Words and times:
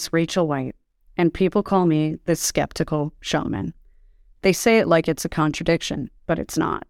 Is 0.00 0.14
Rachel 0.14 0.48
White, 0.48 0.76
and 1.18 1.34
people 1.34 1.62
call 1.62 1.84
me 1.84 2.16
the 2.24 2.34
skeptical 2.34 3.12
shaman. 3.20 3.74
They 4.40 4.54
say 4.54 4.78
it 4.78 4.88
like 4.88 5.08
it's 5.08 5.26
a 5.26 5.28
contradiction, 5.28 6.08
but 6.26 6.38
it's 6.38 6.56
not. 6.56 6.86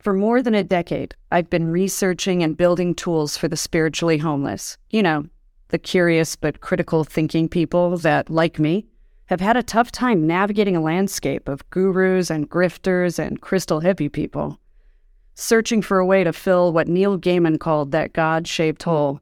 For 0.00 0.12
more 0.12 0.42
than 0.42 0.56
a 0.56 0.64
decade, 0.64 1.14
I've 1.30 1.48
been 1.48 1.70
researching 1.70 2.42
and 2.42 2.56
building 2.56 2.92
tools 2.92 3.36
for 3.36 3.46
the 3.46 3.56
spiritually 3.56 4.18
homeless. 4.18 4.76
You 4.90 5.04
know, 5.04 5.26
the 5.68 5.78
curious 5.78 6.34
but 6.34 6.60
critical 6.60 7.04
thinking 7.04 7.48
people 7.48 7.98
that, 7.98 8.28
like 8.28 8.58
me, 8.58 8.84
have 9.26 9.40
had 9.40 9.56
a 9.56 9.62
tough 9.62 9.92
time 9.92 10.26
navigating 10.26 10.74
a 10.74 10.80
landscape 10.80 11.48
of 11.48 11.70
gurus 11.70 12.30
and 12.30 12.50
grifters 12.50 13.16
and 13.20 13.40
crystal 13.40 13.80
hippie 13.80 14.10
people, 14.10 14.58
searching 15.36 15.82
for 15.82 16.00
a 16.00 16.06
way 16.06 16.24
to 16.24 16.32
fill 16.32 16.72
what 16.72 16.88
Neil 16.88 17.16
Gaiman 17.16 17.60
called 17.60 17.92
that 17.92 18.12
God 18.12 18.48
shaped 18.48 18.82
hole, 18.82 19.20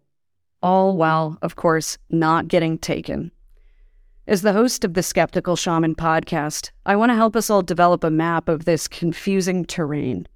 all 0.62 0.96
while, 0.96 1.38
of 1.42 1.56
course, 1.56 1.98
not 2.10 2.48
getting 2.48 2.78
taken. 2.78 3.30
As 4.26 4.42
the 4.42 4.52
host 4.52 4.84
of 4.84 4.94
the 4.94 5.02
Skeptical 5.02 5.56
Shaman 5.56 5.96
podcast, 5.96 6.70
I 6.86 6.94
want 6.96 7.10
to 7.10 7.16
help 7.16 7.34
us 7.34 7.50
all 7.50 7.62
develop 7.62 8.04
a 8.04 8.10
map 8.10 8.48
of 8.48 8.64
this 8.64 8.86
confusing 8.86 9.64
terrain. 9.64 10.28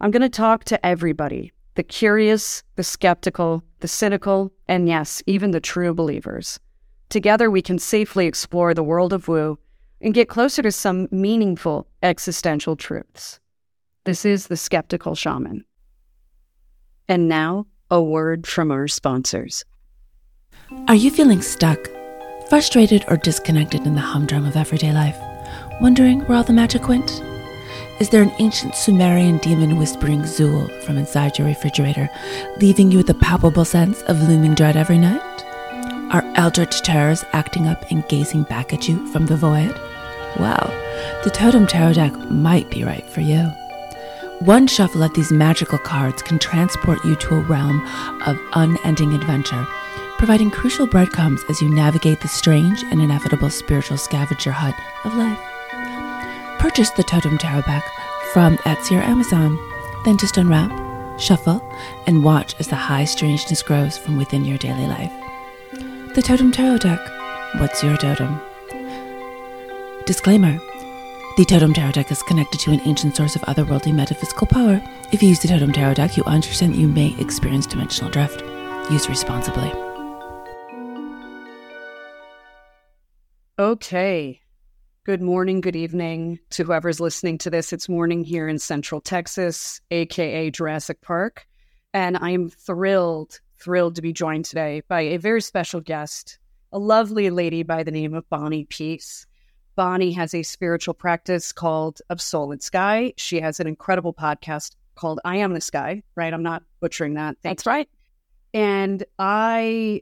I'm 0.00 0.10
going 0.10 0.22
to 0.22 0.28
talk 0.28 0.64
to 0.64 0.84
everybody 0.84 1.52
the 1.76 1.82
curious, 1.84 2.62
the 2.74 2.82
skeptical, 2.82 3.62
the 3.78 3.88
cynical, 3.88 4.52
and 4.66 4.88
yes, 4.88 5.22
even 5.26 5.52
the 5.52 5.60
true 5.60 5.94
believers. 5.94 6.58
Together, 7.08 7.50
we 7.50 7.62
can 7.62 7.78
safely 7.78 8.26
explore 8.26 8.74
the 8.74 8.82
world 8.82 9.12
of 9.12 9.28
woo 9.28 9.58
and 10.00 10.12
get 10.12 10.28
closer 10.28 10.62
to 10.62 10.72
some 10.72 11.08
meaningful 11.10 11.86
existential 12.02 12.76
truths. 12.76 13.38
This 14.04 14.24
is 14.24 14.48
the 14.48 14.56
Skeptical 14.56 15.14
Shaman. 15.14 15.64
And 17.08 17.28
now, 17.28 17.66
a 17.90 18.02
word 18.02 18.46
from 18.46 18.70
our 18.70 18.88
sponsors. 18.88 19.64
Are 20.86 20.94
you 20.94 21.10
feeling 21.10 21.42
stuck, 21.42 21.78
frustrated, 22.48 23.04
or 23.08 23.16
disconnected 23.16 23.88
in 23.88 23.96
the 23.96 24.00
humdrum 24.00 24.46
of 24.46 24.54
everyday 24.54 24.92
life? 24.92 25.18
Wondering 25.80 26.20
where 26.20 26.38
all 26.38 26.44
the 26.44 26.52
magic 26.52 26.86
went? 26.86 27.20
Is 27.98 28.10
there 28.10 28.22
an 28.22 28.32
ancient 28.38 28.76
Sumerian 28.76 29.38
demon 29.38 29.78
whispering 29.78 30.20
Zuul 30.22 30.70
from 30.84 30.96
inside 30.96 31.36
your 31.36 31.48
refrigerator, 31.48 32.08
leaving 32.60 32.92
you 32.92 32.98
with 32.98 33.10
a 33.10 33.14
palpable 33.14 33.64
sense 33.64 34.00
of 34.02 34.22
looming 34.28 34.54
dread 34.54 34.76
every 34.76 34.98
night? 34.98 35.20
Are 36.12 36.22
eldritch 36.36 36.82
terrors 36.82 37.24
acting 37.32 37.66
up 37.66 37.90
and 37.90 38.06
gazing 38.08 38.44
back 38.44 38.72
at 38.72 38.88
you 38.88 39.04
from 39.10 39.26
the 39.26 39.36
void? 39.36 39.74
Well, 40.38 40.72
the 41.24 41.30
Totem 41.30 41.66
Tarot 41.66 41.94
deck 41.94 42.16
might 42.30 42.70
be 42.70 42.84
right 42.84 43.08
for 43.10 43.22
you. 43.22 43.42
One 44.38 44.68
shuffle 44.68 45.02
of 45.02 45.12
these 45.14 45.32
magical 45.32 45.78
cards 45.78 46.22
can 46.22 46.38
transport 46.38 47.04
you 47.04 47.16
to 47.16 47.34
a 47.34 47.40
realm 47.40 47.84
of 48.24 48.38
unending 48.52 49.14
adventure, 49.14 49.66
providing 50.20 50.50
crucial 50.50 50.86
breadcrumbs 50.86 51.42
as 51.48 51.62
you 51.62 51.68
navigate 51.70 52.20
the 52.20 52.28
strange 52.28 52.82
and 52.90 53.00
inevitable 53.00 53.48
spiritual 53.48 53.96
scavenger 53.96 54.50
hunt 54.50 54.76
of 55.06 55.14
life. 55.14 55.38
Purchase 56.58 56.90
the 56.90 57.02
Totem 57.02 57.38
Tarot 57.38 57.62
deck 57.62 57.82
from 58.34 58.58
Etsy 58.58 58.98
or 58.98 59.02
Amazon, 59.02 59.58
then 60.04 60.18
just 60.18 60.36
unwrap, 60.36 60.70
shuffle, 61.18 61.66
and 62.06 62.22
watch 62.22 62.54
as 62.58 62.68
the 62.68 62.76
high 62.76 63.06
strangeness 63.06 63.62
grows 63.62 63.96
from 63.96 64.18
within 64.18 64.44
your 64.44 64.58
daily 64.58 64.86
life. 64.86 65.10
The 66.14 66.20
Totem 66.20 66.52
Tarot 66.52 66.76
deck. 66.76 67.00
What's 67.54 67.82
your 67.82 67.96
totem? 67.96 68.38
Disclaimer 70.04 70.58
The 71.38 71.46
Totem 71.46 71.72
Tarot 71.72 71.92
deck 71.92 72.12
is 72.12 72.22
connected 72.24 72.60
to 72.60 72.72
an 72.72 72.82
ancient 72.84 73.16
source 73.16 73.36
of 73.36 73.42
otherworldly 73.42 73.94
metaphysical 73.94 74.46
power. 74.46 74.82
If 75.12 75.22
you 75.22 75.30
use 75.30 75.40
the 75.40 75.48
Totem 75.48 75.72
Tarot 75.72 75.94
deck, 75.94 76.18
you 76.18 76.24
understand 76.24 76.74
that 76.74 76.78
you 76.78 76.88
may 76.88 77.18
experience 77.18 77.64
dimensional 77.64 78.10
drift. 78.10 78.42
Use 78.90 79.08
responsibly. 79.08 79.89
Okay. 83.60 84.40
Good 85.04 85.20
morning, 85.20 85.60
good 85.60 85.76
evening 85.76 86.38
to 86.48 86.64
whoever's 86.64 86.98
listening 86.98 87.36
to 87.36 87.50
this. 87.50 87.74
It's 87.74 87.90
morning 87.90 88.24
here 88.24 88.48
in 88.48 88.58
Central 88.58 89.02
Texas, 89.02 89.82
aka 89.90 90.50
Jurassic 90.50 91.02
Park. 91.02 91.46
And 91.92 92.16
I 92.16 92.30
am 92.30 92.48
thrilled 92.48 93.38
thrilled 93.62 93.96
to 93.96 94.00
be 94.00 94.14
joined 94.14 94.46
today 94.46 94.80
by 94.88 95.02
a 95.02 95.18
very 95.18 95.42
special 95.42 95.82
guest, 95.82 96.38
a 96.72 96.78
lovely 96.78 97.28
lady 97.28 97.62
by 97.62 97.82
the 97.82 97.90
name 97.90 98.14
of 98.14 98.26
Bonnie 98.30 98.64
Piesse. 98.64 99.26
Bonnie 99.76 100.12
has 100.12 100.32
a 100.32 100.42
spiritual 100.42 100.94
practice 100.94 101.52
called 101.52 102.00
Of 102.08 102.22
Soul 102.22 102.52
and 102.52 102.62
Sky. 102.62 103.12
She 103.18 103.42
has 103.42 103.60
an 103.60 103.66
incredible 103.66 104.14
podcast 104.14 104.74
called 104.94 105.20
I 105.22 105.36
Am 105.36 105.52
the 105.52 105.60
Sky, 105.60 106.02
right? 106.16 106.32
I'm 106.32 106.42
not 106.42 106.62
butchering 106.80 107.12
that. 107.12 107.36
Thanks. 107.42 107.64
That's 107.64 107.66
right. 107.66 107.88
And 108.54 109.04
I 109.18 110.00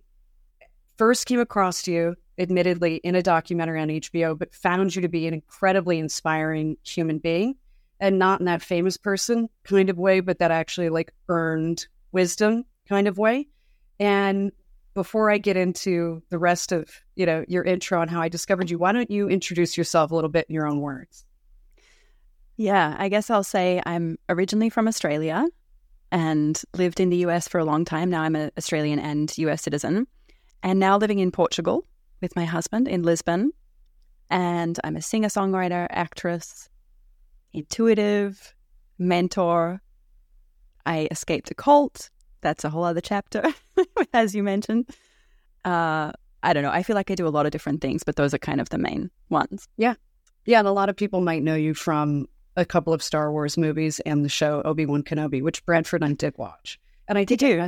first 0.96 1.26
came 1.26 1.40
across 1.40 1.88
you, 1.88 2.14
admittedly, 2.38 2.96
in 2.96 3.14
a 3.14 3.22
documentary 3.22 3.80
on 3.80 3.88
HBO, 3.88 4.38
but 4.38 4.54
found 4.54 4.94
you 4.94 5.02
to 5.02 5.08
be 5.08 5.26
an 5.26 5.34
incredibly 5.34 5.98
inspiring 5.98 6.76
human 6.84 7.18
being 7.18 7.56
and 8.00 8.18
not 8.18 8.40
in 8.40 8.46
that 8.46 8.62
famous 8.62 8.96
person 8.96 9.48
kind 9.64 9.90
of 9.90 9.98
way, 9.98 10.20
but 10.20 10.38
that 10.38 10.50
actually 10.50 10.88
like 10.88 11.12
earned 11.28 11.86
wisdom 12.12 12.64
kind 12.88 13.08
of 13.08 13.18
way. 13.18 13.48
And 13.98 14.52
before 14.94 15.30
I 15.30 15.38
get 15.38 15.56
into 15.56 16.22
the 16.30 16.38
rest 16.38 16.72
of, 16.72 16.88
you 17.16 17.26
know, 17.26 17.44
your 17.48 17.64
intro 17.64 18.00
on 18.00 18.08
how 18.08 18.20
I 18.20 18.28
discovered 18.28 18.70
you, 18.70 18.78
why 18.78 18.92
don't 18.92 19.10
you 19.10 19.28
introduce 19.28 19.76
yourself 19.76 20.10
a 20.10 20.14
little 20.14 20.30
bit 20.30 20.46
in 20.48 20.54
your 20.54 20.66
own 20.66 20.80
words? 20.80 21.24
Yeah, 22.56 22.96
I 22.98 23.08
guess 23.08 23.30
I'll 23.30 23.44
say 23.44 23.80
I'm 23.86 24.18
originally 24.28 24.70
from 24.70 24.88
Australia 24.88 25.46
and 26.10 26.60
lived 26.76 27.00
in 27.00 27.10
the 27.10 27.18
US 27.18 27.46
for 27.46 27.58
a 27.58 27.64
long 27.64 27.84
time. 27.84 28.10
Now 28.10 28.22
I'm 28.22 28.34
an 28.34 28.50
Australian 28.56 28.98
and 28.98 29.36
US 29.38 29.62
citizen 29.62 30.06
and 30.62 30.80
now 30.80 30.98
living 30.98 31.18
in 31.18 31.30
Portugal 31.30 31.84
with 32.20 32.36
my 32.36 32.44
husband 32.44 32.88
in 32.88 33.02
Lisbon. 33.02 33.52
And 34.30 34.78
I'm 34.84 34.96
a 34.96 35.02
singer 35.02 35.28
songwriter, 35.28 35.86
actress, 35.90 36.68
intuitive, 37.52 38.54
mentor. 38.98 39.80
I 40.84 41.08
escaped 41.10 41.50
a 41.50 41.54
cult 41.54 42.10
that's 42.40 42.64
a 42.64 42.70
whole 42.70 42.84
other 42.84 43.00
chapter, 43.00 43.42
as 44.12 44.34
you 44.34 44.42
mentioned. 44.42 44.88
Uh, 45.64 46.12
I 46.42 46.52
don't 46.52 46.62
know. 46.62 46.70
I 46.70 46.82
feel 46.82 46.94
like 46.94 47.10
I 47.10 47.14
do 47.14 47.26
a 47.26 47.30
lot 47.30 47.46
of 47.46 47.52
different 47.52 47.80
things, 47.80 48.04
but 48.04 48.16
those 48.16 48.32
are 48.32 48.38
kind 48.38 48.60
of 48.60 48.68
the 48.68 48.78
main 48.78 49.10
ones. 49.28 49.68
Yeah. 49.76 49.94
Yeah. 50.46 50.60
And 50.60 50.68
a 50.68 50.72
lot 50.72 50.88
of 50.88 50.96
people 50.96 51.20
might 51.20 51.42
know 51.42 51.56
you 51.56 51.74
from 51.74 52.28
a 52.56 52.64
couple 52.64 52.92
of 52.92 53.02
Star 53.02 53.32
Wars 53.32 53.58
movies 53.58 54.00
and 54.00 54.24
the 54.24 54.28
show 54.28 54.62
Obi 54.64 54.86
Wan 54.86 55.02
Kenobi, 55.02 55.42
which 55.42 55.64
Bradford 55.64 56.02
and 56.02 56.12
I 56.12 56.14
did 56.14 56.36
watch. 56.38 56.78
And 57.06 57.18
I 57.18 57.24
did 57.24 57.40
too. 57.40 57.66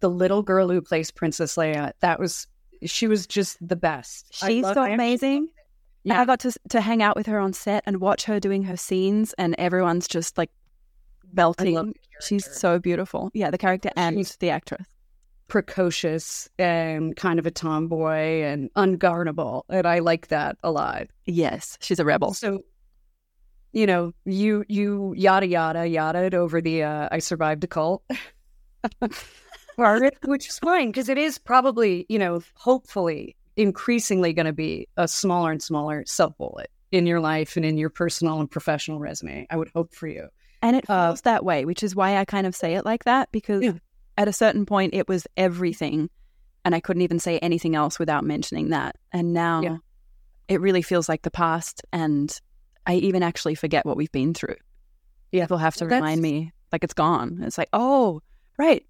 The 0.00 0.10
little 0.10 0.42
girl 0.42 0.68
who 0.68 0.80
plays 0.80 1.10
Princess 1.10 1.56
Leia, 1.56 1.92
that 2.00 2.18
was, 2.18 2.46
she 2.86 3.06
was 3.06 3.26
just 3.26 3.56
the 3.66 3.76
best. 3.76 4.26
She's 4.30 4.62
love, 4.62 4.74
so 4.74 4.84
amazing. 4.84 5.48
Yeah. 6.04 6.20
I 6.20 6.24
got 6.24 6.40
to 6.40 6.52
to 6.70 6.80
hang 6.80 7.02
out 7.02 7.16
with 7.16 7.26
her 7.26 7.38
on 7.38 7.52
set 7.52 7.84
and 7.86 8.00
watch 8.00 8.24
her 8.24 8.40
doing 8.40 8.64
her 8.64 8.76
scenes, 8.76 9.34
and 9.38 9.54
everyone's 9.58 10.08
just 10.08 10.36
like 10.36 10.50
belting. 11.32 11.94
She's 12.20 12.50
so 12.50 12.78
beautiful. 12.78 13.30
Yeah, 13.34 13.50
the 13.50 13.58
character 13.58 13.90
and 13.96 14.16
She's 14.16 14.36
the 14.36 14.50
actress. 14.50 14.86
Precocious 15.48 16.48
and 16.58 17.14
kind 17.16 17.38
of 17.38 17.46
a 17.46 17.50
tomboy 17.50 18.42
and 18.42 18.72
unguardable. 18.74 19.62
And 19.68 19.86
I 19.86 19.98
like 19.98 20.28
that 20.28 20.56
a 20.62 20.70
lot. 20.70 21.08
Yes, 21.26 21.76
she's 21.80 21.98
a 21.98 22.04
rebel. 22.04 22.32
So, 22.32 22.60
you 23.72 23.86
know, 23.86 24.12
you 24.24 24.64
you 24.68 25.14
yada 25.16 25.46
yada 25.46 25.86
yada 25.86 26.34
over 26.36 26.60
the 26.60 26.82
uh, 26.84 27.08
I 27.10 27.18
survived 27.18 27.64
a 27.64 27.66
cult 27.66 28.02
part, 29.76 30.14
which 30.24 30.48
is 30.48 30.58
fine 30.58 30.88
because 30.88 31.08
it 31.08 31.18
is 31.18 31.38
probably, 31.38 32.06
you 32.08 32.18
know, 32.18 32.42
hopefully 32.54 33.36
increasingly 33.56 34.32
going 34.32 34.46
to 34.46 34.52
be 34.52 34.88
a 34.96 35.06
smaller 35.06 35.52
and 35.52 35.62
smaller 35.62 36.04
sub 36.06 36.36
bullet 36.38 36.70
in 36.90 37.06
your 37.06 37.20
life 37.20 37.56
and 37.56 37.64
in 37.64 37.78
your 37.78 37.90
personal 37.90 38.40
and 38.40 38.50
professional 38.50 38.98
resume. 38.98 39.46
I 39.50 39.56
would 39.56 39.70
hope 39.74 39.94
for 39.94 40.06
you. 40.06 40.28
And 40.60 40.76
it 40.76 40.88
uh, 40.88 41.08
feels 41.08 41.20
uh, 41.20 41.22
that 41.24 41.44
way, 41.44 41.64
which 41.64 41.82
is 41.82 41.96
why 41.96 42.16
I 42.16 42.24
kind 42.24 42.46
of 42.46 42.54
say 42.54 42.74
it 42.74 42.84
like 42.84 43.04
that 43.04 43.30
because 43.32 43.62
yeah. 43.62 43.72
at 44.16 44.28
a 44.28 44.32
certain 44.32 44.64
point 44.64 44.94
it 44.94 45.08
was 45.08 45.26
everything 45.36 46.08
and 46.64 46.74
I 46.74 46.80
couldn't 46.80 47.02
even 47.02 47.18
say 47.18 47.38
anything 47.38 47.74
else 47.74 47.98
without 47.98 48.24
mentioning 48.24 48.68
that. 48.68 48.96
And 49.10 49.32
now 49.32 49.62
yeah. 49.62 49.76
it 50.48 50.60
really 50.60 50.82
feels 50.82 51.08
like 51.08 51.22
the 51.22 51.30
past 51.30 51.82
and 51.92 52.40
I 52.86 52.94
even 52.96 53.22
actually 53.22 53.56
forget 53.56 53.84
what 53.84 53.96
we've 53.96 54.12
been 54.12 54.34
through. 54.34 54.56
Yeah. 55.32 55.44
People 55.44 55.58
have 55.58 55.74
to 55.76 55.86
That's... 55.86 56.00
remind 56.00 56.22
me 56.22 56.52
like 56.70 56.84
it's 56.84 56.94
gone. 56.94 57.40
It's 57.42 57.58
like, 57.58 57.68
oh, 57.72 58.22
right. 58.58 58.86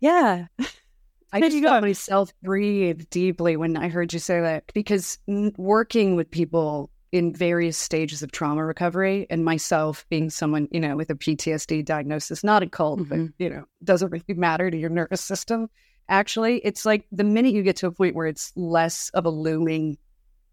Yeah. 0.00 0.46
I 1.32 1.40
just 1.40 1.60
felt 1.62 1.82
myself 1.82 2.32
breathe 2.42 3.02
deeply 3.10 3.56
when 3.56 3.76
I 3.76 3.88
heard 3.88 4.12
you 4.12 4.18
say 4.18 4.40
that 4.40 4.64
because 4.72 5.18
working 5.26 6.16
with 6.16 6.30
people 6.30 6.90
in 7.12 7.34
various 7.34 7.76
stages 7.76 8.22
of 8.22 8.32
trauma 8.32 8.64
recovery 8.64 9.26
and 9.30 9.44
myself 9.44 10.06
being 10.10 10.30
someone 10.30 10.68
you 10.70 10.80
know 10.80 10.96
with 10.96 11.08
a 11.10 11.14
ptsd 11.14 11.84
diagnosis 11.84 12.44
not 12.44 12.62
a 12.62 12.66
cult 12.66 13.00
mm-hmm. 13.00 13.26
but 13.26 13.32
you 13.38 13.48
know 13.48 13.64
doesn't 13.82 14.10
really 14.10 14.38
matter 14.38 14.70
to 14.70 14.76
your 14.76 14.90
nervous 14.90 15.22
system 15.22 15.70
actually 16.08 16.58
it's 16.58 16.84
like 16.84 17.06
the 17.10 17.24
minute 17.24 17.54
you 17.54 17.62
get 17.62 17.76
to 17.76 17.86
a 17.86 17.90
point 17.90 18.14
where 18.14 18.26
it's 18.26 18.52
less 18.56 19.08
of 19.10 19.24
a 19.24 19.30
looming 19.30 19.96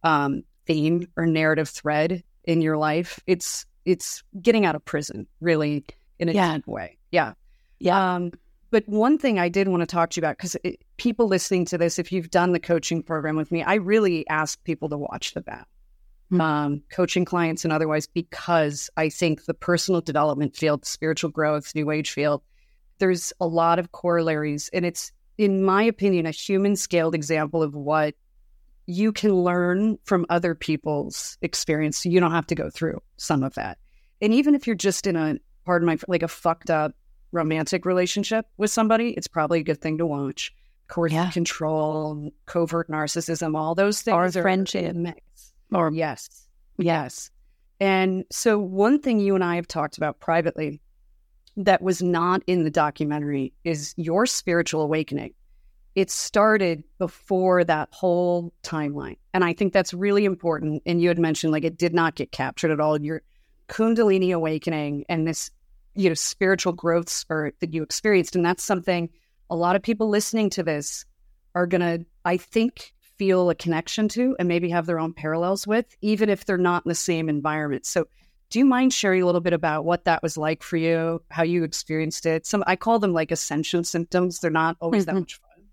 um, 0.03 0.43
theme 0.65 1.07
or 1.17 1.25
narrative 1.25 1.67
thread 1.67 2.23
in 2.45 2.61
your 2.61 2.77
life 2.77 3.19
it's 3.27 3.65
it's 3.83 4.23
getting 4.41 4.65
out 4.65 4.75
of 4.75 4.85
prison 4.85 5.27
really 5.41 5.83
in 6.19 6.29
a 6.29 6.31
yeah. 6.31 6.57
way 6.65 6.97
yeah 7.11 7.33
yeah 7.79 8.15
um, 8.15 8.31
But 8.75 8.89
one 8.89 9.17
thing 9.17 9.39
I 9.39 9.47
did 9.47 9.69
want 9.69 9.83
to 9.83 9.87
talk 9.87 10.09
to 10.09 10.17
you 10.17 10.19
about, 10.19 10.35
because 10.35 10.57
people 10.97 11.29
listening 11.29 11.63
to 11.67 11.77
this, 11.77 11.97
if 11.97 12.11
you've 12.11 12.29
done 12.29 12.51
the 12.51 12.59
coaching 12.59 13.01
program 13.01 13.37
with 13.37 13.49
me, 13.49 13.63
I 13.63 13.75
really 13.75 14.27
ask 14.27 14.61
people 14.65 14.89
to 14.89 14.97
watch 14.97 15.33
the 15.33 15.39
bat. 15.39 15.65
Mm-hmm. 16.29 16.41
Um, 16.41 16.83
coaching 16.91 17.23
clients 17.23 17.63
and 17.63 17.71
otherwise, 17.71 18.05
because 18.05 18.89
I 18.97 19.07
think 19.07 19.45
the 19.45 19.53
personal 19.53 20.01
development 20.01 20.57
field, 20.57 20.83
spiritual 20.83 21.29
growth, 21.29 21.73
new 21.73 21.89
age 21.89 22.11
field, 22.11 22.41
there's 22.99 23.31
a 23.39 23.47
lot 23.47 23.79
of 23.79 23.93
corollaries. 23.93 24.69
And 24.73 24.85
it's, 24.85 25.13
in 25.37 25.63
my 25.63 25.83
opinion, 25.83 26.25
a 26.25 26.31
human 26.31 26.75
scaled 26.75 27.15
example 27.15 27.63
of 27.63 27.73
what 27.73 28.13
you 28.87 29.13
can 29.13 29.33
learn 29.33 29.99
from 30.03 30.25
other 30.27 30.53
people's 30.53 31.37
experience. 31.41 32.03
So 32.03 32.09
you 32.09 32.19
don't 32.19 32.31
have 32.31 32.47
to 32.47 32.55
go 32.55 32.69
through 32.69 33.01
some 33.15 33.41
of 33.41 33.53
that. 33.53 33.77
And 34.21 34.33
even 34.33 34.53
if 34.53 34.67
you're 34.67 34.75
just 34.75 35.07
in 35.07 35.15
a, 35.15 35.37
pardon 35.63 35.85
my, 35.85 35.97
like 36.09 36.23
a 36.23 36.27
fucked 36.27 36.69
up 36.69 36.91
romantic 37.35 37.85
relationship 37.85 38.47
with 38.57 38.71
somebody, 38.71 39.11
it's 39.11 39.27
probably 39.27 39.59
a 39.59 39.63
good 39.63 39.81
thing 39.81 39.97
to 39.99 40.05
watch. 40.05 40.53
Coercive 40.87 41.13
yeah. 41.13 41.31
control, 41.31 42.31
covert 42.45 42.89
narcissism, 42.89 43.57
all 43.57 43.75
those 43.75 44.01
things. 44.01 44.35
Or 44.35 44.41
friendship. 44.41 44.95
Mix. 44.95 45.53
Or 45.71 45.91
yes, 45.91 46.47
yes. 46.77 47.31
And 47.79 48.23
so 48.31 48.57
one 48.57 48.99
thing 48.99 49.19
you 49.19 49.35
and 49.35 49.43
I 49.43 49.55
have 49.55 49.67
talked 49.67 49.97
about 49.97 50.19
privately 50.19 50.81
that 51.57 51.81
was 51.81 52.01
not 52.01 52.41
in 52.47 52.63
the 52.63 52.71
documentary 52.71 53.53
is 53.63 53.93
your 53.97 54.25
spiritual 54.25 54.81
awakening. 54.81 55.33
It 55.95 56.11
started 56.11 56.83
before 56.97 57.63
that 57.63 57.89
whole 57.91 58.53
timeline. 58.63 59.17
And 59.33 59.43
I 59.43 59.53
think 59.53 59.71
that's 59.71 59.93
really 59.93 60.25
important. 60.25 60.83
And 60.85 61.01
you 61.01 61.07
had 61.07 61.19
mentioned 61.19 61.53
like 61.53 61.63
it 61.63 61.77
did 61.77 61.93
not 61.93 62.15
get 62.15 62.31
captured 62.31 62.71
at 62.71 62.81
all. 62.81 63.01
Your 63.01 63.21
Kundalini 63.69 64.33
awakening 64.33 65.05
and 65.09 65.25
this 65.25 65.49
you 65.95 66.09
know 66.09 66.13
spiritual 66.13 66.73
growth 66.73 67.09
spurt 67.09 67.55
that 67.59 67.73
you 67.73 67.83
experienced. 67.83 68.35
And 68.35 68.45
that's 68.45 68.63
something 68.63 69.09
a 69.49 69.55
lot 69.55 69.75
of 69.75 69.81
people 69.81 70.09
listening 70.09 70.49
to 70.51 70.63
this 70.63 71.05
are 71.53 71.67
going 71.67 71.81
to 71.81 72.05
i 72.25 72.37
think 72.37 72.93
feel 73.17 73.49
a 73.49 73.55
connection 73.55 74.09
to 74.09 74.35
and 74.39 74.47
maybe 74.47 74.69
have 74.69 74.85
their 74.85 74.99
own 74.99 75.13
parallels 75.13 75.65
with 75.65 75.95
even 76.01 76.29
if 76.29 76.45
they're 76.45 76.57
not 76.57 76.85
in 76.85 76.89
the 76.89 76.95
same 76.95 77.29
environment. 77.29 77.85
So 77.85 78.07
do 78.49 78.59
you 78.59 78.65
mind 78.65 78.93
sharing 78.93 79.21
a 79.21 79.25
little 79.25 79.41
bit 79.41 79.53
about 79.53 79.85
what 79.85 80.03
that 80.05 80.21
was 80.21 80.37
like 80.37 80.61
for 80.63 80.77
you 80.77 81.21
how 81.31 81.43
you 81.43 81.63
experienced 81.63 82.25
it? 82.25 82.45
Some 82.45 82.63
i 82.67 82.75
call 82.75 82.99
them 82.99 83.13
like 83.13 83.31
ascension 83.31 83.83
symptoms. 83.83 84.39
They're 84.39 84.51
not 84.51 84.77
always 84.81 85.05
mm-hmm. 85.05 85.15
that 85.15 85.19
much 85.21 85.35
fun. 85.35 85.65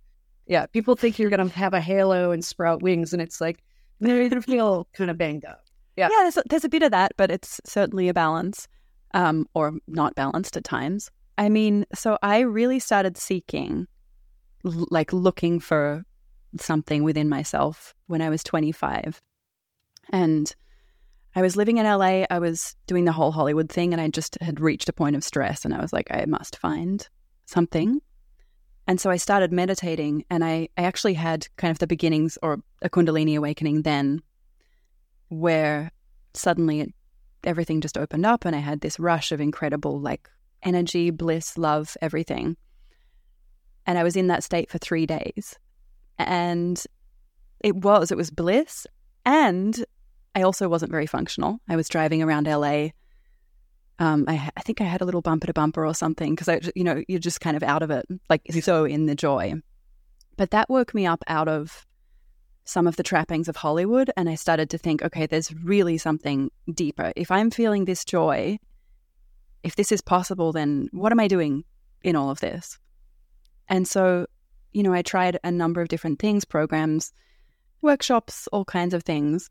Yeah 0.46 0.66
people 0.66 0.94
think 0.94 1.18
you're 1.18 1.30
going 1.30 1.48
to 1.48 1.54
have 1.54 1.74
a 1.74 1.80
halo 1.80 2.30
and 2.30 2.44
sprout 2.44 2.82
wings 2.82 3.12
and 3.12 3.20
it's 3.20 3.40
like 3.40 3.62
they 4.00 4.28
feel 4.40 4.88
kind 4.92 5.10
of 5.10 5.18
banged 5.18 5.44
up. 5.44 5.64
Yeah. 5.96 6.08
Yeah 6.10 6.22
there's 6.22 6.36
a, 6.36 6.42
there's 6.48 6.64
a 6.64 6.68
bit 6.68 6.82
of 6.82 6.92
that 6.92 7.12
but 7.16 7.30
it's 7.30 7.60
certainly 7.64 8.08
a 8.08 8.14
balance 8.14 8.68
um, 9.14 9.46
or 9.54 9.74
not 9.86 10.14
balanced 10.14 10.56
at 10.56 10.64
times. 10.64 11.10
I 11.38 11.48
mean, 11.48 11.86
so 11.94 12.18
I 12.22 12.40
really 12.40 12.78
started 12.78 13.16
seeking, 13.16 13.86
like 14.64 15.12
looking 15.12 15.60
for 15.60 16.04
something 16.58 17.02
within 17.02 17.28
myself 17.28 17.94
when 18.06 18.20
I 18.20 18.28
was 18.28 18.42
25. 18.44 19.20
And 20.10 20.54
I 21.34 21.42
was 21.42 21.56
living 21.56 21.78
in 21.78 21.86
LA. 21.86 22.24
I 22.28 22.38
was 22.38 22.76
doing 22.86 23.04
the 23.04 23.12
whole 23.12 23.32
Hollywood 23.32 23.70
thing, 23.70 23.92
and 23.92 24.00
I 24.00 24.08
just 24.08 24.36
had 24.40 24.60
reached 24.60 24.88
a 24.88 24.92
point 24.92 25.16
of 25.16 25.24
stress. 25.24 25.64
And 25.64 25.74
I 25.74 25.80
was 25.80 25.92
like, 25.92 26.08
I 26.10 26.24
must 26.26 26.58
find 26.58 27.06
something. 27.46 28.00
And 28.86 29.00
so 29.00 29.10
I 29.10 29.16
started 29.16 29.52
meditating, 29.52 30.24
and 30.28 30.44
I, 30.44 30.68
I 30.76 30.82
actually 30.82 31.14
had 31.14 31.46
kind 31.56 31.70
of 31.70 31.78
the 31.78 31.86
beginnings 31.86 32.36
or 32.42 32.58
a 32.82 32.90
Kundalini 32.90 33.36
awakening 33.36 33.82
then, 33.82 34.20
where 35.28 35.90
suddenly 36.34 36.80
it 36.80 36.92
everything 37.44 37.80
just 37.80 37.98
opened 37.98 38.26
up 38.26 38.44
and 38.44 38.54
I 38.54 38.60
had 38.60 38.80
this 38.80 38.98
rush 38.98 39.32
of 39.32 39.40
incredible 39.40 40.00
like 40.00 40.28
energy, 40.62 41.10
bliss, 41.10 41.58
love, 41.58 41.96
everything. 42.00 42.56
And 43.86 43.98
I 43.98 44.04
was 44.04 44.16
in 44.16 44.28
that 44.28 44.44
state 44.44 44.70
for 44.70 44.78
three 44.78 45.06
days. 45.06 45.56
And 46.18 46.82
it 47.60 47.74
was, 47.76 48.10
it 48.10 48.16
was 48.16 48.30
bliss. 48.30 48.86
And 49.24 49.84
I 50.34 50.42
also 50.42 50.68
wasn't 50.68 50.92
very 50.92 51.06
functional. 51.06 51.58
I 51.68 51.76
was 51.76 51.88
driving 51.88 52.22
around 52.22 52.46
LA. 52.46 52.88
Um, 53.98 54.24
I, 54.28 54.50
I 54.56 54.60
think 54.62 54.80
I 54.80 54.84
had 54.84 55.00
a 55.00 55.04
little 55.04 55.20
bumper 55.20 55.46
to 55.46 55.52
bumper 55.52 55.86
or 55.86 55.94
something 55.94 56.34
because 56.34 56.48
I, 56.48 56.60
you 56.74 56.84
know, 56.84 57.02
you're 57.08 57.18
just 57.18 57.40
kind 57.40 57.56
of 57.56 57.62
out 57.62 57.82
of 57.82 57.90
it, 57.90 58.06
like 58.30 58.42
so 58.60 58.84
in 58.84 59.06
the 59.06 59.14
joy. 59.14 59.54
But 60.36 60.50
that 60.52 60.70
woke 60.70 60.94
me 60.94 61.06
up 61.06 61.22
out 61.28 61.48
of 61.48 61.86
some 62.64 62.86
of 62.86 62.96
the 62.96 63.02
trappings 63.02 63.48
of 63.48 63.56
Hollywood. 63.56 64.10
And 64.16 64.28
I 64.28 64.34
started 64.34 64.70
to 64.70 64.78
think, 64.78 65.02
okay, 65.02 65.26
there's 65.26 65.54
really 65.54 65.98
something 65.98 66.50
deeper. 66.72 67.12
If 67.16 67.30
I'm 67.30 67.50
feeling 67.50 67.84
this 67.84 68.04
joy, 68.04 68.58
if 69.62 69.76
this 69.76 69.92
is 69.92 70.00
possible, 70.00 70.52
then 70.52 70.88
what 70.92 71.12
am 71.12 71.20
I 71.20 71.28
doing 71.28 71.64
in 72.02 72.16
all 72.16 72.30
of 72.30 72.40
this? 72.40 72.78
And 73.68 73.86
so, 73.86 74.26
you 74.72 74.82
know, 74.82 74.92
I 74.92 75.02
tried 75.02 75.38
a 75.44 75.50
number 75.50 75.80
of 75.80 75.88
different 75.88 76.18
things, 76.18 76.44
programs, 76.44 77.12
workshops, 77.80 78.48
all 78.52 78.64
kinds 78.64 78.94
of 78.94 79.02
things. 79.02 79.50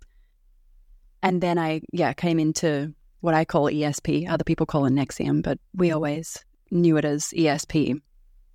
And 1.23 1.41
then 1.41 1.57
I, 1.57 1.81
yeah, 1.91 2.13
came 2.13 2.39
into 2.39 2.93
what 3.19 3.33
I 3.33 3.45
call 3.45 3.65
ESP. 3.65 4.29
Other 4.29 4.43
people 4.43 4.65
call 4.65 4.85
it 4.85 4.93
NXIVM, 4.93 5.43
but 5.43 5.59
we 5.73 5.87
mm-hmm. 5.87 5.95
always 5.95 6.43
knew 6.71 6.97
it 6.97 7.05
as 7.05 7.25
ESP. 7.27 8.01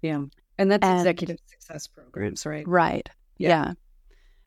Yeah. 0.02 0.24
And 0.58 0.70
that's 0.70 0.86
and, 0.86 0.98
executive 0.98 1.38
success 1.46 1.86
programs, 1.86 2.46
right? 2.46 2.66
Right. 2.66 3.08
yeah. 3.38 3.48
yeah 3.48 3.72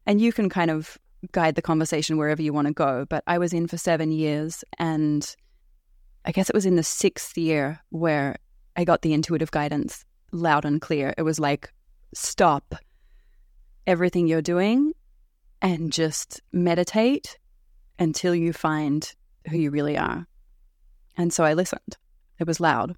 and 0.09 0.19
you 0.19 0.33
can 0.33 0.49
kind 0.49 0.71
of 0.71 0.97
guide 1.33 1.53
the 1.53 1.61
conversation 1.61 2.17
wherever 2.17 2.41
you 2.41 2.51
want 2.51 2.65
to 2.65 2.73
go. 2.73 3.05
But 3.07 3.23
I 3.27 3.37
was 3.37 3.53
in 3.53 3.67
for 3.67 3.77
seven 3.77 4.11
years, 4.11 4.63
and 4.79 5.23
I 6.25 6.31
guess 6.31 6.49
it 6.49 6.55
was 6.55 6.65
in 6.65 6.77
the 6.77 6.83
sixth 6.83 7.37
year 7.37 7.79
where 7.89 8.37
I 8.75 8.85
got 8.85 9.03
the 9.03 9.13
intuitive 9.13 9.51
guidance 9.51 10.03
loud 10.31 10.65
and 10.65 10.81
clear. 10.81 11.13
It 11.15 11.21
was 11.21 11.39
like, 11.39 11.71
stop 12.15 12.73
everything 13.85 14.27
you're 14.27 14.41
doing 14.41 14.93
and 15.61 15.93
just 15.93 16.41
meditate 16.51 17.37
until 17.99 18.33
you 18.33 18.51
find 18.51 19.13
who 19.47 19.57
you 19.57 19.69
really 19.69 19.95
are. 19.95 20.25
And 21.17 21.31
so 21.31 21.43
I 21.43 21.53
listened. 21.53 21.97
It 22.39 22.47
was 22.47 22.59
loud. 22.59 22.95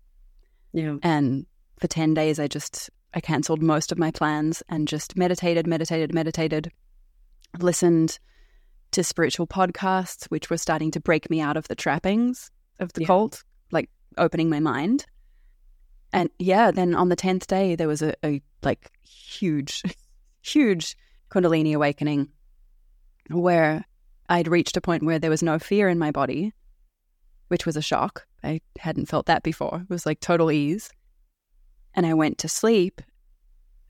Yeah. 0.71 0.95
And 1.03 1.45
for 1.77 1.87
10 1.87 2.13
days, 2.13 2.39
I 2.39 2.47
just, 2.47 2.89
I 3.13 3.19
canceled 3.19 3.61
most 3.61 3.91
of 3.91 3.97
my 3.97 4.11
plans 4.11 4.63
and 4.69 4.87
just 4.87 5.17
meditated, 5.17 5.67
meditated, 5.67 6.13
meditated 6.13 6.71
listened 7.59 8.19
to 8.91 9.03
spiritual 9.03 9.47
podcasts, 9.47 10.25
which 10.25 10.49
were 10.49 10.57
starting 10.57 10.91
to 10.91 10.99
break 10.99 11.29
me 11.29 11.41
out 11.41 11.57
of 11.57 11.67
the 11.67 11.75
trappings 11.75 12.51
of 12.79 12.93
the 12.93 13.01
yeah. 13.01 13.07
cult, 13.07 13.43
like 13.71 13.89
opening 14.17 14.49
my 14.49 14.59
mind. 14.59 15.05
And 16.13 16.29
yeah, 16.39 16.71
then 16.71 16.93
on 16.93 17.09
the 17.09 17.15
10th 17.15 17.47
day, 17.47 17.75
there 17.75 17.87
was 17.87 18.01
a, 18.01 18.13
a 18.25 18.41
like 18.63 18.91
huge, 19.01 19.81
huge 20.41 20.97
Kundalini 21.29 21.73
awakening 21.73 22.29
where 23.29 23.85
I'd 24.27 24.49
reached 24.49 24.75
a 24.75 24.81
point 24.81 25.03
where 25.03 25.19
there 25.19 25.29
was 25.29 25.43
no 25.43 25.57
fear 25.57 25.87
in 25.87 25.97
my 25.97 26.11
body, 26.11 26.53
which 27.47 27.65
was 27.65 27.77
a 27.77 27.81
shock. 27.81 28.25
I 28.43 28.59
hadn't 28.77 29.07
felt 29.07 29.27
that 29.27 29.43
before. 29.43 29.81
It 29.83 29.89
was 29.89 30.05
like 30.05 30.19
total 30.19 30.51
ease. 30.51 30.91
And 31.93 32.05
I 32.05 32.13
went 32.13 32.37
to 32.39 32.49
sleep. 32.49 33.01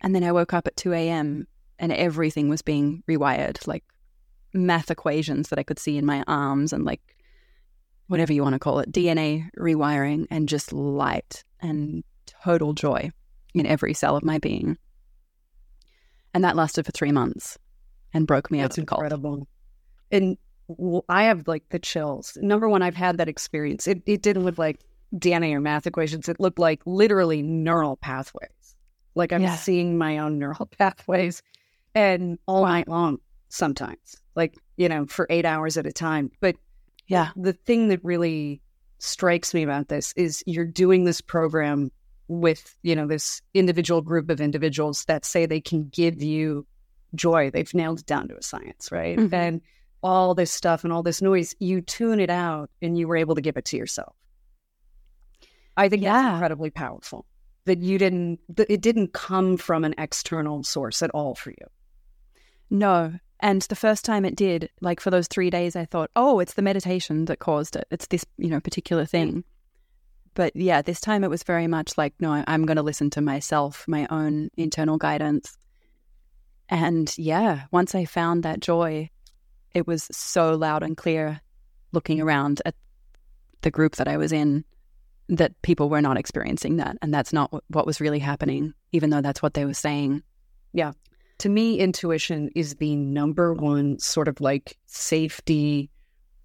And 0.01 0.13
then 0.13 0.24
I 0.24 0.32
woke 0.32 0.53
up 0.53 0.68
at 0.68 0.75
2 0.75 0.94
a.m 0.94 1.48
and 1.82 1.92
everything 1.92 2.48
was 2.48 2.62
being 2.62 3.04
rewired, 3.10 3.68
like 3.68 3.84
math 4.54 4.92
equations 4.92 5.50
that 5.50 5.60
I 5.60 5.64
could 5.64 5.80
see 5.80 5.98
in 5.98 6.06
my 6.06 6.24
arms 6.28 6.72
and 6.72 6.86
like 6.86 7.02
whatever 8.08 8.32
you 8.32 8.44
want 8.44 8.54
to 8.54 8.60
call 8.60 8.80
it, 8.80 8.92
DNA 8.92 9.50
rewiring 9.58 10.28
and 10.30 10.48
just 10.48 10.72
light 10.72 11.44
and 11.60 12.04
total 12.28 12.74
joy 12.74 13.10
in 13.56 13.66
every 13.66 13.96
cell 13.96 14.16
of 14.16 14.24
my 14.24 14.38
being. 14.38 14.78
And 16.34 16.44
that 16.44 16.56
lasted 16.56 16.86
for 16.86 16.92
three 16.92 17.12
months 17.12 17.58
and 18.14 18.28
broke 18.28 18.52
me 18.52 18.62
That's 18.62 18.78
out 18.78 18.84
of 18.84 18.88
the 18.88 18.94
incredible. 18.94 19.48
And 20.12 20.38
I 21.10 21.24
have 21.24 21.48
like 21.48 21.68
the 21.70 21.80
chills. 21.80 22.38
Number 22.42 22.70
one, 22.70 22.84
I've 22.84 22.96
had 22.96 23.18
that 23.18 23.28
experience. 23.28 23.88
It, 23.88 24.04
it 24.06 24.22
didn't 24.22 24.46
look 24.46 24.60
like 24.60 24.80
DNA 25.16 25.54
or 25.54 25.60
math 25.60 25.88
equations. 25.88 26.30
It 26.30 26.40
looked 26.40 26.60
like 26.60 26.82
literally 26.86 27.42
neural 27.42 27.98
pathways. 27.98 28.76
Like 29.16 29.34
I'm 29.34 29.42
yeah. 29.42 29.56
seeing 29.56 29.98
my 29.98 30.20
own 30.20 30.38
neural 30.38 30.66
pathways 30.78 31.42
and 31.95 32.39
all 32.45 32.65
night 32.65 32.88
long 32.88 33.19
sometimes, 33.50 34.15
like, 34.36 34.55
you 34.77 34.88
know, 34.88 35.05
for 35.05 35.27
eight 35.29 35.45
hours 35.45 35.77
at 35.77 35.86
a 35.86 35.91
time. 35.91 36.31
But 36.39 36.55
yeah, 37.07 37.29
the 37.36 37.53
thing 37.53 37.89
that 37.89 38.03
really 38.03 38.62
strikes 39.00 39.53
me 39.53 39.63
about 39.63 39.89
this 39.89 40.13
is 40.15 40.43
you're 40.45 40.65
doing 40.65 41.03
this 41.03 41.21
program 41.21 41.91
with, 42.27 42.75
you 42.81 42.95
know, 42.95 43.07
this 43.07 43.41
individual 43.53 44.01
group 44.01 44.29
of 44.29 44.39
individuals 44.39 45.03
that 45.05 45.25
say 45.25 45.45
they 45.45 45.60
can 45.60 45.89
give 45.89 46.21
you 46.21 46.65
joy. 47.13 47.51
They've 47.51 47.74
nailed 47.74 48.00
it 48.00 48.05
down 48.05 48.29
to 48.29 48.38
a 48.38 48.41
science, 48.41 48.91
right? 48.91 49.17
Mm-hmm. 49.17 49.33
And 49.33 49.62
all 50.01 50.33
this 50.33 50.51
stuff 50.51 50.83
and 50.83 50.93
all 50.93 51.03
this 51.03 51.21
noise, 51.21 51.53
you 51.60 51.81
tune 51.81 52.19
it 52.19 52.29
out 52.29 52.69
and 52.81 52.98
you 52.98 53.07
were 53.07 53.17
able 53.17 53.36
to 53.36 53.41
give 53.41 53.57
it 53.57 53.65
to 53.65 53.77
yourself. 53.77 54.15
I 55.75 55.89
think 55.89 56.03
yeah. 56.03 56.13
that's 56.13 56.33
incredibly 56.36 56.69
powerful 56.69 57.25
that 57.65 57.79
you 57.79 57.98
didn't, 57.98 58.39
that 58.55 58.71
it 58.71 58.81
didn't 58.81 59.13
come 59.13 59.57
from 59.57 59.83
an 59.83 59.93
external 59.98 60.63
source 60.63 61.01
at 61.01 61.12
all 61.12 61.36
for 61.36 61.51
you. 61.51 61.67
No. 62.72 63.13
And 63.42 63.62
the 63.63 63.75
first 63.75 64.06
time 64.06 64.25
it 64.25 64.36
did, 64.36 64.70
like 64.82 65.00
for 65.00 65.12
those 65.12 65.28
three 65.28 65.50
days, 65.50 65.75
I 65.75 65.86
thought, 65.86 66.10
oh, 66.16 66.40
it's 66.40 66.54
the 66.54 66.62
meditation 66.62 67.25
that 67.25 67.40
caused 67.40 67.75
it. 67.75 67.86
It's 67.92 68.08
this, 68.08 68.25
you 68.38 68.50
know, 68.50 68.60
particular 68.60 69.06
thing. 69.06 69.44
But 70.34 70.56
yeah, 70.56 70.82
this 70.82 71.01
time 71.01 71.24
it 71.24 71.30
was 71.30 71.44
very 71.44 71.68
much 71.68 71.98
like, 71.98 72.13
no, 72.20 72.44
I'm 72.48 72.66
going 72.66 72.78
to 72.78 72.84
listen 72.84 73.10
to 73.12 73.22
myself, 73.22 73.86
my 73.88 74.08
own 74.10 74.50
internal 74.56 74.98
guidance. 74.98 75.58
And 76.70 77.13
yeah, 77.18 77.63
once 77.72 77.94
I 77.94 78.06
found 78.06 78.44
that 78.44 78.62
joy, 78.62 79.10
it 79.74 79.86
was 79.86 80.08
so 80.12 80.56
loud 80.56 80.84
and 80.84 80.96
clear 80.96 81.42
looking 81.92 82.22
around 82.22 82.62
at 82.66 82.75
the 83.62 83.72
group 83.72 83.98
that 83.98 84.08
I 84.08 84.18
was 84.18 84.32
in 84.32 84.63
that 85.28 85.62
people 85.62 85.90
were 85.90 86.01
not 86.01 86.18
experiencing 86.18 86.78
that. 86.78 86.98
And 87.01 87.13
that's 87.13 87.34
not 87.34 87.51
what 87.68 87.86
was 87.86 88.00
really 88.00 88.20
happening, 88.20 88.74
even 88.94 89.10
though 89.10 89.22
that's 89.22 89.42
what 89.42 89.54
they 89.54 89.66
were 89.66 89.74
saying. 89.74 90.24
Yeah. 90.74 90.92
To 91.41 91.50
me, 91.50 91.79
intuition 91.79 92.51
is 92.55 92.75
the 92.75 92.95
number 92.95 93.55
one 93.55 93.98
sort 93.98 94.27
of 94.27 94.39
like 94.41 94.77
safety 94.86 95.89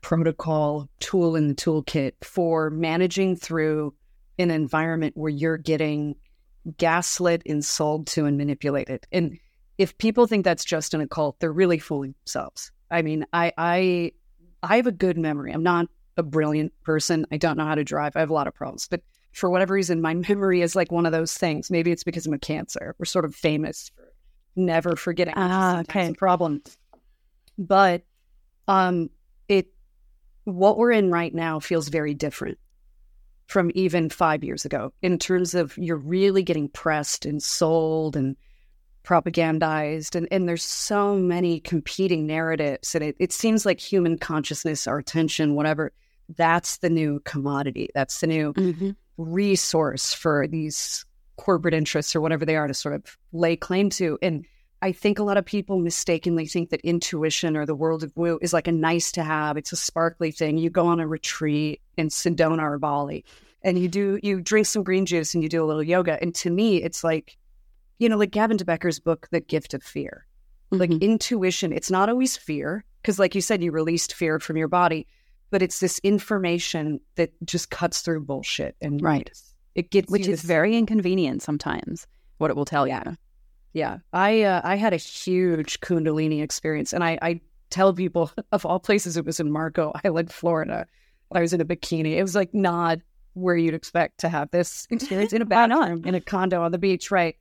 protocol 0.00 0.88
tool 1.00 1.36
in 1.36 1.48
the 1.48 1.54
toolkit 1.54 2.12
for 2.22 2.70
managing 2.70 3.36
through 3.36 3.92
an 4.38 4.50
environment 4.50 5.14
where 5.14 5.28
you're 5.28 5.58
getting 5.58 6.14
gaslit 6.78 7.42
and 7.44 7.62
sold 7.62 8.06
to 8.06 8.24
and 8.24 8.38
manipulated. 8.38 9.06
And 9.12 9.38
if 9.76 9.98
people 9.98 10.26
think 10.26 10.46
that's 10.46 10.64
just 10.64 10.94
an 10.94 11.02
occult, 11.02 11.40
they're 11.40 11.52
really 11.52 11.78
fooling 11.78 12.14
themselves. 12.24 12.72
I 12.90 13.02
mean, 13.02 13.26
I 13.34 13.52
I 13.58 14.12
I 14.62 14.76
have 14.76 14.86
a 14.86 14.92
good 14.92 15.18
memory. 15.18 15.52
I'm 15.52 15.62
not 15.62 15.88
a 16.16 16.22
brilliant 16.22 16.72
person. 16.84 17.26
I 17.30 17.36
don't 17.36 17.58
know 17.58 17.66
how 17.66 17.74
to 17.74 17.84
drive. 17.84 18.16
I 18.16 18.20
have 18.20 18.30
a 18.30 18.32
lot 18.32 18.46
of 18.46 18.54
problems, 18.54 18.88
but 18.88 19.02
for 19.32 19.50
whatever 19.50 19.74
reason, 19.74 20.00
my 20.00 20.14
memory 20.28 20.62
is 20.62 20.74
like 20.74 20.90
one 20.90 21.04
of 21.04 21.12
those 21.12 21.34
things. 21.34 21.70
Maybe 21.70 21.92
it's 21.92 22.02
because 22.02 22.24
I'm 22.24 22.32
a 22.32 22.38
cancer. 22.38 22.94
We're 22.98 23.04
sort 23.04 23.26
of 23.26 23.34
famous 23.34 23.90
for 23.94 24.06
never 24.56 24.96
forgetting. 24.96 25.34
Ah, 25.36 25.80
okay. 25.80 26.12
Problem. 26.14 26.62
But 27.58 28.02
um, 28.68 29.10
it 29.48 29.68
what 30.44 30.78
we're 30.78 30.92
in 30.92 31.10
right 31.10 31.34
now 31.34 31.60
feels 31.60 31.88
very 31.88 32.14
different 32.14 32.58
from 33.46 33.70
even 33.75 34.10
five 34.10 34.42
years 34.42 34.64
ago 34.64 34.92
in 35.02 35.18
terms 35.18 35.54
of 35.54 35.76
you're 35.78 35.96
really 35.96 36.42
getting 36.42 36.68
pressed 36.68 37.25
and 37.25 37.42
sold 37.42 38.16
and 38.16 38.36
propagandized 39.04 40.16
and, 40.16 40.26
and 40.32 40.48
there's 40.48 40.64
so 40.64 41.14
many 41.14 41.60
competing 41.60 42.26
narratives 42.26 42.92
and 42.92 43.04
it, 43.04 43.16
it 43.20 43.32
seems 43.32 43.64
like 43.64 43.78
human 43.78 44.18
consciousness 44.18 44.88
our 44.88 44.98
attention 44.98 45.54
whatever 45.54 45.92
that's 46.36 46.78
the 46.78 46.90
new 46.90 47.20
commodity 47.25 47.88
that's 47.94 48.20
the 48.20 48.26
new 48.26 48.52
Mm-hmm. 48.54 48.90
resource 49.16 50.12
for 50.12 50.48
these 50.48 51.05
corporate 51.37 51.75
interests 51.75 52.14
or 52.16 52.21
whatever 52.21 52.45
they 52.45 52.57
are 52.57 52.66
to 52.66 52.75
sort 52.75 52.95
of 52.95 53.16
lay 53.33 53.57
claim 53.57 53.90
to 53.90 54.19
and 54.23 54.45
i 54.83 54.93
think 54.93 55.19
a 55.19 55.23
lot 55.23 55.37
of 55.37 55.45
people 55.45 55.78
mistakenly 55.78 56.47
think 56.47 56.71
that 56.71 56.81
intuition 56.81 57.57
or 57.57 57.66
the 57.66 57.75
world 57.75 58.02
of 58.02 58.12
woo 58.16 58.38
is 58.43 58.52
like 58.52 58.66
a 58.69 58.73
nice 58.73 59.12
to 59.12 59.23
have 59.23 59.57
it's 59.57 59.73
a 59.73 59.76
sparkly 59.76 60.31
thing 60.31 60.59
you 60.59 60.71
go 60.71 60.87
on 60.87 61.00
a 61.00 61.07
retreat 61.07 61.81
in 61.97 62.09
sedona 62.09 62.62
or 62.62 62.78
bali 62.78 63.25
and 63.62 63.78
you 63.78 63.88
do 63.88 64.19
you 64.23 64.40
drink 64.40 64.66
some 64.66 64.83
green 64.83 65.07
juice 65.07 65.35
and 65.35 65.43
you 65.43 65.49
do 65.49 65.62
a 65.62 65.66
little 65.66 65.83
yoga 65.83 66.19
and 66.23 66.35
to 66.35 66.50
me 66.50 66.83
it's 66.83 67.02
like 67.05 67.37
you 67.99 68.09
know 68.09 68.16
like 68.16 68.31
gavin 68.31 68.57
de 68.57 68.64
Becker's 68.64 68.99
book 68.99 69.28
the 69.31 69.40
gift 69.40 69.75
of 69.75 69.83
fear 69.83 70.26
like 70.71 70.90
Mhm. 70.90 71.00
intuition 71.00 71.73
it's 71.73 71.90
not 71.90 72.09
always 72.09 72.37
fear 72.37 72.85
because 73.02 73.19
like 73.19 73.35
you 73.35 73.40
said 73.40 73.62
you 73.62 73.73
released 73.73 74.14
fear 74.14 74.40
from 74.40 74.57
your 74.57 74.69
body 74.69 75.07
but 75.50 75.62
it's 75.62 75.78
this 75.78 76.00
information 76.00 76.99
that 77.14 77.31
just 77.45 77.71
cuts 77.71 78.00
through 78.00 78.25
bullshit 78.25 78.75
and 78.81 79.00
Right. 79.00 79.31
It 79.76 79.90
gets 79.90 80.11
which 80.11 80.23
is 80.23 80.42
this- 80.42 80.42
very 80.42 80.76
inconvenient 80.76 81.42
sometimes, 81.42 82.06
what 82.38 82.50
it 82.50 82.56
will 82.56 82.64
tell 82.64 82.87
you. 82.88 83.00
yeah. 83.73 83.99
I 84.12 84.42
uh, 84.42 84.61
i 84.64 84.75
had 84.76 84.92
a 84.92 84.97
huge 84.97 85.80
kundalini 85.80 86.42
experience 86.42 86.92
and 86.92 87.04
i 87.04 87.18
i 87.23 87.40
tell 87.71 87.92
people 87.95 88.30
of 88.52 88.64
all 88.66 88.80
places 88.80 89.16
it 89.16 89.25
was 89.26 89.38
in 89.40 89.50
marco 89.52 89.92
island 90.04 90.33
florida 90.33 90.87
i 91.33 91.40
was 91.40 91.52
in 91.52 91.61
a 91.61 91.64
bikini. 91.64 92.12
It 92.16 92.23
was 92.23 92.35
like 92.35 92.52
not 92.54 92.99
where 93.35 93.56
you'd 93.56 93.75
expect 93.75 94.18
to 94.21 94.28
have 94.30 94.50
this 94.50 94.87
experience 94.90 95.33
in 95.33 95.42
a 95.42 95.45
bathroom 95.45 96.04
in 96.06 96.14
a 96.14 96.21
condo 96.21 96.62
on 96.62 96.73
the 96.73 96.78
beach 96.78 97.11
right? 97.11 97.37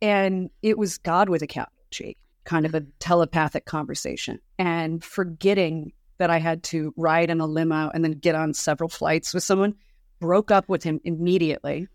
And 0.00 0.50
it 0.62 0.78
was 0.78 0.98
god 0.98 1.28
with 1.28 1.42
a 1.42 1.46
capital 1.46 1.84
g 1.90 2.16
kind 2.44 2.66
of 2.66 2.74
a 2.74 2.82
telepathic 2.98 3.64
conversation 3.66 4.38
and 4.58 5.02
forgetting 5.04 5.92
that 6.18 6.30
i 6.30 6.38
had 6.38 6.62
to 6.64 6.92
ride 6.96 7.30
in 7.30 7.40
a 7.40 7.46
limo 7.46 7.90
and 7.94 8.04
then 8.04 8.12
get 8.12 8.34
on 8.34 8.52
several 8.54 8.88
flights 8.88 9.32
with 9.34 9.42
someone 9.44 9.74
broke 10.22 10.50
up 10.50 10.68
with 10.68 10.82
him 10.82 11.00
immediately. 11.04 11.88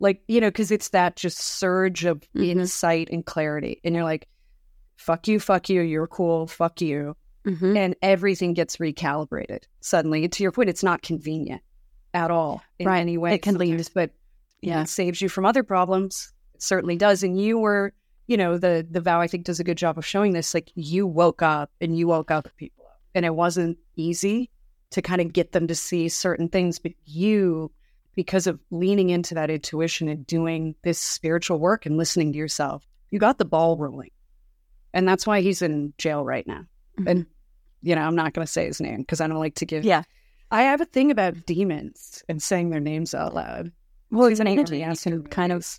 Like 0.00 0.22
you 0.28 0.40
know 0.40 0.48
because 0.48 0.70
it's 0.70 0.90
that 0.90 1.16
just 1.16 1.38
surge 1.38 2.04
of 2.04 2.22
Mhm. 2.34 2.46
insight 2.48 3.08
and 3.10 3.24
clarity. 3.24 3.80
And 3.84 3.94
you're 3.94 4.04
like 4.04 4.28
fuck 4.96 5.26
you 5.28 5.40
fuck 5.40 5.68
you 5.70 5.80
you're 5.80 6.06
cool 6.06 6.46
fuck 6.46 6.80
you. 6.82 7.16
Mm-hmm. 7.46 7.74
and 7.74 7.96
everything 8.02 8.52
gets 8.52 8.76
recalibrated 8.76 9.60
suddenly. 9.80 10.28
To 10.28 10.42
your 10.42 10.52
point 10.52 10.68
it's 10.68 10.82
not 10.82 11.00
convenient 11.00 11.62
at 12.12 12.30
all 12.30 12.62
in 12.78 12.86
Right. 12.86 13.00
any 13.00 13.16
way 13.16 13.32
It 13.34 13.40
can 13.42 13.56
lead- 13.56 13.88
but 13.94 14.10
Yeah. 14.60 14.82
it 14.82 14.88
saves 14.90 15.22
you 15.22 15.30
from 15.30 15.46
other 15.46 15.62
problems. 15.62 16.34
It 16.54 16.62
certainly 16.62 16.96
does. 16.96 17.22
And 17.22 17.40
you 17.40 17.58
were 17.58 17.92
you 18.26 18.36
know 18.36 18.58
the 18.58 18.86
the 18.88 19.00
vow 19.00 19.20
i 19.20 19.26
think 19.26 19.44
does 19.44 19.58
a 19.58 19.64
good 19.64 19.78
job 19.78 19.96
of 19.98 20.04
showing 20.06 20.32
this. 20.34 20.52
Like 20.54 20.70
you 20.74 21.06
woke 21.06 21.40
up 21.42 21.70
and 21.80 21.96
you 21.98 22.06
woke 22.08 22.30
other 22.30 22.52
people 22.58 22.84
up. 22.86 23.00
And 23.14 23.24
it 23.24 23.34
wasn't 23.34 23.78
easy 23.96 24.50
to 24.90 25.02
kind 25.02 25.20
of 25.20 25.32
get 25.32 25.52
them 25.52 25.66
to 25.66 25.74
see 25.74 26.08
certain 26.08 26.48
things 26.48 26.78
but 26.78 26.92
you 27.04 27.70
because 28.14 28.46
of 28.46 28.58
leaning 28.70 29.10
into 29.10 29.34
that 29.34 29.50
intuition 29.50 30.08
and 30.08 30.26
doing 30.26 30.74
this 30.82 30.98
spiritual 30.98 31.58
work 31.58 31.86
and 31.86 31.96
listening 31.96 32.32
to 32.32 32.38
yourself 32.38 32.86
you 33.10 33.18
got 33.18 33.38
the 33.38 33.44
ball 33.44 33.76
rolling 33.76 34.10
and 34.92 35.06
that's 35.08 35.26
why 35.26 35.40
he's 35.40 35.62
in 35.62 35.92
jail 35.98 36.24
right 36.24 36.46
now 36.46 36.64
mm-hmm. 36.98 37.08
and 37.08 37.26
you 37.82 37.94
know 37.94 38.02
i'm 38.02 38.16
not 38.16 38.32
going 38.34 38.46
to 38.46 38.52
say 38.52 38.66
his 38.66 38.80
name 38.80 38.98
because 39.00 39.20
i 39.20 39.26
don't 39.26 39.38
like 39.38 39.54
to 39.54 39.66
give 39.66 39.84
Yeah. 39.84 40.02
i 40.50 40.62
have 40.62 40.80
a 40.80 40.86
thing 40.86 41.10
about 41.10 41.46
demons 41.46 42.22
and 42.28 42.42
saying 42.42 42.70
their 42.70 42.80
names 42.80 43.14
out 43.14 43.34
loud 43.34 43.72
Well, 44.10 44.26
it's 44.26 44.40
an 44.40 44.48
energy. 44.48 44.78
You 44.78 44.92
can 44.96 45.22
kind 45.28 45.52
of, 45.52 45.78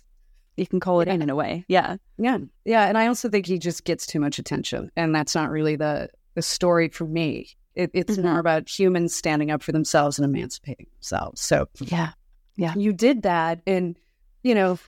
you 0.56 0.66
can 0.66 0.80
call 0.80 1.02
it 1.02 1.08
in 1.08 1.20
in 1.20 1.28
a 1.28 1.34
way. 1.34 1.66
Yeah. 1.68 1.96
Yeah. 2.16 2.38
Yeah. 2.64 2.88
And 2.88 2.96
I 2.96 3.06
also 3.06 3.28
think 3.28 3.44
he 3.44 3.58
just 3.58 3.84
gets 3.84 4.06
too 4.06 4.20
much 4.20 4.38
attention. 4.38 4.90
And 4.96 5.14
that's 5.14 5.34
not 5.34 5.50
really 5.50 5.76
the, 5.76 6.08
the 6.34 6.40
story 6.40 6.88
for 6.88 7.04
me. 7.04 7.48
It, 7.74 7.90
it's 7.94 8.16
Mhm. 8.16 8.24
more 8.24 8.38
about 8.38 8.68
humans 8.68 9.14
standing 9.14 9.50
up 9.50 9.62
for 9.62 9.72
themselves 9.72 10.18
and 10.18 10.24
emancipating 10.24 10.86
themselves. 10.94 11.40
So 11.40 11.68
Yeah. 11.80 12.12
Yeah, 12.56 12.74
you 12.76 12.92
did 12.92 13.22
that 13.22 13.60
in, 13.64 13.96
you 14.42 14.54
know, 14.54 14.78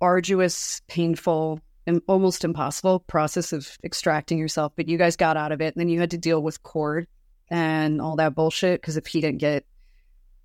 arduous, 0.00 0.80
painful, 0.88 1.60
and 1.86 2.00
almost 2.06 2.44
impossible 2.44 3.00
process 3.00 3.52
of 3.52 3.76
extracting 3.84 4.38
yourself. 4.38 4.72
But 4.76 4.88
you 4.88 4.96
guys 4.96 5.16
got 5.16 5.36
out 5.36 5.52
of 5.52 5.60
it. 5.60 5.74
And 5.74 5.80
then 5.80 5.88
you 5.88 6.00
had 6.00 6.10
to 6.12 6.18
deal 6.18 6.42
with 6.42 6.62
Cord 6.62 7.06
and 7.48 8.00
all 8.00 8.16
that 8.16 8.34
bullshit. 8.34 8.80
Because 8.80 8.96
if 8.96 9.06
he 9.06 9.20
didn't 9.20 9.38
get 9.40 9.66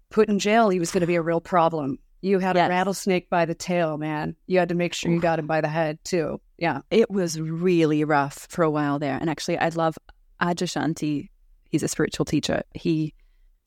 put 0.09 0.27
in 0.27 0.39
jail, 0.39 0.69
he 0.69 0.79
was 0.79 0.91
going 0.91 1.01
to 1.01 1.07
be 1.07 1.15
a 1.15 1.21
real 1.21 1.39
problem. 1.39 1.99
You 2.21 2.39
had 2.39 2.55
Yes. 2.57 2.67
a 2.67 2.69
rattlesnake 2.69 3.29
by 3.29 3.45
the 3.45 3.55
tail, 3.55 3.97
man. 3.97 4.35
You 4.47 4.59
had 4.59 4.69
to 4.69 4.75
make 4.75 4.93
sure 4.93 5.11
you 5.11 5.21
got 5.21 5.39
him 5.39 5.47
by 5.47 5.61
the 5.61 5.69
head, 5.69 5.99
too. 6.03 6.41
Yeah. 6.57 6.81
It 6.91 7.09
was 7.09 7.39
really 7.39 8.03
rough 8.03 8.47
for 8.49 8.63
a 8.63 8.69
while 8.71 8.99
there. 8.99 9.17
And 9.21 9.29
actually, 9.29 9.57
I 9.59 9.69
love 9.69 9.97
Adyashanti. 10.41 11.29
He's 11.69 11.83
a 11.83 11.87
spiritual 11.87 12.25
teacher. 12.25 12.63
He 12.73 13.13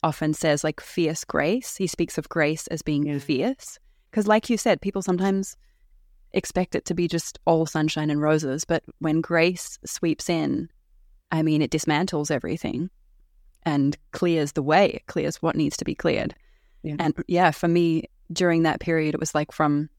often 0.03 0.33
says, 0.33 0.63
like, 0.63 0.81
fierce 0.81 1.23
grace. 1.23 1.77
He 1.77 1.87
speaks 1.87 2.17
of 2.17 2.29
grace 2.29 2.67
as 2.67 2.81
being 2.81 3.05
Yeah. 3.05 3.19
fierce. 3.19 3.79
Because, 4.11 4.27
like 4.27 4.49
you 4.49 4.57
said, 4.57 4.81
people 4.81 5.01
sometimes 5.01 5.55
expect 6.33 6.75
it 6.75 6.85
to 6.85 6.93
be 6.93 7.07
just 7.07 7.39
all 7.45 7.65
sunshine 7.65 8.09
and 8.09 8.21
roses. 8.21 8.65
But 8.65 8.83
when 8.99 9.21
grace 9.21 9.79
sweeps 9.85 10.29
in, 10.29 10.69
I 11.31 11.41
mean, 11.41 11.61
it 11.61 11.71
dismantles 11.71 12.29
everything 12.29 12.89
and 13.63 13.97
clears 14.11 14.51
the 14.51 14.61
way, 14.63 14.89
it 14.89 15.05
clears 15.07 15.41
what 15.41 15.55
needs 15.55 15.77
to 15.77 15.85
be 15.85 15.95
cleared. 15.95 16.35
Yeah. 16.83 16.97
And 16.99 17.13
yeah, 17.27 17.51
for 17.51 17.67
me, 17.67 18.09
during 18.31 18.63
that 18.63 18.81
period, 18.81 19.13
it 19.13 19.19
was 19.19 19.33
like 19.33 19.51
from, 19.51 19.89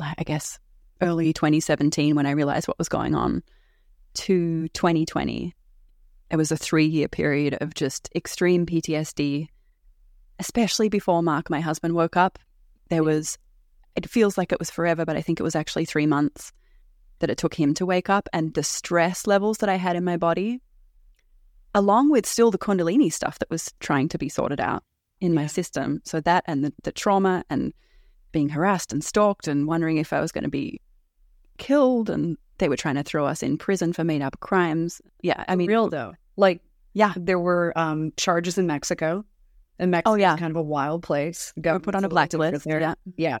I 0.00 0.24
guess, 0.24 0.58
early 1.00 1.32
2017 1.32 2.16
when 2.16 2.26
I 2.26 2.32
realized 2.32 2.66
what 2.66 2.78
was 2.78 2.88
going 2.88 3.14
on 3.14 3.42
to 4.14 4.68
2020. 4.70 5.54
It 6.32 6.36
was 6.36 6.50
a 6.50 6.56
three 6.56 6.86
year 6.86 7.08
period 7.08 7.58
of 7.60 7.74
just 7.74 8.08
extreme 8.16 8.64
PTSD, 8.64 9.48
especially 10.38 10.88
before 10.88 11.22
Mark, 11.22 11.50
my 11.50 11.60
husband, 11.60 11.94
woke 11.94 12.16
up. 12.16 12.38
There 12.88 13.04
was, 13.04 13.36
it 13.96 14.08
feels 14.08 14.38
like 14.38 14.50
it 14.50 14.58
was 14.58 14.70
forever, 14.70 15.04
but 15.04 15.14
I 15.14 15.20
think 15.20 15.38
it 15.38 15.42
was 15.42 15.54
actually 15.54 15.84
three 15.84 16.06
months 16.06 16.50
that 17.18 17.28
it 17.28 17.36
took 17.36 17.52
him 17.52 17.74
to 17.74 17.84
wake 17.84 18.08
up. 18.08 18.30
And 18.32 18.54
the 18.54 18.62
stress 18.62 19.26
levels 19.26 19.58
that 19.58 19.68
I 19.68 19.76
had 19.76 19.94
in 19.94 20.04
my 20.04 20.16
body, 20.16 20.62
along 21.74 22.10
with 22.10 22.24
still 22.24 22.50
the 22.50 22.56
Kundalini 22.56 23.12
stuff 23.12 23.38
that 23.38 23.50
was 23.50 23.70
trying 23.80 24.08
to 24.08 24.18
be 24.18 24.30
sorted 24.30 24.58
out 24.58 24.84
in 25.20 25.34
my 25.34 25.46
system. 25.46 26.00
So 26.06 26.18
that 26.22 26.44
and 26.46 26.64
the, 26.64 26.72
the 26.82 26.92
trauma 26.92 27.44
and 27.50 27.74
being 28.32 28.48
harassed 28.48 28.90
and 28.90 29.04
stalked 29.04 29.48
and 29.48 29.66
wondering 29.66 29.98
if 29.98 30.14
I 30.14 30.22
was 30.22 30.32
going 30.32 30.44
to 30.44 30.50
be 30.50 30.80
killed 31.58 32.08
and 32.08 32.38
they 32.56 32.70
were 32.70 32.76
trying 32.76 32.94
to 32.94 33.02
throw 33.02 33.26
us 33.26 33.42
in 33.42 33.58
prison 33.58 33.92
for 33.92 34.02
made 34.02 34.22
up 34.22 34.40
crimes. 34.40 35.02
Yeah, 35.20 35.44
I 35.46 35.56
mean, 35.56 35.68
real 35.68 35.90
though. 35.90 36.14
Like, 36.36 36.60
yeah, 36.94 37.12
there 37.16 37.38
were 37.38 37.72
um, 37.76 38.12
charges 38.16 38.58
in 38.58 38.66
Mexico. 38.66 39.24
And 39.78 39.90
Mexico 39.90 40.12
Oh, 40.12 40.14
yeah. 40.14 40.36
kind 40.36 40.50
of 40.50 40.56
a 40.56 40.62
wild 40.62 41.02
place. 41.02 41.52
were 41.56 41.80
put 41.80 41.94
on 41.94 42.04
a 42.04 42.08
blacklist. 42.08 42.64
There. 42.64 42.80
Yeah, 42.80 42.94
Yeah. 43.16 43.38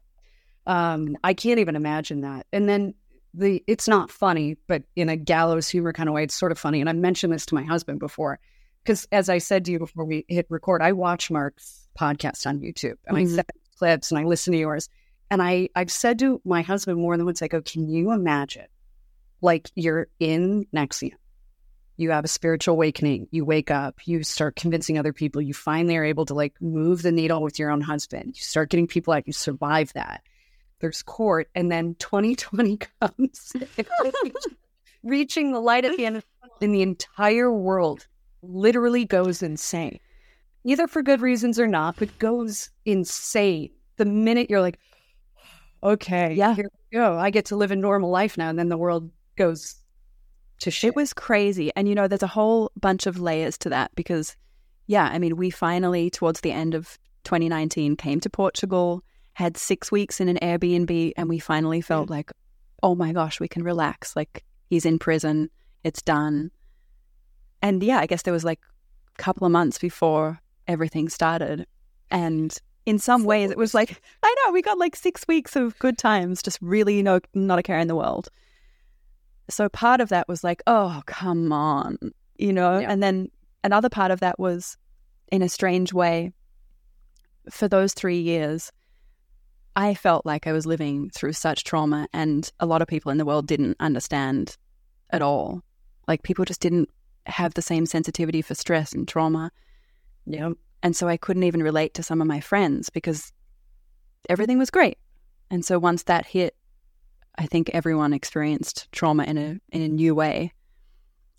Um, 0.66 1.16
I 1.24 1.34
can't 1.34 1.58
even 1.58 1.76
imagine 1.76 2.20
that. 2.22 2.46
And 2.52 2.68
then 2.68 2.94
the 3.34 3.62
it's 3.66 3.88
not 3.88 4.10
funny, 4.10 4.56
but 4.68 4.82
in 4.94 5.08
a 5.08 5.16
gallows 5.16 5.68
humor 5.68 5.92
kind 5.92 6.08
of 6.08 6.14
way, 6.14 6.24
it's 6.24 6.34
sort 6.34 6.52
of 6.52 6.58
funny. 6.58 6.80
And 6.80 6.88
I 6.88 6.92
mentioned 6.92 7.32
this 7.32 7.46
to 7.46 7.54
my 7.54 7.62
husband 7.64 7.98
before. 7.98 8.38
because 8.84 9.06
as 9.12 9.28
I 9.28 9.38
said 9.38 9.64
to 9.66 9.72
you 9.72 9.78
before 9.78 10.04
we 10.04 10.24
hit 10.28 10.46
record, 10.50 10.82
I 10.82 10.90
watch 10.92 11.30
Mark's 11.30 11.86
podcast 11.98 12.46
on 12.48 12.58
YouTube 12.60 12.96
and 13.06 13.16
Mhm. 13.16 13.20
I 13.20 13.24
send 13.26 13.46
clips 13.78 14.10
and 14.10 14.18
I 14.18 14.24
listen 14.24 14.52
to 14.52 14.58
yours. 14.58 14.88
And 15.30 15.40
I, 15.40 15.68
I've 15.76 15.90
said 15.90 16.18
to 16.18 16.40
my 16.44 16.62
husband 16.62 16.98
more 16.98 17.16
than 17.16 17.24
once, 17.24 17.42
I 17.42 17.48
go, 17.48 17.62
can 17.62 17.88
you 17.88 18.10
imagine 18.12 18.66
like 19.40 19.70
you're 19.76 20.08
in 20.18 20.66
NXIVM? 20.74 21.12
You 21.96 22.10
have 22.10 22.24
a 22.24 22.28
spiritual 22.28 22.74
awakening. 22.74 23.28
You 23.30 23.44
wake 23.44 23.70
up, 23.70 24.06
you 24.06 24.22
start 24.22 24.56
convincing 24.56 24.98
other 24.98 25.12
people. 25.12 25.42
You 25.42 25.54
finally 25.54 25.96
are 25.96 26.04
able 26.04 26.24
to 26.26 26.34
like 26.34 26.54
move 26.60 27.02
the 27.02 27.12
needle 27.12 27.42
with 27.42 27.58
your 27.58 27.70
own 27.70 27.80
husband. 27.80 28.34
You 28.36 28.42
start 28.42 28.70
getting 28.70 28.86
people 28.86 29.12
out, 29.12 29.26
you 29.26 29.32
survive 29.32 29.92
that. 29.92 30.22
There's 30.80 31.02
court. 31.02 31.48
And 31.54 31.70
then 31.70 31.94
2020 31.96 32.78
comes, 33.00 33.52
reaching 35.04 35.52
the 35.52 35.60
light 35.60 35.84
at 35.84 35.96
the 35.96 36.06
end 36.06 36.16
of 36.16 36.24
the 36.60 36.66
and 36.66 36.74
the 36.74 36.82
entire 36.82 37.52
world 37.52 38.06
literally 38.42 39.04
goes 39.04 39.42
insane. 39.42 39.98
Either 40.64 40.86
for 40.86 41.02
good 41.02 41.20
reasons 41.20 41.58
or 41.58 41.66
not, 41.66 41.96
but 41.98 42.18
goes 42.18 42.70
insane. 42.84 43.70
The 43.96 44.04
minute 44.04 44.48
you're 44.48 44.60
like, 44.60 44.78
okay, 45.82 46.34
Yeah. 46.34 46.54
here 46.54 46.70
we 46.92 46.98
go. 46.98 47.18
I 47.18 47.30
get 47.30 47.46
to 47.46 47.56
live 47.56 47.72
a 47.72 47.76
normal 47.76 48.10
life 48.10 48.38
now. 48.38 48.48
And 48.48 48.58
then 48.58 48.68
the 48.68 48.76
world 48.76 49.10
goes 49.36 49.74
to 50.62 50.70
shit. 50.70 50.88
It 50.88 50.96
was 50.96 51.12
crazy. 51.12 51.70
And, 51.76 51.88
you 51.88 51.94
know, 51.94 52.08
there's 52.08 52.22
a 52.22 52.28
whole 52.28 52.72
bunch 52.80 53.06
of 53.06 53.20
layers 53.20 53.58
to 53.58 53.68
that 53.70 53.94
because, 53.94 54.36
yeah, 54.86 55.08
I 55.12 55.18
mean, 55.18 55.36
we 55.36 55.50
finally, 55.50 56.10
towards 56.10 56.40
the 56.40 56.52
end 56.52 56.74
of 56.74 56.98
2019, 57.24 57.96
came 57.96 58.20
to 58.20 58.30
Portugal, 58.30 59.02
had 59.34 59.56
six 59.56 59.92
weeks 59.92 60.20
in 60.20 60.28
an 60.28 60.38
Airbnb, 60.42 61.12
and 61.16 61.28
we 61.28 61.38
finally 61.38 61.80
felt 61.80 62.10
like, 62.10 62.32
oh 62.82 62.94
my 62.94 63.12
gosh, 63.12 63.40
we 63.40 63.48
can 63.48 63.62
relax. 63.62 64.16
Like, 64.16 64.44
he's 64.68 64.86
in 64.86 64.98
prison, 64.98 65.50
it's 65.84 66.02
done. 66.02 66.50
And 67.60 67.82
yeah, 67.82 67.98
I 67.98 68.06
guess 68.06 68.22
there 68.22 68.32
was 68.32 68.44
like 68.44 68.60
a 69.18 69.22
couple 69.22 69.46
of 69.46 69.52
months 69.52 69.78
before 69.78 70.40
everything 70.66 71.08
started. 71.08 71.66
And 72.10 72.56
in 72.86 72.98
some 72.98 73.24
ways, 73.24 73.50
it 73.50 73.56
was 73.56 73.74
like, 73.74 74.02
I 74.22 74.34
know, 74.44 74.52
we 74.52 74.62
got 74.62 74.78
like 74.78 74.96
six 74.96 75.26
weeks 75.28 75.56
of 75.56 75.78
good 75.78 75.98
times, 75.98 76.42
just 76.42 76.58
really 76.60 77.02
no, 77.02 77.20
not 77.34 77.58
a 77.58 77.62
care 77.62 77.78
in 77.78 77.88
the 77.88 77.96
world. 77.96 78.28
So 79.50 79.68
part 79.68 80.00
of 80.00 80.08
that 80.10 80.28
was 80.28 80.44
like, 80.44 80.62
oh, 80.66 81.02
come 81.06 81.52
on, 81.52 81.98
you 82.36 82.52
know? 82.52 82.78
Yeah. 82.78 82.90
And 82.90 83.02
then 83.02 83.28
another 83.64 83.88
part 83.88 84.10
of 84.10 84.20
that 84.20 84.38
was, 84.38 84.76
in 85.30 85.42
a 85.42 85.48
strange 85.48 85.92
way, 85.92 86.32
for 87.50 87.68
those 87.68 87.92
three 87.92 88.20
years, 88.20 88.70
I 89.74 89.94
felt 89.94 90.26
like 90.26 90.46
I 90.46 90.52
was 90.52 90.66
living 90.66 91.10
through 91.10 91.32
such 91.32 91.64
trauma, 91.64 92.06
and 92.12 92.50
a 92.60 92.66
lot 92.66 92.82
of 92.82 92.88
people 92.88 93.10
in 93.10 93.18
the 93.18 93.24
world 93.24 93.46
didn't 93.46 93.76
understand 93.80 94.56
at 95.10 95.22
all. 95.22 95.62
Like, 96.06 96.22
people 96.22 96.44
just 96.44 96.60
didn't 96.60 96.90
have 97.26 97.54
the 97.54 97.62
same 97.62 97.86
sensitivity 97.86 98.42
for 98.42 98.54
stress 98.54 98.92
and 98.92 99.08
trauma. 99.08 99.50
yeah. 100.26 100.50
And 100.82 100.96
so 100.96 101.08
I 101.08 101.16
couldn't 101.16 101.44
even 101.44 101.62
relate 101.62 101.94
to 101.94 102.02
some 102.02 102.20
of 102.20 102.26
my 102.26 102.40
friends 102.40 102.90
because 102.90 103.32
everything 104.28 104.58
was 104.58 104.70
great. 104.70 104.98
And 105.48 105.64
so 105.64 105.78
once 105.78 106.02
that 106.04 106.26
hit, 106.26 106.56
I 107.36 107.46
think 107.46 107.70
everyone 107.72 108.12
experienced 108.12 108.90
trauma 108.92 109.24
in 109.24 109.38
a 109.38 109.58
in 109.70 109.82
a 109.82 109.88
new 109.88 110.14
way 110.14 110.52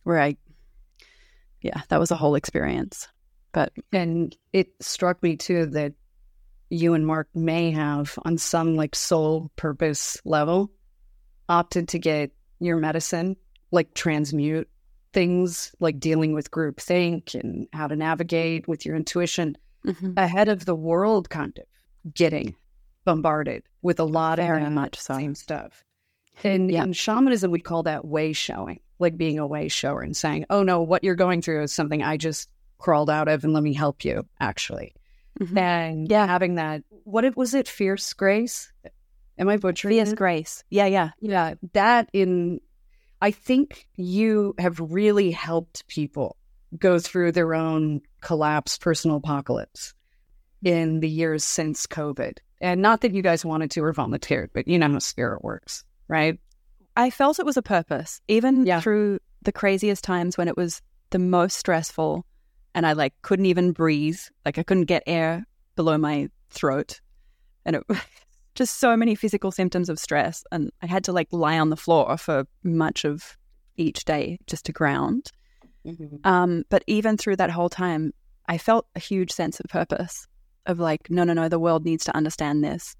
where 0.04 0.20
I 0.20 0.38
yeah, 1.62 1.82
that 1.90 2.00
was 2.00 2.12
a 2.12 2.16
whole 2.16 2.36
experience. 2.36 3.08
But 3.54 3.72
And 3.92 4.36
it 4.52 4.70
struck 4.82 5.22
me 5.24 5.38
too 5.38 5.68
that 5.68 5.94
you 6.70 6.94
and 6.94 7.06
Mark 7.06 7.30
may 7.36 7.72
have, 7.72 8.18
on 8.26 8.38
some 8.38 8.76
like 8.76 8.96
soul 8.96 9.52
purpose 9.56 10.18
level, 10.26 10.72
opted 11.48 11.88
to 11.90 12.00
get 12.00 12.32
your 12.60 12.78
medicine, 12.78 13.38
like 13.72 13.94
transmute 13.94 14.68
things 15.14 15.72
like 15.80 16.00
dealing 16.00 16.34
with 16.34 16.52
group 16.52 16.80
think 16.80 17.36
and 17.36 17.68
how 17.72 17.88
to 17.88 17.96
navigate 17.96 18.68
with 18.68 18.86
your 18.86 18.96
intuition 18.96 19.56
mm-hmm. 19.86 20.14
ahead 20.18 20.50
of 20.50 20.66
the 20.66 20.75
world 20.75 21.29
kind 21.29 21.58
of 21.60 22.14
getting 22.14 22.56
bombarded 23.05 23.63
with 23.81 24.00
a 24.00 24.03
lot 24.05 24.37
Very 24.37 24.63
of 24.63 24.72
much 24.72 25.00
so. 25.00 25.16
same 25.16 25.35
stuff. 25.35 25.83
And 26.44 26.72
Yeah. 26.72 26.83
in 26.83 26.94
shamanism, 26.94 27.51
we 27.51 27.59
call 27.59 27.83
that 27.83 28.05
way 28.05 28.33
showing, 28.33 28.79
like 28.98 29.18
being 29.18 29.37
a 29.37 29.46
way 29.46 29.68
shower 29.68 30.01
and 30.01 30.18
saying, 30.18 30.46
oh 30.50 30.63
no, 30.63 30.81
what 30.81 31.03
you're 31.03 31.13
going 31.16 31.42
through 31.44 31.61
is 31.61 31.72
something 31.74 32.01
I 32.01 32.18
just 32.18 32.50
crawled 32.79 33.09
out 33.09 33.27
of 33.27 33.44
and 33.44 33.53
let 33.53 33.61
me 33.61 33.74
help 33.74 34.03
you, 34.03 34.25
actually. 34.39 34.96
Mhm. 35.39 35.57
And 35.57 36.09
Yeah. 36.09 36.25
having 36.25 36.55
that, 36.55 36.83
what 37.03 37.24
it 37.24 37.37
was 37.37 37.53
it, 37.53 37.68
fierce 37.68 38.11
grace? 38.13 38.72
Am 39.37 39.48
I 39.48 39.57
butchering 39.57 39.94
Fierce 39.96 40.11
it? 40.11 40.16
grace. 40.18 40.63
Yeah, 40.70 40.85
yeah. 40.87 41.11
Yeah, 41.20 41.53
that 41.74 42.09
in, 42.13 42.59
I 43.22 43.29
think 43.31 43.87
you 43.96 44.53
have 44.57 44.79
really 44.79 45.29
helped 45.31 45.87
people 45.87 46.37
go 46.79 46.98
through 47.00 47.31
their 47.33 47.53
own 47.53 48.01
collapse, 48.22 48.77
personal 48.79 49.18
apocalypse 49.18 49.94
in 50.63 51.00
the 51.00 51.09
years 51.09 51.44
since 51.44 51.85
COVID. 51.85 52.39
And 52.61 52.81
not 52.81 53.01
that 53.01 53.13
you 53.13 53.22
guys 53.22 53.44
wanted 53.44 53.72
to 53.72 53.83
or 53.83 53.94
volunteered, 53.94 54.51
but 54.53 54.68
you 54.68 54.79
know 54.79 54.89
how 54.89 55.00
spirit 55.00 55.44
works, 55.44 55.83
right? 56.07 56.39
I 56.96 57.09
felt 57.09 57.39
it 57.39 57.46
was 57.46 57.57
a 57.57 57.61
purpose, 57.61 58.22
even 58.27 58.66
Yeah. 58.66 58.79
through 58.79 59.20
the 59.42 59.51
craziest 59.51 60.03
times 60.03 60.37
when 60.37 60.48
it 60.48 60.55
was 60.55 60.81
the 61.09 61.20
most 61.20 61.57
stressful 61.57 62.25
and 62.75 62.87
I 62.87 62.94
like 62.94 63.13
couldn't 63.22 63.46
even 63.46 63.72
breathe. 63.72 64.20
Like 64.46 64.57
I 64.57 64.63
couldn't 64.63 64.85
get 64.85 65.03
air 65.05 65.46
below 65.75 65.98
my 65.98 66.29
throat. 66.50 67.01
And 67.66 67.75
it 67.77 67.83
just 68.55 68.79
so 68.79 68.96
many 68.96 69.16
physical 69.16 69.51
symptoms 69.51 69.89
of 69.89 70.00
stress. 70.00 70.44
And 70.51 70.72
I 70.81 70.87
had 70.87 71.03
to 71.05 71.11
like 71.11 71.27
lie 71.31 71.59
on 71.59 71.70
the 71.70 71.77
floor 71.77 72.18
for 72.18 72.46
much 72.63 73.05
of 73.05 73.37
each 73.75 74.05
day 74.05 74.39
just 74.48 74.66
to 74.66 74.72
ground. 74.72 75.31
Um, 76.24 76.63
but 76.70 76.83
even 76.87 77.18
through 77.18 77.35
that 77.37 77.51
whole 77.51 77.70
time, 77.70 78.13
I 78.48 78.57
felt 78.57 78.87
a 78.96 79.00
huge 79.00 79.31
sense 79.31 79.59
of 79.59 79.66
purpose 79.70 80.27
of 80.66 80.80
like, 80.80 81.10
no, 81.10 81.24
no, 81.24 81.34
no, 81.34 81.50
the 81.50 81.60
world 81.60 81.86
needs 81.86 82.04
to 82.06 82.16
understand 82.16 82.64
this. 82.64 82.96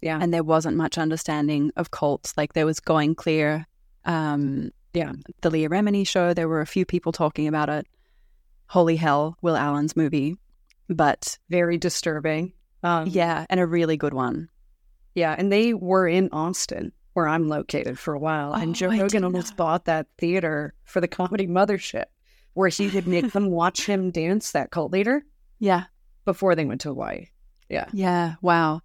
Yeah. 0.00 0.18
And 0.20 0.32
there 0.32 0.44
wasn't 0.44 0.76
much 0.76 0.96
understanding 0.98 1.72
of 1.76 1.90
cults. 1.90 2.34
Like 2.36 2.52
there 2.52 2.66
was 2.66 2.80
going 2.80 3.14
clear. 3.14 3.66
Um, 4.04 4.70
Yeah. 4.94 5.12
The 5.42 5.50
Leah 5.50 5.68
Remini 5.68 6.06
show, 6.06 6.32
there 6.32 6.48
were 6.48 6.60
a 6.60 6.66
few 6.66 6.84
people 6.84 7.12
talking 7.12 7.48
about 7.48 7.68
it. 7.68 7.86
Holy 8.66 8.96
Hell, 8.96 9.36
Will 9.42 9.56
Allen's 9.56 9.96
movie. 9.96 10.36
But 10.88 11.38
Very 11.50 11.76
disturbing. 11.78 12.52
Um, 12.82 13.08
yeah, 13.08 13.44
and 13.50 13.58
a 13.60 13.66
really 13.66 13.96
good 13.96 14.14
one. 14.14 14.48
Yeah, 15.14 15.34
and 15.36 15.50
they 15.50 15.74
were 15.74 16.06
in 16.06 16.28
Austin, 16.30 16.92
where 17.14 17.26
I'm 17.26 17.48
located 17.48 17.98
for 17.98 18.14
a 18.14 18.18
while. 18.20 18.52
and 18.54 18.70
Oh, 18.70 18.72
Joe 18.72 18.90
I 18.90 19.00
Rogan 19.00 19.24
almost 19.24 19.56
bought 19.56 19.86
that 19.86 20.06
theater 20.16 20.74
for 20.84 21.00
the 21.00 21.08
comedy 21.08 21.46
mothership, 21.48 22.04
where 22.54 22.68
he 22.68 22.88
could 22.88 23.08
make 23.08 23.32
them 23.32 23.50
watch 23.50 23.84
him 23.84 24.10
dance 24.12 24.52
that 24.52 24.70
cult 24.70 24.92
leader 24.92 25.24
Yeah. 25.58 25.84
Before 26.28 26.54
they 26.54 26.66
went 26.66 26.82
to 26.82 26.90
Hawaii. 26.90 27.28
Yeah. 27.70 27.86
Yeah. 27.90 28.34
Wow. 28.42 28.82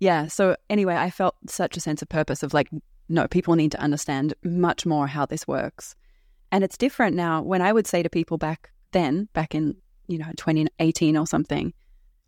Yeah. 0.00 0.26
So 0.26 0.56
anyway, 0.68 0.96
I 0.96 1.08
felt 1.08 1.36
such 1.46 1.76
a 1.76 1.80
sense 1.80 2.02
of 2.02 2.08
purpose 2.08 2.42
of 2.42 2.52
like, 2.52 2.68
no, 3.08 3.28
people 3.28 3.54
need 3.54 3.70
to 3.70 3.80
understand 3.80 4.34
much 4.42 4.84
more 4.84 5.06
how 5.06 5.24
this 5.24 5.46
works. 5.46 5.94
And 6.50 6.64
it's 6.64 6.76
different 6.76 7.14
now. 7.14 7.42
When 7.42 7.62
I 7.62 7.72
would 7.72 7.86
say 7.86 8.02
to 8.02 8.10
people 8.10 8.38
back 8.38 8.72
then, 8.90 9.28
back 9.34 9.54
in, 9.54 9.76
you 10.08 10.18
know, 10.18 10.32
2018 10.36 11.16
or 11.16 11.28
something, 11.28 11.72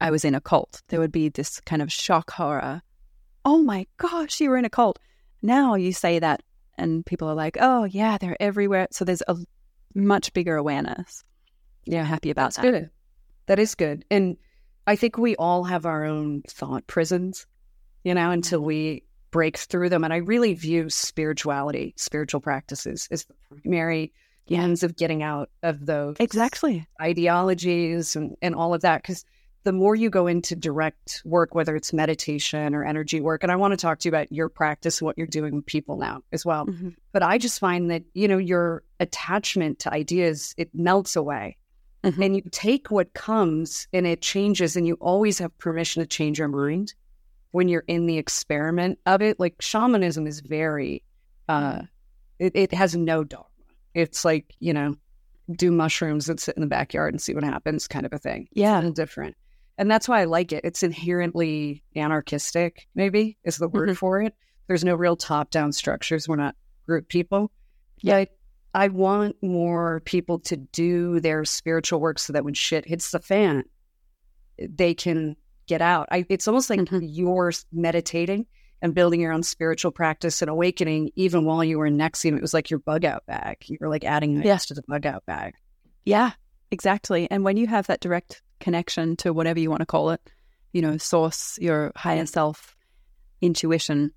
I 0.00 0.12
was 0.12 0.24
in 0.24 0.36
a 0.36 0.40
cult, 0.40 0.80
there 0.88 1.00
would 1.00 1.10
be 1.10 1.28
this 1.28 1.58
kind 1.62 1.82
of 1.82 1.90
shock 1.90 2.30
horror. 2.30 2.82
Oh 3.44 3.58
my 3.64 3.88
gosh, 3.96 4.40
you 4.40 4.48
were 4.50 4.58
in 4.58 4.64
a 4.64 4.70
cult. 4.70 5.00
Now 5.42 5.74
you 5.74 5.92
say 5.92 6.20
that 6.20 6.44
and 6.78 7.04
people 7.04 7.28
are 7.28 7.34
like, 7.34 7.56
oh, 7.60 7.82
yeah, 7.82 8.16
they're 8.16 8.40
everywhere. 8.40 8.86
So 8.92 9.04
there's 9.04 9.24
a 9.26 9.36
much 9.92 10.32
bigger 10.34 10.54
awareness. 10.54 11.24
Yeah. 11.84 12.04
Happy 12.04 12.30
about 12.30 12.54
That's 12.54 12.56
that. 12.58 12.62
good. 12.62 12.90
That 13.46 13.58
is 13.58 13.74
good. 13.74 14.04
And 14.10 14.36
I 14.86 14.96
think 14.96 15.18
we 15.18 15.36
all 15.36 15.64
have 15.64 15.86
our 15.86 16.04
own 16.04 16.42
thought 16.48 16.86
prisons, 16.86 17.46
you 18.04 18.14
know, 18.14 18.30
until 18.30 18.60
we 18.60 19.02
break 19.30 19.56
through 19.56 19.88
them. 19.88 20.04
And 20.04 20.12
I 20.12 20.18
really 20.18 20.54
view 20.54 20.88
spirituality, 20.90 21.94
spiritual 21.96 22.40
practices 22.40 23.08
as 23.10 23.24
the 23.24 23.34
primary 23.62 24.12
Yeah. 24.46 24.60
means 24.66 24.82
of 24.82 24.96
getting 24.96 25.22
out 25.22 25.50
of 25.62 25.84
those 25.86 26.16
Exactly. 26.20 26.86
ideologies 27.00 28.16
and, 28.16 28.36
and 28.40 28.54
all 28.54 28.72
of 28.74 28.82
that. 28.82 29.02
Because 29.02 29.24
the 29.64 29.72
more 29.72 29.96
you 29.96 30.08
go 30.10 30.28
into 30.28 30.54
direct 30.54 31.22
work, 31.24 31.54
whether 31.54 31.74
it's 31.74 31.92
meditation 31.92 32.72
or 32.72 32.84
energy 32.84 33.20
work, 33.20 33.42
and 33.42 33.50
I 33.50 33.56
want 33.56 33.72
to 33.72 33.76
talk 33.76 33.98
to 33.98 34.08
you 34.08 34.10
about 34.10 34.30
your 34.30 34.48
practice 34.48 35.00
and 35.00 35.06
what 35.06 35.18
you're 35.18 35.26
doing 35.26 35.56
with 35.56 35.66
people 35.66 35.96
now 35.96 36.22
as 36.32 36.46
well. 36.46 36.66
Mhm. 36.66 36.94
But 37.12 37.24
I 37.24 37.36
just 37.38 37.58
find 37.58 37.90
that, 37.90 38.04
you 38.14 38.28
know, 38.28 38.38
your 38.38 38.84
attachment 39.00 39.80
to 39.80 39.92
ideas, 39.92 40.54
it 40.56 40.70
melts 40.72 41.16
away. 41.16 41.56
Mhm. 42.06 42.24
And 42.24 42.36
you 42.36 42.42
take 42.52 42.90
what 42.90 43.12
comes 43.14 43.88
and 43.92 44.06
it 44.06 44.22
changes, 44.22 44.76
and 44.76 44.86
you 44.86 44.94
always 45.00 45.38
have 45.38 45.56
permission 45.58 46.02
to 46.02 46.06
change 46.06 46.38
your 46.38 46.48
mind 46.48 46.94
when 47.50 47.68
you're 47.68 47.84
in 47.88 48.06
the 48.06 48.18
experiment 48.18 48.98
of 49.06 49.22
it. 49.22 49.40
Like 49.40 49.60
shamanism 49.60 50.26
is 50.26 50.40
very, 50.40 51.02
uh, 51.48 51.82
it, 52.38 52.52
it 52.54 52.72
has 52.74 52.94
no 52.96 53.24
dogma. 53.24 53.46
It's 53.94 54.24
like, 54.24 54.54
you 54.60 54.72
know, 54.72 54.94
do 55.52 55.70
mushrooms 55.70 56.28
and 56.28 56.38
sit 56.38 56.56
in 56.56 56.60
the 56.60 56.66
backyard 56.68 57.14
and 57.14 57.20
see 57.20 57.34
what 57.34 57.44
happens 57.44 57.88
kind 57.88 58.04
of 58.06 58.12
a 58.12 58.18
thing. 58.18 58.42
It's 58.50 58.60
Yeah. 58.60 58.76
little 58.76 58.92
different. 58.92 59.36
And 59.78 59.90
that's 59.90 60.08
why 60.08 60.20
I 60.20 60.24
like 60.24 60.52
it. 60.52 60.64
It's 60.64 60.82
inherently 60.82 61.82
anarchistic, 61.94 62.88
maybe 62.94 63.36
is 63.44 63.56
the 63.58 63.68
word 63.68 63.88
Mhm. 63.90 63.96
for 63.96 64.22
it. 64.22 64.34
There's 64.68 64.84
no 64.84 64.94
real 64.94 65.16
top 65.16 65.50
down 65.50 65.72
structures. 65.72 66.28
We're 66.28 66.36
not 66.36 66.56
group 66.86 67.08
people. 67.08 67.50
Yeah. 67.98 68.24
I 68.76 68.88
want 68.88 69.36
more 69.42 70.00
people 70.04 70.38
to 70.40 70.56
do 70.58 71.18
their 71.18 71.44
spiritual 71.46 71.98
work 71.98 72.18
so 72.18 72.32
that 72.34 72.44
when 72.44 72.52
shit 72.54 72.86
hits 72.86 73.10
the 73.10 73.20
fan, 73.20 73.64
they 74.58 74.92
can 74.94 75.34
get 75.66 75.80
out. 75.80 76.08
I, 76.10 76.26
it's 76.28 76.46
almost 76.46 76.68
like 76.68 76.80
Mhm. 76.80 77.00
you're 77.02 77.52
meditating 77.72 78.46
and 78.82 78.94
building 78.94 79.20
your 79.20 79.32
own 79.32 79.42
spiritual 79.42 79.90
practice 79.92 80.42
and 80.42 80.50
awakening, 80.50 81.10
even 81.16 81.46
while 81.46 81.64
you 81.64 81.78
were 81.78 81.86
in 81.86 81.96
NXIVM. 81.96 82.36
It 82.36 82.42
was 82.42 82.52
like 82.52 82.68
your 82.70 82.78
bug 82.80 83.04
out 83.06 83.24
bag. 83.26 83.56
You 83.66 83.78
were 83.80 83.88
like 83.88 84.04
adding 84.04 84.42
Yeah. 84.42 84.58
to 84.58 84.74
the 84.74 84.82
bug 84.86 85.06
out 85.06 85.24
bag. 85.24 85.54
Yeah, 86.04 86.32
exactly. 86.70 87.26
And 87.30 87.44
when 87.44 87.56
you 87.56 87.66
have 87.68 87.86
that 87.86 88.00
direct 88.00 88.42
connection 88.60 89.16
to 89.16 89.32
whatever 89.32 89.58
you 89.58 89.70
want 89.70 89.80
to 89.80 89.86
call 89.86 90.10
it, 90.10 90.20
you 90.74 90.82
know, 90.82 90.98
source, 90.98 91.58
your 91.62 91.92
higher 91.96 92.26
self, 92.26 92.76
intuition, 93.40 94.12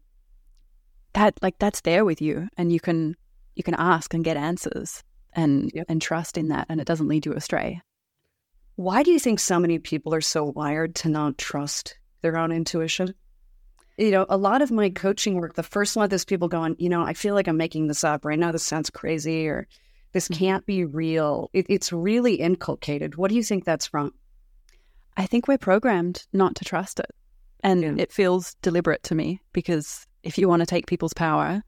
that 1.13 1.39
like 1.41 1.57
that's 1.59 1.81
there 1.81 2.03
with 2.05 2.21
you 2.21 2.49
and 2.57 2.71
you 2.73 2.79
can 2.81 3.15
you 3.55 3.63
can 3.63 3.75
ask 3.75 4.13
and 4.13 4.23
get 4.23 4.37
answers 4.37 5.03
and 5.33 5.71
Yep. 5.73 5.85
and 5.89 6.01
trust 6.01 6.37
in 6.37 6.47
that 6.49 6.65
and 6.69 6.79
it 6.81 6.87
doesn't 6.87 7.07
lead 7.07 7.25
you 7.25 7.33
astray. 7.33 7.81
Why 8.75 9.03
do 9.03 9.11
you 9.11 9.19
think 9.19 9.39
so 9.39 9.59
many 9.59 9.77
people 9.79 10.13
are 10.13 10.21
so 10.21 10.45
wired 10.45 10.95
to 10.95 11.09
not 11.09 11.37
trust 11.37 11.97
their 12.21 12.37
own 12.37 12.51
intuition? 12.51 13.13
You 13.97 14.11
know, 14.11 14.25
a 14.29 14.37
lot 14.37 14.61
of 14.61 14.71
my 14.71 14.89
coaching 14.89 15.35
work, 15.35 15.55
the 15.55 15.63
first 15.63 15.97
month 15.97 16.13
is 16.13 16.23
people 16.23 16.47
going, 16.47 16.75
you 16.79 16.87
know, 16.87 17.03
I 17.03 17.13
feel 17.13 17.35
like 17.35 17.47
I'm 17.49 17.57
making 17.57 17.87
this 17.87 18.03
up 18.05 18.23
right 18.23 18.39
now. 18.39 18.51
This 18.53 18.63
sounds 18.63 18.89
crazy 18.89 19.47
or 19.47 19.67
this 20.13 20.29
Mhm. 20.29 20.35
can't 20.37 20.65
be 20.65 20.85
real. 20.85 21.49
It, 21.51 21.65
it's 21.67 21.91
really 21.91 22.35
inculcated. 22.35 23.15
What 23.15 23.29
do 23.29 23.35
you 23.35 23.43
think 23.43 23.65
that's 23.65 23.87
from? 23.87 24.13
I 25.17 25.25
think 25.25 25.47
we're 25.49 25.57
programmed 25.57 26.25
not 26.31 26.55
to 26.55 26.65
trust 26.65 26.99
it. 26.99 27.11
And 27.61 27.81
Yeah. 27.83 27.95
it 27.97 28.13
feels 28.13 28.55
deliberate 28.61 29.03
to 29.03 29.15
me 29.15 29.41
because 29.51 30.07
if 30.23 30.37
you 30.37 30.47
want 30.47 30.61
to 30.61 30.65
take 30.65 30.87
people's 30.87 31.13
power, 31.13 31.61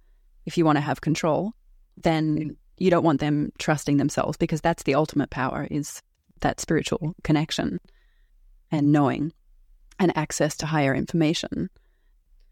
if 0.45 0.57
you 0.57 0.63
want 0.63 0.77
to 0.77 0.81
have 0.81 1.01
control, 1.01 1.51
then 1.97 2.55
you 2.77 2.89
don't 2.89 3.03
want 3.03 3.19
them 3.19 3.51
trusting 3.59 3.97
themselves 3.97 4.37
because 4.37 4.61
that's 4.61 4.83
the 4.83 4.95
ultimate 4.95 5.29
power 5.29 5.67
is 5.69 6.01
that 6.39 6.59
spiritual 6.59 7.15
connection 7.23 7.79
and 8.71 8.91
knowing 8.91 9.31
and 9.99 10.15
access 10.17 10.57
to 10.57 10.65
higher 10.65 10.95
information. 10.95 11.69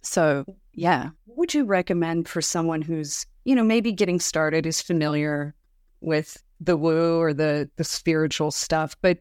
So, 0.01 0.45
yeah. 0.73 1.09
Would 1.25 1.53
you 1.53 1.65
recommend 1.65 2.29
for 2.29 2.41
someone 2.41 2.81
who's, 2.81 3.25
you 3.43 3.55
know, 3.55 3.63
maybe 3.63 3.91
getting 3.91 4.19
started, 4.19 4.65
is 4.65 4.81
familiar 4.81 5.55
with 6.01 6.41
the 6.59 6.77
woo 6.77 7.19
or 7.19 7.33
the 7.33 7.69
the 7.77 7.83
spiritual 7.83 8.51
stuff, 8.51 8.95
but 9.01 9.19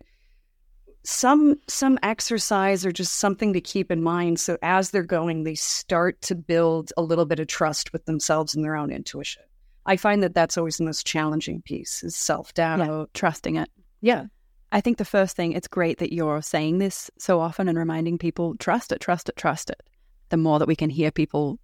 some 1.04 1.59
some 1.68 1.98
exercise 2.02 2.85
or 2.85 2.92
just 2.92 3.14
something 3.14 3.54
to 3.54 3.61
keep 3.62 3.90
in 3.90 4.02
mind 4.02 4.38
so 4.38 4.59
as 4.61 4.90
they're 4.90 5.02
going 5.02 5.44
they 5.44 5.54
start 5.54 6.20
to 6.20 6.35
build 6.35 6.92
a 6.98 7.02
little 7.02 7.24
bit 7.24 7.40
of 7.40 7.46
trust 7.46 7.94
with 7.94 8.04
themselves 8.04 8.54
and 8.54 8.62
their 8.62 8.76
own 8.76 8.90
intuition 8.90 9.42
i 9.88 9.96
find 9.96 10.22
that 10.22 10.35
that's 10.35 10.57
always 10.57 10.77
the 10.77 10.85
most 10.85 11.05
challenging 11.05 11.61
piece 11.62 12.05
is 12.05 12.14
self-doubt 12.14 12.79
Yeah, 12.79 13.05
trusting 13.14 13.57
it. 13.57 13.68
yeah 14.01 14.27
I 14.70 14.83
think 14.83 14.98
the 14.98 15.05
first 15.07 15.35
thing, 15.35 15.53
it's 15.53 15.66
great 15.66 15.96
that 15.98 16.12
you're 16.12 16.42
saying 16.42 16.77
this 16.77 17.11
so 17.18 17.40
often 17.40 17.68
and 17.68 17.79
reminding 17.79 18.18
people 18.18 18.55
trust 18.59 18.92
it, 18.92 19.01
trust 19.01 19.31
it, 19.31 19.37
trust 19.37 19.70
it. 19.70 19.81
The 20.29 20.37
more 20.37 20.59
that 20.59 20.68
we 20.68 20.77
can 20.77 20.90
hear 20.90 21.11
people 21.11 21.59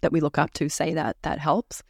that 0.00 0.10
we 0.10 0.20
look 0.20 0.38
up 0.38 0.52
to 0.54 0.70
say 0.70 0.94
that, 0.94 1.18
that 1.20 1.38
helps. 1.38 1.82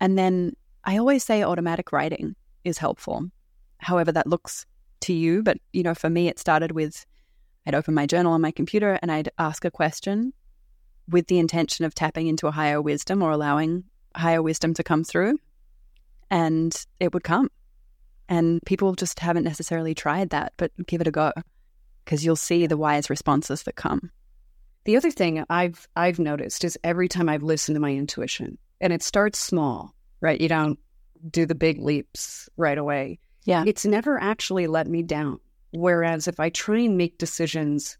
And 0.00 0.18
then 0.18 0.54
I 0.82 0.96
always 0.96 1.22
say 1.22 1.44
automatic 1.44 1.92
writing 1.92 2.34
is 2.64 2.78
helpful, 2.78 3.30
however 3.78 4.10
that 4.10 4.26
looks 4.26 4.66
to 5.02 5.12
you. 5.12 5.44
But, 5.44 5.58
you 5.72 5.84
know, 5.84 5.94
for 5.94 6.10
me, 6.10 6.26
it 6.26 6.40
started 6.40 6.72
with 6.72 7.06
I'd 7.64 7.76
open 7.76 7.94
my 7.94 8.06
journal 8.06 8.32
on 8.32 8.40
my 8.40 8.50
computer 8.50 8.98
and 9.00 9.12
I'd 9.12 9.30
ask 9.38 9.64
a 9.64 9.70
question 9.70 10.32
with 11.08 11.28
the 11.28 11.38
intention 11.38 11.84
of 11.84 11.94
tapping 11.94 12.26
into 12.26 12.48
a 12.48 12.50
higher 12.50 12.82
wisdom 12.82 13.22
or 13.22 13.30
allowing 13.30 13.84
higher 14.18 14.42
wisdom 14.42 14.74
to 14.74 14.82
come 14.82 15.04
through. 15.04 15.38
And 16.30 16.74
it 17.00 17.14
would 17.14 17.24
come. 17.24 17.50
And 18.28 18.60
people 18.66 18.94
just 18.94 19.18
haven't 19.20 19.44
necessarily 19.44 19.94
tried 19.94 20.30
that, 20.30 20.52
but 20.58 20.70
give 20.86 21.00
it 21.00 21.06
a 21.06 21.10
go 21.10 21.32
because 22.04 22.24
you'll 22.24 22.36
see 22.36 22.66
the 22.66 22.76
wise 22.76 23.08
responses 23.10 23.62
that 23.64 23.76
come. 23.76 24.10
the 24.84 24.96
other 24.96 25.10
thing 25.10 25.44
i've 25.50 25.86
i've 25.96 26.18
noticed 26.18 26.64
is 26.64 26.78
every 26.82 27.08
time 27.08 27.28
i've 27.28 27.42
listened 27.42 27.76
to 27.76 27.80
my 27.80 27.92
intuition 27.92 28.56
and 28.80 28.92
it 28.94 29.02
starts 29.02 29.38
small 29.38 29.92
right 30.22 30.40
you 30.40 30.48
don't 30.48 30.78
do 31.30 31.44
the 31.44 31.54
big 31.54 31.78
leaps 31.82 32.48
right 32.56 32.78
away 32.78 33.18
Yeah. 33.44 33.64
it's 33.66 33.84
never 33.84 34.18
actually 34.18 34.66
let 34.66 34.86
me 34.86 35.02
down. 35.02 35.40
Whereas 35.72 36.28
if 36.28 36.40
I 36.40 36.48
try 36.48 36.80
and 36.80 36.96
make 36.96 37.18
decisions 37.18 37.98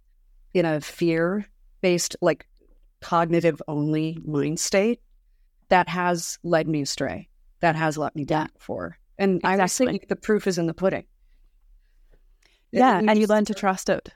in 0.55 0.65
a 0.65 0.81
fear 0.81 1.47
based, 1.83 2.17
like 2.23 2.47
cognitive 3.03 3.61
only 3.69 4.17
mind 4.25 4.59
state, 4.59 5.01
that 5.69 5.89
has 5.89 6.39
led 6.43 6.69
me 6.69 6.83
astray. 6.83 7.29
That 7.61 7.77
has 7.77 7.99
let 7.99 8.15
me 8.15 8.25
down 8.25 8.51
before. 8.55 8.99
And 9.19 9.41
I 9.45 9.67
think 9.67 10.09
the 10.09 10.17
proof 10.17 10.47
is 10.47 10.59
in 10.59 10.67
the 10.67 10.75
pudding. 10.75 11.05
Yeah. 12.71 12.99
And 12.99 13.19
you 13.19 13.27
learn 13.27 13.45
to 13.47 13.55
trust 13.55 13.89
it 13.89 14.11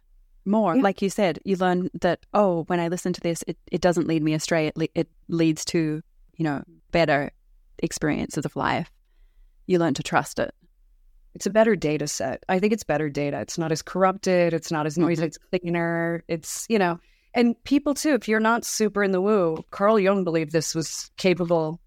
more. 0.44 0.76
Yeah. 0.76 0.82
Like 0.82 1.02
you 1.02 1.10
said, 1.10 1.38
you 1.44 1.56
learn 1.56 1.90
that, 2.00 2.20
oh, 2.34 2.64
when 2.64 2.80
I 2.80 2.88
listen 2.88 3.12
to 3.14 3.20
this, 3.20 3.42
it, 3.46 3.58
it 3.70 3.80
doesn't 3.80 4.06
lead 4.06 4.22
me 4.22 4.34
astray. 4.34 4.68
It, 4.68 4.76
le- 4.76 4.88
it 4.94 5.08
leads 5.28 5.64
to, 5.66 6.02
you 6.36 6.44
know, 6.44 6.62
better 6.90 7.32
experiences 7.78 8.44
of 8.44 8.54
life. 8.54 8.90
You 9.66 9.78
learn 9.78 9.94
to 9.94 10.02
trust 10.02 10.38
it. 10.38 10.54
It's 11.34 11.46
a 11.46 11.50
better 11.50 11.74
data 11.74 12.06
set. 12.06 12.44
I 12.48 12.58
think 12.58 12.72
it's 12.72 12.84
better 12.84 13.08
data. 13.08 13.40
It's 13.40 13.56
not 13.56 13.72
as 13.72 13.80
corrupted. 13.80 14.52
It's 14.52 14.70
not 14.70 14.86
as 14.86 14.98
noisy. 14.98 15.22
Mhm. 15.22 15.26
It's 15.26 15.38
cleaner. 15.38 16.22
It's, 16.28 16.66
you 16.68 16.78
know, 16.78 17.00
and 17.34 17.54
people 17.64 17.94
too, 17.94 18.14
if 18.14 18.28
you're 18.28 18.40
not 18.40 18.64
super 18.64 19.02
in 19.02 19.12
the 19.12 19.20
woo, 19.20 19.64
Carl 19.70 19.98
Jung 19.98 20.24
believed 20.24 20.52
this 20.52 20.74
was 20.74 21.10
capable, 21.16 21.80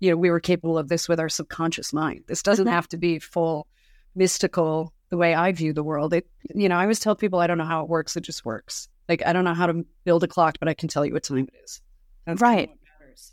you 0.00 0.10
know, 0.10 0.16
we 0.16 0.30
were 0.30 0.40
capable 0.40 0.76
of 0.78 0.88
this 0.88 1.08
with 1.08 1.20
our 1.20 1.28
subconscious 1.28 1.92
mind. 1.92 2.24
This 2.26 2.42
doesn't 2.42 2.66
Mhm. 2.66 2.70
have 2.72 2.88
to 2.88 2.96
be 2.96 3.18
full 3.18 3.66
mystical 4.14 4.92
the 5.10 5.16
way 5.16 5.34
I 5.34 5.52
view 5.52 5.72
the 5.72 5.82
world. 5.82 6.12
It, 6.12 6.26
you 6.54 6.68
know, 6.68 6.76
I 6.76 6.82
always 6.82 7.00
tell 7.00 7.14
people 7.16 7.38
I 7.40 7.46
don't 7.46 7.58
know 7.58 7.64
how 7.64 7.82
it 7.82 7.88
works. 7.88 8.16
It 8.16 8.22
just 8.22 8.44
works. 8.44 8.88
Like, 9.08 9.24
I 9.26 9.32
don't 9.32 9.44
know 9.44 9.54
how 9.54 9.66
to 9.66 9.84
build 10.04 10.24
a 10.24 10.28
clock, 10.28 10.56
but 10.58 10.68
I 10.68 10.74
can 10.74 10.88
tell 10.88 11.04
you 11.04 11.12
what 11.12 11.22
time 11.24 11.38
it 11.52 11.54
is. 11.64 11.82
That's 12.26 12.40
Right. 12.40 12.70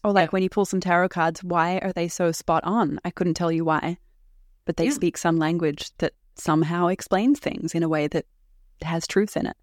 Or 0.03 0.11
like 0.11 0.31
when 0.31 0.43
you 0.43 0.49
pull 0.49 0.65
some 0.65 0.79
tarot 0.79 1.09
cards, 1.09 1.43
why 1.43 1.79
are 1.79 1.91
they 1.93 2.07
so 2.07 2.31
spot 2.31 2.63
on? 2.65 2.99
I 3.03 3.09
couldn't 3.09 3.33
tell 3.33 3.51
you 3.51 3.65
why. 3.65 3.97
But 4.65 4.77
they 4.77 4.85
Yeah. 4.85 4.91
speak 4.91 5.17
some 5.17 5.37
language 5.37 5.89
that 5.97 6.13
somehow 6.35 6.87
explains 6.87 7.39
things 7.39 7.73
in 7.73 7.81
a 7.81 7.89
way 7.89 8.07
that 8.07 8.25
has 8.83 9.07
truth 9.07 9.35
in 9.35 9.47
it. 9.47 9.57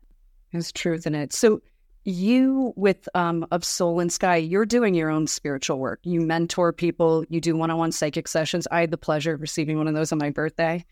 There's 0.53 0.73
truth 0.73 1.07
in 1.07 1.15
it. 1.15 1.33
So 1.33 1.61
you 2.09 2.73
with 2.77 3.09
um 3.15 3.47
of 3.51 3.65
Soul 3.65 4.01
and 4.01 4.13
Sky, 4.13 4.37
you're 4.37 4.67
doing 4.67 4.95
your 4.95 5.11
own 5.11 5.27
spiritual 5.27 5.79
work. 5.79 6.01
You 6.03 6.21
mentor 6.21 6.73
people, 6.73 7.25
you 7.29 7.41
do 7.41 7.57
one-on-one 7.57 7.93
psychic 7.93 8.27
sessions. 8.29 8.67
I 8.71 8.81
had 8.81 8.91
the 8.91 8.99
pleasure 8.99 9.35
of 9.35 9.41
receiving 9.41 9.79
one 9.79 9.89
of 9.89 9.95
those 9.95 10.11
on 10.13 10.19
my 10.19 10.31
birthday. 10.31 10.85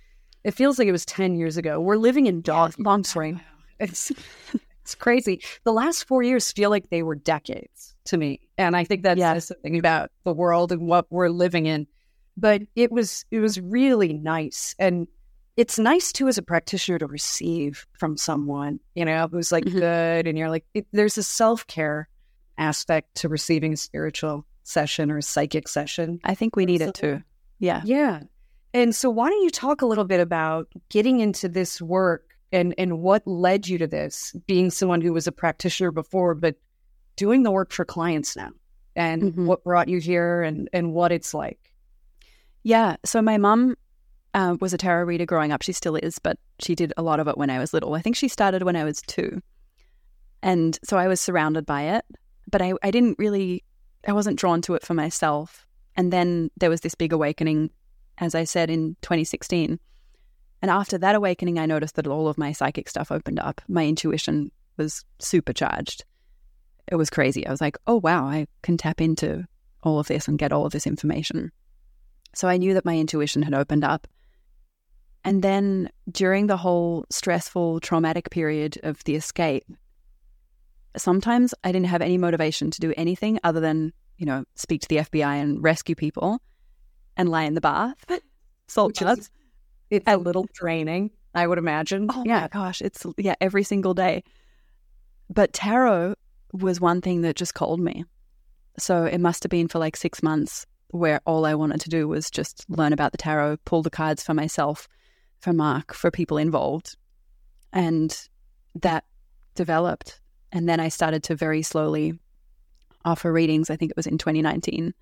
It 0.45 0.53
feels 0.53 0.79
like 0.79 0.87
it 0.89 0.93
was 0.93 1.05
10 1.07 1.35
years 1.37 1.57
ago. 1.57 1.81
We're 1.81 1.97
living 1.97 2.27
in 2.27 2.41
dog 2.43 2.75
long 2.79 3.03
swing. 3.03 3.41
It's 3.81 4.13
it's 4.83 4.95
crazy. 4.95 5.43
The 5.65 5.73
last 5.73 6.05
four 6.05 6.23
years 6.23 6.53
feel 6.53 6.71
like 6.71 6.91
they 6.91 7.03
were 7.03 7.17
decades 7.17 7.95
to 8.05 8.17
me. 8.17 8.41
And 8.59 8.77
I 8.77 8.85
think 8.85 9.03
that's 9.03 9.19
Yeah. 9.19 9.39
something 9.39 9.79
about 9.79 10.11
the 10.25 10.33
world 10.33 10.71
and 10.71 10.83
what 10.87 11.07
we're 11.11 11.29
living 11.31 11.67
in. 11.67 11.87
But 12.37 12.63
it 12.75 12.93
was 12.93 13.25
it 13.31 13.41
was 13.41 13.59
really 13.61 14.13
nice. 14.13 14.75
And 14.79 15.09
it's 15.57 15.79
nice 15.79 16.13
too 16.13 16.29
as 16.29 16.37
a 16.39 16.43
practitioner 16.43 16.99
to 16.99 17.07
receive 17.07 17.87
from 17.95 18.17
someone, 18.17 18.79
you 18.95 19.05
know, 19.05 19.29
who's 19.31 19.53
like 19.53 19.65
Mhm. 19.65 19.73
good 19.73 20.27
and 20.27 20.37
you're 20.39 20.51
like 20.51 20.65
it, 20.75 20.87
there's 20.93 21.17
a 21.19 21.23
self-care 21.23 22.09
aspect 22.59 23.15
to 23.17 23.29
receiving 23.29 23.73
a 23.73 23.77
spiritual 23.77 24.45
session 24.63 25.11
or 25.11 25.19
a 25.19 25.23
psychic 25.23 25.69
session. 25.69 26.19
I 26.25 26.35
think 26.35 26.57
we 26.57 26.67
need 26.67 26.81
it 26.83 26.95
too. 26.95 27.23
Yeah. 27.59 27.83
Yeah. 27.85 28.23
And 28.75 28.95
so 28.95 29.09
why 29.09 29.31
don't 29.31 29.43
you 29.45 29.51
talk 29.51 29.81
a 29.81 29.87
little 29.87 30.05
bit 30.05 30.21
about 30.21 30.69
getting 30.91 31.21
into 31.21 31.49
this 31.49 31.81
work 31.81 32.25
and 32.53 32.75
and 32.79 33.01
what 33.01 33.27
led 33.27 33.67
you 33.67 33.79
to 33.79 33.87
this, 33.87 34.35
being 34.47 34.71
someone 34.71 35.01
who 35.01 35.13
was 35.13 35.27
a 35.27 35.33
practitioner 35.33 35.91
before 35.91 36.35
but 36.35 36.57
doing 37.17 37.43
the 37.45 37.51
work 37.51 37.73
for 37.73 37.85
clients 37.85 38.37
now 38.37 38.51
and 38.95 39.23
Mhm. 39.35 39.47
what 39.47 39.65
brought 39.65 39.89
you 39.89 39.99
here 40.01 40.43
and 40.43 40.69
and 40.73 40.93
what 40.93 41.13
it's 41.13 41.33
like. 41.33 41.73
Yeah. 42.63 42.97
So 43.05 43.23
my 43.23 43.39
mum 43.39 43.77
uh, 44.37 44.55
was 44.61 44.75
a 44.75 44.79
tarot 44.79 45.05
reader 45.05 45.25
growing 45.25 45.51
up. 45.51 45.63
She 45.63 45.73
still 45.73 45.97
is, 45.97 46.19
but 46.19 46.39
she 46.61 46.75
did 46.75 46.93
a 46.99 47.03
lot 47.03 47.21
of 47.21 47.27
it 47.27 47.39
when 47.39 47.49
I 47.49 47.59
was 47.59 47.73
little. 47.73 47.95
I 47.95 48.03
think 48.03 48.17
she 48.17 48.29
started 48.29 48.63
when 48.63 48.77
I 48.77 48.85
was 48.85 49.01
two. 49.01 49.41
And 50.43 50.79
so 50.85 50.99
I 50.99 51.09
was 51.09 51.23
surrounded 51.23 51.65
by 51.65 51.85
it, 51.85 52.05
but 52.51 52.61
I, 52.61 52.75
I 52.83 52.91
didn't 52.91 53.19
really, 53.19 53.65
I 54.07 54.13
wasn't 54.13 54.39
drawn 54.39 54.61
to 54.63 54.75
it 54.75 54.85
for 54.85 54.93
myself. 54.93 55.67
And 55.97 56.13
then 56.13 56.51
there 56.59 56.69
was 56.69 56.83
this 56.83 56.95
big 56.95 57.15
awakening, 57.15 57.71
as 58.19 58.35
I 58.35 58.45
said, 58.45 58.69
in 58.69 58.95
2016. 59.01 59.81
And 60.61 60.71
after 60.71 60.99
that 60.99 61.15
awakening, 61.15 61.59
I 61.59 61.65
noticed 61.65 61.97
that 61.97 62.07
all 62.07 62.29
of 62.29 62.37
my 62.37 62.53
psychic 62.53 62.91
stuff 62.91 63.11
opened 63.11 63.41
up. 63.41 63.63
My 63.69 63.87
intuition 63.87 64.53
was 64.77 65.03
supercharged. 65.19 66.05
It 66.89 66.97
was 66.97 67.09
crazy. 67.09 67.47
I 67.47 67.51
was 67.51 67.63
like, 67.63 67.79
oh, 67.87 67.97
wow, 67.97 68.27
I 68.27 68.47
can 68.63 68.77
tap 68.77 69.01
into 69.01 69.47
all 69.83 69.99
of 69.99 70.09
this 70.09 70.29
and 70.29 70.39
get 70.39 70.53
all 70.53 70.67
of 70.67 70.73
this 70.73 70.87
information. 70.87 71.53
So 72.35 72.49
I 72.49 72.59
knew 72.59 72.75
that 72.75 72.85
my 72.85 72.99
intuition 72.99 73.41
had 73.41 73.55
opened 73.55 73.83
up. 73.83 74.07
And 75.27 75.43
then 75.43 75.91
during 76.11 76.47
the 76.47 76.57
whole 76.57 77.05
stressful, 77.11 77.81
traumatic 77.81 78.31
period 78.31 78.79
of 78.83 79.03
the 79.05 79.17
escape, 79.17 79.65
sometimes 80.97 81.53
I 81.65 81.73
didn't 81.73 81.89
have 81.89 82.01
any 82.01 82.17
motivation 82.17 82.71
to 82.71 82.81
do 82.81 82.95
anything 82.97 83.41
other 83.43 83.61
than, 83.61 83.93
you 84.19 84.25
know, 84.25 84.45
speak 84.55 84.81
to 84.83 84.89
the 84.89 84.97
FBI 84.99 85.43
and 85.43 85.63
rescue 85.63 85.95
people. 85.95 86.41
and 87.17 87.29
lie 87.31 87.45
in 87.45 87.55
the 87.55 87.61
bath. 87.61 88.05
Salt. 88.69 89.01
It's 89.89 90.05
a 90.07 90.17
little 90.17 90.47
draining, 90.53 91.11
I 91.35 91.47
would 91.47 91.59
imagine. 91.59 92.09
Oh 92.11 92.25
yeah. 92.27 92.43
my 92.43 92.49
gosh, 92.49 92.83
it's 92.83 93.07
yeah, 93.17 93.35
every 93.41 93.63
single 93.63 93.95
day. 93.95 94.25
But 95.31 95.53
tarot 95.53 96.15
was 96.53 96.81
one 96.81 97.01
thing 97.01 97.23
that 97.23 97.37
just 97.37 97.55
called 97.55 97.81
me. 97.81 98.05
So 98.79 99.05
it 99.05 99.19
must 99.19 99.43
have 99.45 99.51
been 99.51 99.69
for 99.69 99.79
like 99.79 99.97
six 99.97 100.23
months 100.23 100.67
where 100.89 101.21
all 101.25 101.47
I 101.47 101.55
wanted 101.55 101.81
to 101.83 101.89
do 101.89 102.07
was 102.09 102.31
just 102.31 102.65
learn 102.69 102.93
about 102.93 103.13
the 103.13 103.19
tarot, 103.19 103.59
pull 103.65 103.83
the 103.83 103.91
cards 103.91 104.23
for 104.23 104.35
myself, 104.35 104.89
for 105.41 105.53
Mark, 105.53 105.95
for 105.95 106.11
people 106.11 106.39
involved. 106.39 106.97
And 107.73 108.17
that 108.77 109.05
developed. 109.55 110.21
And 110.53 110.69
then 110.69 110.81
I 110.81 110.89
started 110.89 111.23
to 111.25 111.37
very 111.37 111.63
slowly 111.63 112.19
offer 113.05 113.33
readings. 113.33 113.71
I 113.71 113.77
think 113.77 113.91
it 113.91 113.97
was 113.97 114.07
in 114.07 114.19
2019. 114.19 114.95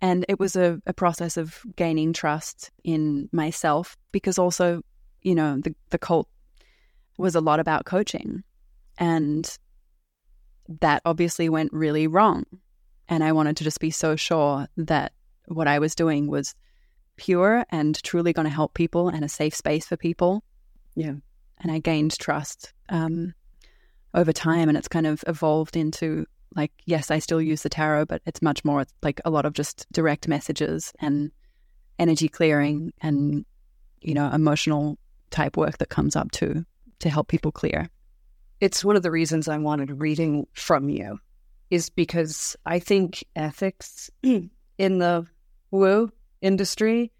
And 0.00 0.26
it 0.28 0.38
was 0.38 0.56
a, 0.56 0.80
a 0.86 0.92
process 0.92 1.36
of 1.36 1.60
gaining 1.76 2.12
trust 2.12 2.70
in 2.84 3.28
myself 3.32 3.96
because 4.12 4.38
also, 4.38 4.82
you 5.22 5.34
know, 5.34 5.58
the, 5.58 5.74
the 5.90 5.98
cult 5.98 6.28
was 7.16 7.34
a 7.34 7.40
lot 7.40 7.60
about 7.60 7.86
coaching. 7.86 8.42
And 8.98 9.56
that 10.80 11.02
obviously 11.04 11.48
went 11.48 11.72
really 11.72 12.06
wrong. 12.06 12.44
And 13.08 13.22
I 13.22 13.32
wanted 13.32 13.56
to 13.58 13.64
just 13.64 13.80
be 13.80 13.90
so 13.90 14.16
sure 14.16 14.66
that 14.76 15.12
what 15.46 15.68
I 15.68 15.78
was 15.78 15.94
doing 15.94 16.26
was 16.26 16.54
pure 17.16 17.64
and 17.70 18.00
truly 18.02 18.32
going 18.32 18.46
to 18.46 18.54
help 18.54 18.74
people 18.74 19.08
and 19.08 19.24
a 19.24 19.28
safe 19.28 19.54
space 19.54 19.86
for 19.86 19.96
people. 19.96 20.42
Yeah. 20.94 21.14
And 21.58 21.72
I 21.72 21.78
gained 21.78 22.18
trust 22.18 22.72
um, 22.88 23.34
over 24.14 24.32
time. 24.32 24.68
And 24.68 24.76
it's 24.76 24.88
kind 24.88 25.06
of 25.06 25.24
evolved 25.26 25.76
into 25.76 26.26
like, 26.54 26.72
yes, 26.84 27.10
I 27.10 27.18
still 27.18 27.40
use 27.40 27.62
the 27.62 27.68
tarot, 27.68 28.06
but 28.06 28.22
it's 28.26 28.42
much 28.42 28.64
more 28.64 28.86
like 29.02 29.20
a 29.24 29.30
lot 29.30 29.44
of 29.44 29.52
just 29.52 29.86
direct 29.92 30.28
messages 30.28 30.92
and 31.00 31.30
energy 31.98 32.28
clearing 32.28 32.92
and, 33.00 33.44
you 34.00 34.14
know, 34.14 34.30
emotional 34.30 34.98
type 35.30 35.56
work 35.56 35.78
that 35.78 35.88
comes 35.88 36.16
up 36.16 36.30
to 36.32 36.64
to 37.00 37.10
help 37.10 37.28
people 37.28 37.52
clear. 37.52 37.88
It's 38.60 38.84
one 38.84 38.96
of 38.96 39.02
the 39.02 39.10
reasons 39.10 39.48
I 39.48 39.58
wanted 39.58 40.00
reading 40.00 40.46
from 40.54 40.88
you, 40.88 41.18
is 41.70 41.90
because 41.90 42.56
I 42.64 42.78
think 42.78 43.22
ethics 43.34 44.10
in 44.22 44.50
the 44.78 45.26
woo 45.70 46.10
industry, 46.46 47.12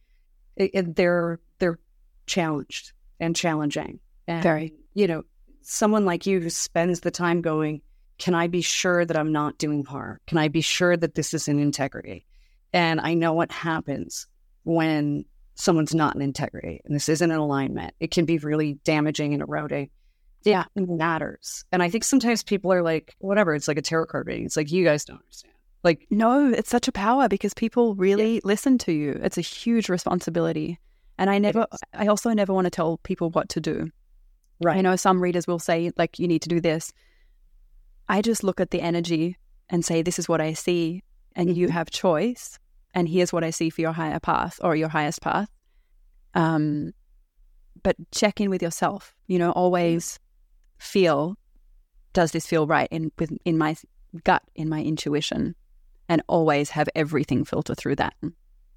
it, 0.56 0.70
it- 0.74 0.96
they're 0.96 1.40
they're 1.58 1.78
challenged 2.26 2.92
and 3.20 3.34
challenging. 3.34 4.00
And, 4.28 4.42
Very. 4.42 4.74
you 4.94 5.06
know, 5.06 5.22
someone 5.62 6.04
like 6.04 6.26
you 6.26 6.40
who 6.40 6.50
spends 6.50 7.00
the 7.00 7.10
time 7.10 7.40
going, 7.42 7.80
can 8.18 8.34
I 8.34 8.46
be 8.46 8.60
sure 8.62 9.04
that 9.04 9.16
I'm 9.16 9.32
not 9.32 9.58
doing 9.58 9.84
harm? 9.84 10.18
Can 10.26 10.38
I 10.38 10.48
be 10.48 10.60
sure 10.60 10.96
that 10.96 11.14
this 11.14 11.34
is 11.34 11.48
in 11.48 11.58
integrity? 11.58 12.26
And 12.72 13.00
I 13.00 13.14
know 13.14 13.32
what 13.32 13.52
happens 13.52 14.26
when 14.64 15.24
someone's 15.54 15.94
not 15.94 16.14
in 16.16 16.22
integrity 16.22 16.80
and 16.84 16.94
this 16.94 17.08
isn't 17.08 17.30
in 17.30 17.36
alignment. 17.38 17.94
It 18.00 18.10
can 18.10 18.24
be 18.24 18.38
really 18.38 18.74
damaging 18.84 19.32
and 19.32 19.42
eroding. 19.42 19.90
Yeah. 20.42 20.64
It 20.74 20.88
matters. 20.88 21.64
And 21.72 21.82
I 21.82 21.88
think 21.88 22.04
sometimes 22.04 22.42
people 22.42 22.72
are 22.72 22.82
like, 22.82 23.14
whatever, 23.18 23.54
it's 23.54 23.68
like 23.68 23.78
a 23.78 23.82
tarot 23.82 24.06
card 24.06 24.26
reading. 24.26 24.44
It's 24.46 24.56
like, 24.56 24.70
you 24.72 24.84
guys 24.84 25.04
don't 25.04 25.20
understand. 25.20 25.54
Like, 25.84 26.06
No, 26.10 26.48
it's 26.52 26.70
such 26.70 26.88
a 26.88 26.92
power 26.92 27.28
because 27.28 27.54
people 27.54 27.94
really 27.94 28.40
listen 28.44 28.78
to 28.78 28.92
you. 28.92 29.20
It's 29.22 29.38
a 29.38 29.42
huge 29.42 29.88
responsibility. 29.88 30.78
And 31.18 31.30
I 31.30 31.38
never. 31.38 31.66
I 31.94 32.08
also 32.08 32.30
never 32.32 32.52
want 32.52 32.66
to 32.66 32.70
tell 32.70 32.98
people 32.98 33.30
what 33.30 33.48
to 33.50 33.60
do. 33.60 33.90
right. 34.62 34.78
I 34.78 34.80
know 34.80 34.96
some 34.96 35.20
readers 35.22 35.46
will 35.46 35.58
say, 35.58 35.92
like, 35.98 36.18
you 36.18 36.26
need 36.26 36.42
to 36.42 36.48
do 36.48 36.60
this. 36.60 36.92
I 38.08 38.22
just 38.22 38.42
look 38.42 38.58
at 38.60 38.70
the 38.70 38.80
energy 38.80 39.36
and 39.68 39.84
say, 39.84 40.00
this 40.02 40.18
is 40.18 40.28
what 40.28 40.40
I 40.40 40.52
see, 40.54 41.02
and 41.34 41.56
you 41.56 41.66
Mhm. 41.68 41.72
have 41.72 41.90
choice. 41.90 42.58
And 42.94 43.08
here's 43.08 43.32
what 43.32 43.44
I 43.44 43.50
see 43.50 43.68
for 43.70 43.82
your 43.82 43.92
higher 43.92 44.18
path 44.20 44.58
or 44.62 44.74
your 44.76 44.88
highest 44.88 45.20
path. 45.20 45.50
Um, 46.34 46.92
but 47.82 47.96
check 48.12 48.40
in 48.40 48.48
with 48.48 48.62
yourself. 48.62 49.14
You 49.26 49.38
know, 49.38 49.52
always 49.52 50.18
feel, 50.78 51.36
does 52.12 52.32
this 52.32 52.46
feel 52.46 52.66
right 52.66 52.88
in 52.90 53.12
with 53.18 53.32
in 53.44 53.58
my 53.58 53.76
gut, 54.24 54.42
in 54.54 54.68
my 54.68 54.82
intuition, 54.82 55.54
and 56.08 56.22
always 56.28 56.70
have 56.70 56.88
everything 56.94 57.44
filter 57.44 57.74
through 57.74 57.96
that. 57.96 58.14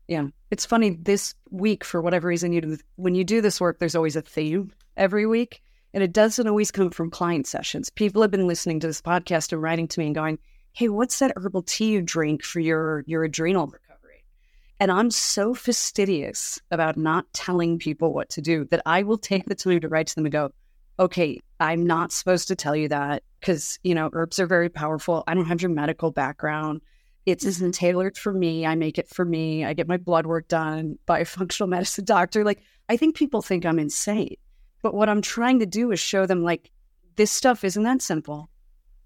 Yeah. 0.07 0.27
It's 0.49 0.65
funny 0.65 0.89
this 0.89 1.35
week, 1.51 1.83
for 1.83 2.01
whatever 2.01 2.27
reason, 2.27 2.51
you 2.51 2.61
do, 2.61 2.77
when 2.95 3.13
you 3.13 3.23
do 3.23 3.41
this 3.41 3.61
work, 3.61 3.77
there's 3.77 3.95
always 3.95 4.15
a 4.15 4.21
theme 4.21 4.71
every 4.97 5.27
week. 5.27 5.61
And 5.93 6.03
it 6.03 6.13
doesn't 6.13 6.47
always 6.47 6.71
come 6.71 6.89
from 6.91 7.11
client 7.11 7.47
sessions. 7.47 7.89
People 7.89 8.21
have 8.21 8.31
been 8.31 8.47
listening 8.47 8.79
to 8.79 8.87
this 8.87 9.01
podcast 9.01 9.51
and 9.51 9.61
writing 9.61 9.87
to 9.87 9.99
me 9.99 10.07
and 10.07 10.15
going, 10.15 10.39
Hey, 10.73 10.89
what's 10.89 11.19
that 11.19 11.33
herbal 11.35 11.63
tea 11.63 11.91
you 11.91 12.01
drink 12.01 12.43
for 12.43 12.59
your, 12.59 13.03
your 13.07 13.23
adrenal 13.23 13.67
recovery? 13.67 14.23
And 14.79 14.91
I'm 14.91 15.11
so 15.11 15.53
fastidious 15.53 16.59
about 16.71 16.95
not 16.95 17.31
telling 17.33 17.79
people 17.79 18.13
what 18.13 18.29
to 18.29 18.41
do 18.41 18.65
that 18.65 18.81
I 18.85 19.03
will 19.03 19.17
take 19.17 19.45
the 19.45 19.55
time 19.55 19.79
to 19.79 19.89
write 19.89 20.07
to 20.07 20.15
them 20.15 20.25
and 20.25 20.31
go, 20.31 20.51
Okay, 20.99 21.39
I'm 21.59 21.85
not 21.85 22.11
supposed 22.11 22.47
to 22.49 22.55
tell 22.55 22.75
you 22.75 22.87
that 22.89 23.23
because, 23.39 23.79
you 23.83 23.95
know, 23.95 24.09
herbs 24.13 24.39
are 24.39 24.47
very 24.47 24.69
powerful. 24.69 25.23
I 25.27 25.33
don't 25.33 25.45
have 25.45 25.61
your 25.61 25.71
medical 25.71 26.11
background. 26.11 26.81
It's 27.25 27.61
tailored 27.77 28.17
for 28.17 28.33
me. 28.33 28.65
I 28.65 28.75
make 28.75 28.97
it 28.97 29.07
for 29.07 29.25
me. 29.25 29.65
I 29.65 29.73
get 29.73 29.87
my 29.87 29.97
blood 29.97 30.25
work 30.25 30.47
done 30.47 30.97
by 31.05 31.19
a 31.19 31.25
functional 31.37 31.69
medicine 31.69 32.05
doctor. 32.05 32.43
Like, 32.43 32.61
I 32.87 32.97
think 32.97 33.15
people 33.15 33.41
think 33.41 33.65
I'm 33.65 33.79
insane. 33.79 34.35
But 34.81 34.93
what 34.93 35.09
I'm 35.09 35.21
trying 35.21 35.59
to 35.59 35.65
do 35.65 35.91
is 35.91 35.99
show 35.99 36.25
them, 36.25 36.43
like, 36.43 36.71
this 37.15 37.31
stuff 37.31 37.63
isn't 37.63 37.83
that 37.83 38.01
simple. 38.01 38.49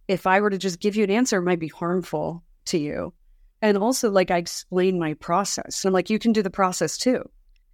If 0.07 0.27
I 0.27 0.39
were 0.39 0.49
to 0.49 0.57
just 0.57 0.79
give 0.79 0.95
you 0.95 1.03
an 1.03 1.09
answer, 1.09 1.37
it 1.37 1.43
might 1.43 1.59
be 1.59 1.67
harmful 1.67 2.43
to 2.65 2.77
you. 2.77 3.13
And 3.61 3.77
also, 3.77 4.11
like, 4.11 4.29
I 4.29 4.37
explain 4.37 4.99
my 4.99 5.15
process. 5.15 5.83
And 5.83 5.89
I'm 5.89 5.93
like, 5.93 6.09
you 6.09 6.19
can 6.19 6.33
do 6.33 6.43
the 6.43 6.49
process 6.49 6.97
too. 6.97 7.23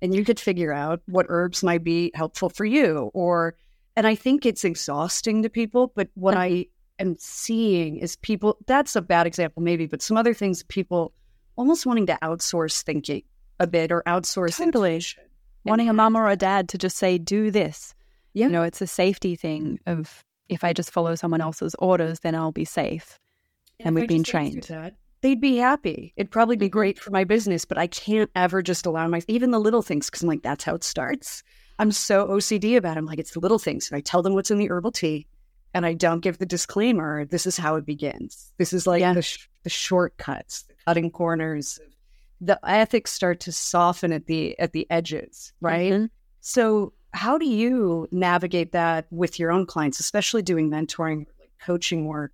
And 0.02 0.16
you 0.16 0.24
could 0.24 0.40
figure 0.40 0.72
out 0.72 1.02
what 1.08 1.26
herbs 1.30 1.62
might 1.64 1.84
be 1.84 2.12
helpful 2.14 2.50
for 2.50 2.64
you. 2.64 3.12
Or, 3.14 3.56
and 3.96 4.08
I 4.08 4.16
think 4.16 4.46
it's 4.46 4.64
exhausting 4.64 5.44
to 5.44 5.50
people. 5.50 5.92
But 5.94 6.10
what 6.14 6.38
I 6.38 6.68
am 7.00 7.16
seeing 7.18 7.98
is 7.98 8.16
people, 8.18 8.58
that's 8.68 8.96
a 8.96 9.02
bad 9.02 9.26
example, 9.26 9.64
maybe, 9.64 9.88
but 9.88 10.02
some 10.02 10.18
other 10.18 10.34
things, 10.34 10.64
people 10.64 11.14
almost 11.56 11.86
wanting 11.86 12.06
to 12.08 12.18
outsource 12.22 12.82
thinking 12.82 13.24
a 13.60 13.68
bit 13.68 13.92
or 13.92 14.04
outsource 14.04 14.58
Totally. 14.58 14.96
intuition. 14.96 15.24
Wanting 15.66 15.90
a 15.90 15.94
mom 15.94 16.16
or 16.16 16.30
a 16.30 16.38
dad 16.38 16.70
to 16.70 16.78
just 16.78 16.98
say, 16.98 17.18
do 17.18 17.52
this. 17.52 17.94
Yeah. 18.34 18.46
You 18.46 18.52
know, 18.52 18.64
it's 18.64 18.82
a 18.82 18.88
safety 18.88 19.36
thing 19.36 19.80
of 19.86 20.24
if 20.48 20.64
I 20.64 20.74
just 20.74 20.92
follow 20.92 21.16
someone 21.16 21.42
else's 21.42 21.76
orders, 21.80 22.22
then 22.22 22.34
I'll 22.34 22.52
be 22.52 22.66
safe. 22.66 23.20
And 23.82 23.96
we've 23.96 24.08
been 24.08 24.24
just 24.24 24.36
asked 24.36 24.54
you 24.54 24.62
trained. 24.62 24.64
that, 24.70 24.96
they'd 25.22 25.42
be 25.42 25.58
happy. 25.58 26.14
It'd 26.16 26.32
probably 26.32 26.56
be 26.56 26.70
great 26.70 27.00
for 27.00 27.12
my 27.12 27.24
business, 27.24 27.66
but 27.66 27.78
I 27.78 27.88
can't 27.88 28.30
ever 28.36 28.62
just 28.62 28.86
allow 28.86 29.08
my 29.08 29.22
even 29.28 29.52
the 29.52 29.60
little 29.60 29.82
things 29.82 30.08
because 30.08 30.22
I'm 30.22 30.30
like, 30.30 30.44
that's 30.44 30.64
how 30.64 30.76
it 30.76 30.84
starts. 30.84 31.44
I'm 31.78 31.92
so 31.92 32.28
OCD 32.28 32.78
about 32.78 32.98
it. 32.98 33.00
I'm 33.00 33.06
like, 33.06 33.20
it's 33.20 33.32
the 33.32 33.40
little 33.40 33.60
things. 33.60 33.90
And 33.90 33.98
I 33.98 34.02
tell 34.02 34.22
them 34.22 34.34
what's 34.34 34.52
in 34.52 34.58
the 34.58 34.70
herbal 34.70 34.92
tea 34.92 35.28
and 35.74 35.86
I 35.86 35.94
don't 35.94 36.22
give 36.22 36.38
the 36.38 36.46
disclaimer. 36.46 37.26
This 37.26 37.46
is 37.46 37.58
how 37.58 37.76
it 37.76 37.86
begins. 37.86 38.52
This 38.58 38.74
is 38.74 38.88
like 38.88 39.02
Yeah. 39.02 39.14
the, 39.14 39.22
sh- 39.22 39.48
the 39.64 39.70
shortcuts, 39.70 40.64
the 40.64 40.74
cutting 40.86 41.12
corners. 41.12 41.80
The 42.42 42.60
ethics 42.64 43.12
start 43.12 43.42
to 43.42 43.52
soften 43.52 44.14
at 44.14 44.26
the 44.28 44.58
at 44.60 44.72
the 44.72 44.88
edges, 44.90 45.52
right? 45.62 45.92
Mhm. 45.94 46.10
So, 46.42 46.94
how 47.14 47.38
do 47.38 47.46
you 47.46 48.08
navigate 48.12 48.72
that 48.72 49.08
with 49.12 49.40
your 49.40 49.52
own 49.52 49.66
clients, 49.66 50.00
especially 50.00 50.42
doing 50.42 50.70
mentoring, 50.70 51.26
like 51.40 51.52
coaching 51.62 52.06
work? 52.06 52.32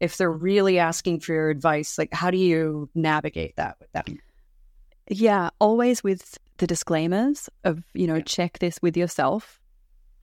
If 0.00 0.16
they're 0.16 0.30
really 0.32 0.78
asking 0.78 1.20
for 1.20 1.32
your 1.34 1.50
advice, 1.50 1.98
like 1.98 2.12
how 2.12 2.30
do 2.30 2.38
you 2.38 2.88
navigate 2.94 3.56
that 3.56 3.76
with 3.80 3.92
them? 3.92 4.18
Yeah, 5.10 5.50
always 5.60 6.02
with 6.02 6.38
the 6.58 6.66
disclaimers 6.66 7.50
of, 7.64 7.82
you 7.92 8.06
know, 8.06 8.16
Yeah. 8.16 8.22
check 8.24 8.58
this 8.60 8.78
with 8.80 8.96
yourself. 8.96 9.60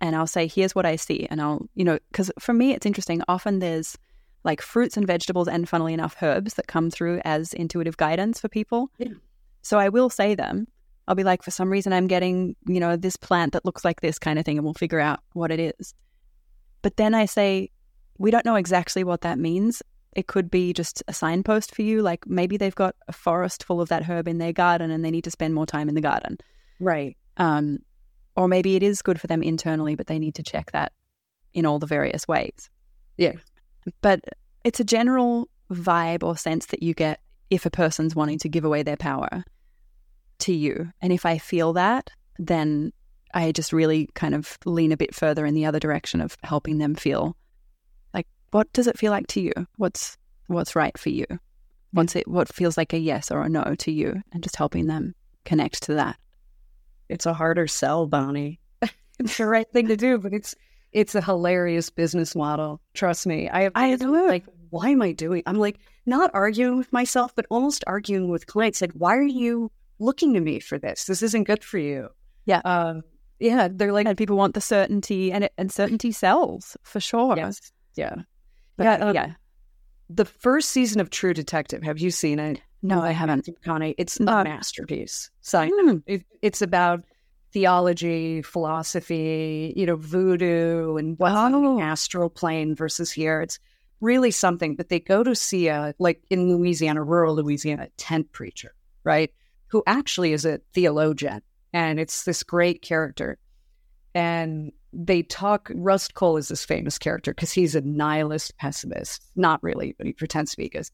And 0.02 0.16
I'll 0.16 0.28
say, 0.28 0.48
here's 0.48 0.76
what 0.76 0.86
I 0.86 0.96
see. 0.96 1.28
And 1.30 1.42
I'll, 1.42 1.70
you 1.76 1.86
know, 1.86 2.00
because 2.12 2.32
for 2.40 2.54
me, 2.54 2.74
it's 2.74 2.86
interesting. 2.86 3.22
Often 3.28 3.60
there's 3.60 3.98
like 4.44 4.62
fruits 4.62 4.98
and 4.98 5.06
vegetables 5.06 5.48
and, 5.48 5.70
funnily 5.70 5.94
enough, 5.94 6.16
herbs 6.22 6.56
that 6.56 6.68
come 6.68 6.90
through 6.90 7.22
as 7.24 7.54
intuitive 7.54 7.98
guidance 7.98 8.40
for 8.40 8.50
people. 8.50 8.90
Yeah. 8.98 9.14
So 9.62 9.78
I 9.78 9.90
will 9.90 10.10
say 10.10 10.34
them. 10.34 10.68
I'll 11.08 11.16
be 11.16 11.24
like, 11.24 11.44
for 11.44 11.52
some 11.52 11.70
reason, 11.70 11.94
I'm 11.94 12.08
getting, 12.08 12.56
you 12.68 12.80
know, 12.80 12.96
this 12.96 13.16
plant 13.16 13.54
that 13.54 13.64
looks 13.64 13.86
like 13.86 14.02
this 14.02 14.18
kind 14.18 14.40
of 14.40 14.46
thing, 14.46 14.58
and 14.58 14.66
we'll 14.66 14.74
figure 14.74 15.00
out 15.00 15.20
what 15.34 15.52
it 15.52 15.60
is. 15.60 15.94
But 16.82 16.98
then 16.98 17.14
I 17.14 17.26
say, 17.26 17.70
we 18.18 18.32
don't 18.32 18.46
know 18.46 18.56
exactly 18.56 19.04
what 19.04 19.22
that 19.22 19.38
means. 19.38 19.84
It 20.14 20.28
could 20.28 20.50
be 20.50 20.74
just 20.74 21.04
a 21.08 21.14
signpost 21.14 21.76
for 21.76 21.84
you. 21.84 22.02
Like 22.02 22.28
maybe 22.28 22.58
they've 22.58 22.76
got 22.76 22.96
a 23.08 23.14
forest 23.14 23.64
full 23.64 23.82
of 23.82 23.90
that 23.90 24.04
herb 24.04 24.28
in 24.28 24.40
their 24.40 24.54
garden 24.54 24.92
and 24.92 25.06
they 25.06 25.12
need 25.12 25.24
to 25.24 25.32
spend 25.32 25.54
more 25.54 25.66
time 25.66 25.90
in 25.90 25.96
the 25.96 26.02
garden. 26.02 26.38
Right. 26.80 27.18
Um, 27.38 27.80
or 28.36 28.48
maybe 28.48 28.76
it 28.76 28.84
is 28.84 29.02
good 29.02 29.20
for 29.20 29.28
them 29.28 29.44
internally, 29.44 29.96
but 29.96 30.08
they 30.08 30.20
need 30.20 30.36
to 30.36 30.44
check 30.44 30.72
that 30.72 30.94
in 31.54 31.66
all 31.66 31.80
the 31.80 31.88
various 31.88 32.28
ways. 32.28 32.70
Yeah. 33.18 33.34
But 34.02 34.22
it's 34.64 34.80
a 34.80 34.86
general 34.86 35.50
vibe 35.72 36.24
or 36.24 36.38
sense 36.38 36.68
that 36.68 36.84
you 36.84 36.94
get 36.94 37.20
if 37.50 37.66
a 37.66 37.72
person's 37.72 38.16
wanting 38.16 38.40
to 38.40 38.50
give 38.50 38.64
away 38.64 38.84
their 38.84 38.98
power 38.98 39.44
to 40.40 40.54
you. 40.54 40.92
And 41.02 41.12
if 41.12 41.26
I 41.26 41.38
feel 41.38 41.74
that, 41.74 42.10
then 42.40 42.94
I 43.34 43.52
just 43.52 43.74
really 43.74 44.10
kind 44.14 44.36
of 44.36 44.58
lean 44.66 44.92
a 44.92 44.98
bit 44.98 45.14
further 45.14 45.46
in 45.46 45.54
the 45.54 45.66
other 45.66 45.80
direction 45.80 46.22
of 46.22 46.38
helping 46.44 46.78
them 46.78 46.96
feel 46.96 47.36
like 48.14 48.28
what 48.52 48.72
does 48.74 48.88
it 48.88 48.98
feel 48.98 49.12
like 49.12 49.28
to 49.28 49.42
you? 49.42 49.54
What's 49.78 50.18
what's 50.48 50.76
right 50.76 50.98
for 50.98 51.10
you? 51.10 51.26
what's 51.92 52.16
it 52.16 52.28
what 52.28 52.54
feels 52.54 52.78
like 52.78 52.94
a 52.94 52.98
yes 52.98 53.32
or 53.32 53.42
a 53.42 53.50
no 53.50 53.76
to 53.78 53.92
you 53.92 54.22
and 54.32 54.44
just 54.44 54.56
helping 54.56 54.88
them 54.88 55.14
connect 55.46 55.84
to 55.84 55.94
that. 55.96 56.18
It's 57.12 57.26
a 57.26 57.34
harder 57.34 57.68
sell, 57.68 58.08
Bonnie. 58.08 58.60
it's 59.20 59.38
the 59.38 59.46
right 59.46 59.70
thing 59.72 59.88
to 59.88 59.98
do, 59.98 60.18
but 60.18 60.34
it's 60.34 60.56
it's 60.94 61.14
a 61.14 61.22
hilarious 61.22 61.90
business 61.90 62.36
model. 62.36 62.82
Trust 62.94 63.28
me. 63.28 63.50
I 63.50 63.70
I 63.76 63.96
know. 63.96 64.26
like, 64.26 64.46
why 64.70 64.90
am 64.90 65.02
I 65.02 65.12
doing? 65.12 65.44
I'm 65.46 65.58
like 65.58 65.80
not 66.06 66.32
arguing 66.34 66.78
with 66.78 66.92
myself, 66.92 67.36
but 67.36 67.46
almost 67.50 67.84
arguing 67.86 68.30
with 68.30 68.48
clients. 68.48 68.82
Like, 68.82 68.94
why 68.94 69.16
are 69.16 69.24
you 69.24 69.72
looking 70.00 70.34
to 70.34 70.40
me 70.40 70.60
for 70.60 70.80
this? 70.80 71.06
This 71.06 71.22
isn't 71.22 71.44
good 71.44 71.64
for 71.64 71.78
you. 71.78 72.10
Yeah. 72.46 72.62
Um, 72.66 73.04
yeah. 73.40 73.68
They're 73.72 73.94
like, 73.94 74.08
and 74.08 74.18
people 74.18 74.38
want 74.38 74.54
the 74.54 74.62
certainty 74.62 75.32
and 75.32 75.44
it, 75.46 75.54
and 75.58 75.72
certainty 75.72 76.12
sells 76.12 76.76
for 76.84 77.00
sure. 77.00 77.36
yes. 77.38 77.72
Yeah. 77.96 78.16
But, 78.78 78.84
yeah. 78.84 78.96
um, 78.96 79.16
yeah. 79.16 79.34
The 80.10 80.26
first 80.26 80.70
season 80.70 81.00
of 81.00 81.10
True 81.10 81.34
Detective. 81.34 81.84
Have 81.84 82.00
you 82.00 82.12
seen 82.12 82.40
it? 82.40 82.62
No, 82.82 83.02
I 83.02 83.12
haven't. 83.12 83.46
McConaughey. 83.48 83.96
It's 83.98 84.20
a 84.20 84.24
masterpiece. 84.24 85.30
So 85.42 85.60
Mm. 85.70 86.04
it, 86.08 86.26
it's 86.42 86.62
about 86.62 87.04
theology, 87.52 88.42
philosophy, 88.42 89.74
you 89.76 89.86
know, 89.86 89.96
voodoo, 89.98 90.96
and 90.96 91.18
on 91.22 91.54
Oh. 91.54 91.78
the 91.78 91.84
astral 91.84 92.30
plane 92.30 92.76
versus 92.76 93.12
here. 93.12 93.42
It's 93.42 93.60
really 94.00 94.32
something. 94.32 94.76
But 94.76 94.90
they 94.90 95.00
go 95.00 95.24
to 95.24 95.36
see 95.36 95.68
a 95.68 95.94
like 96.00 96.22
in 96.30 96.50
Louisiana, 96.50 97.04
rural 97.04 97.36
Louisiana, 97.36 97.90
tent 97.98 98.32
preacher, 98.32 98.74
right? 99.04 99.32
Who 99.68 99.84
actually 99.86 100.34
is 100.34 100.46
a 100.46 100.60
theologian, 100.74 101.42
and 101.74 102.00
it's 102.00 102.24
this 102.24 102.42
great 102.44 102.82
character. 102.82 103.38
And 104.16 104.72
they 104.94 105.24
talk. 105.24 105.72
Rust 105.74 106.16
Cohle 106.16 106.38
is 106.38 106.50
this 106.50 106.66
famous 106.66 106.98
character 106.98 107.34
because 107.34 107.52
he's 107.54 107.76
a 107.76 107.82
nihilist 107.82 108.58
pessimist. 108.58 109.24
Not 109.36 109.62
really, 109.64 109.94
but 109.98 110.06
he 110.08 110.14
pretends 110.14 110.52
to 110.52 110.58
be. 110.58 110.64
Because 110.66 110.92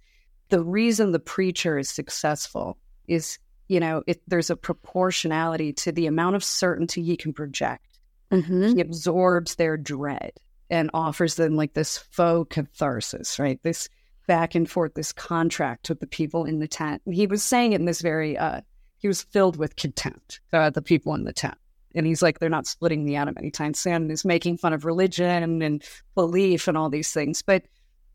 the 0.49 0.63
reason 0.63 1.12
the 1.12 1.19
preacher 1.19 1.77
is 1.77 1.89
successful 1.89 2.77
is, 3.07 3.39
you 3.67 3.79
know, 3.79 4.03
it, 4.07 4.21
there's 4.27 4.49
a 4.49 4.55
proportionality 4.55 5.73
to 5.73 5.91
the 5.91 6.07
amount 6.07 6.36
of 6.36 6.43
certainty 6.43 7.03
he 7.03 7.17
can 7.17 7.33
project. 7.33 7.99
Mm-hmm. 8.31 8.75
He 8.75 8.81
absorbs 8.81 9.55
their 9.55 9.77
dread 9.77 10.33
and 10.69 10.89
offers 10.93 11.36
them 11.36 11.55
like 11.55 11.73
this 11.73 11.97
faux 11.97 12.53
catharsis, 12.53 13.39
right? 13.39 13.62
This 13.63 13.89
back 14.27 14.55
and 14.55 14.69
forth, 14.69 14.93
this 14.93 15.13
contract 15.13 15.89
with 15.89 15.99
the 15.99 16.07
people 16.07 16.43
in 16.43 16.60
the 16.60 16.67
tent. 16.67 17.01
He 17.10 17.27
was 17.27 17.41
saying 17.41 17.71
it 17.71 17.79
in 17.79 17.86
this 17.86 18.01
very, 18.01 18.38
uh, 18.38 18.62
he 18.97 19.07
was 19.07 19.23
filled 19.23 19.57
with 19.57 19.77
contempt 19.77 20.41
about 20.51 20.73
the 20.73 20.81
people 20.81 21.13
in 21.13 21.23
the 21.23 21.33
tent. 21.33 21.57
And 21.95 22.05
he's 22.05 22.21
like, 22.21 22.39
they're 22.39 22.49
not 22.49 22.67
splitting 22.67 23.05
the 23.05 23.15
atom 23.15 23.36
anytime 23.38 23.73
soon. 23.73 23.93
And 23.93 24.12
is 24.12 24.25
making 24.25 24.57
fun 24.57 24.73
of 24.73 24.86
religion 24.86 25.62
and 25.62 25.83
belief 26.13 26.67
and 26.67 26.77
all 26.77 26.89
these 26.89 27.12
things. 27.12 27.41
But 27.41 27.63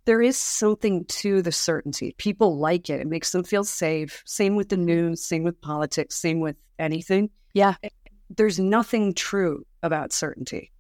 there 0.04 0.22
is 0.22 0.36
something 0.36 1.04
to 1.06 1.42
the 1.42 1.52
certainty. 1.52 2.14
People 2.18 2.58
like 2.58 2.90
it. 2.90 3.00
It 3.00 3.06
makes 3.06 3.30
them 3.30 3.44
feel 3.44 3.64
safe. 3.64 4.22
Same 4.26 4.56
with 4.56 4.68
the 4.68 4.76
news, 4.76 5.24
same 5.24 5.44
with 5.44 5.60
politics, 5.60 6.16
same 6.16 6.40
with 6.40 6.56
anything. 6.78 7.30
Yeah. 7.54 7.74
There's 8.30 8.58
nothing 8.58 9.14
true 9.14 9.64
about 9.82 10.12
certainty. 10.12 10.72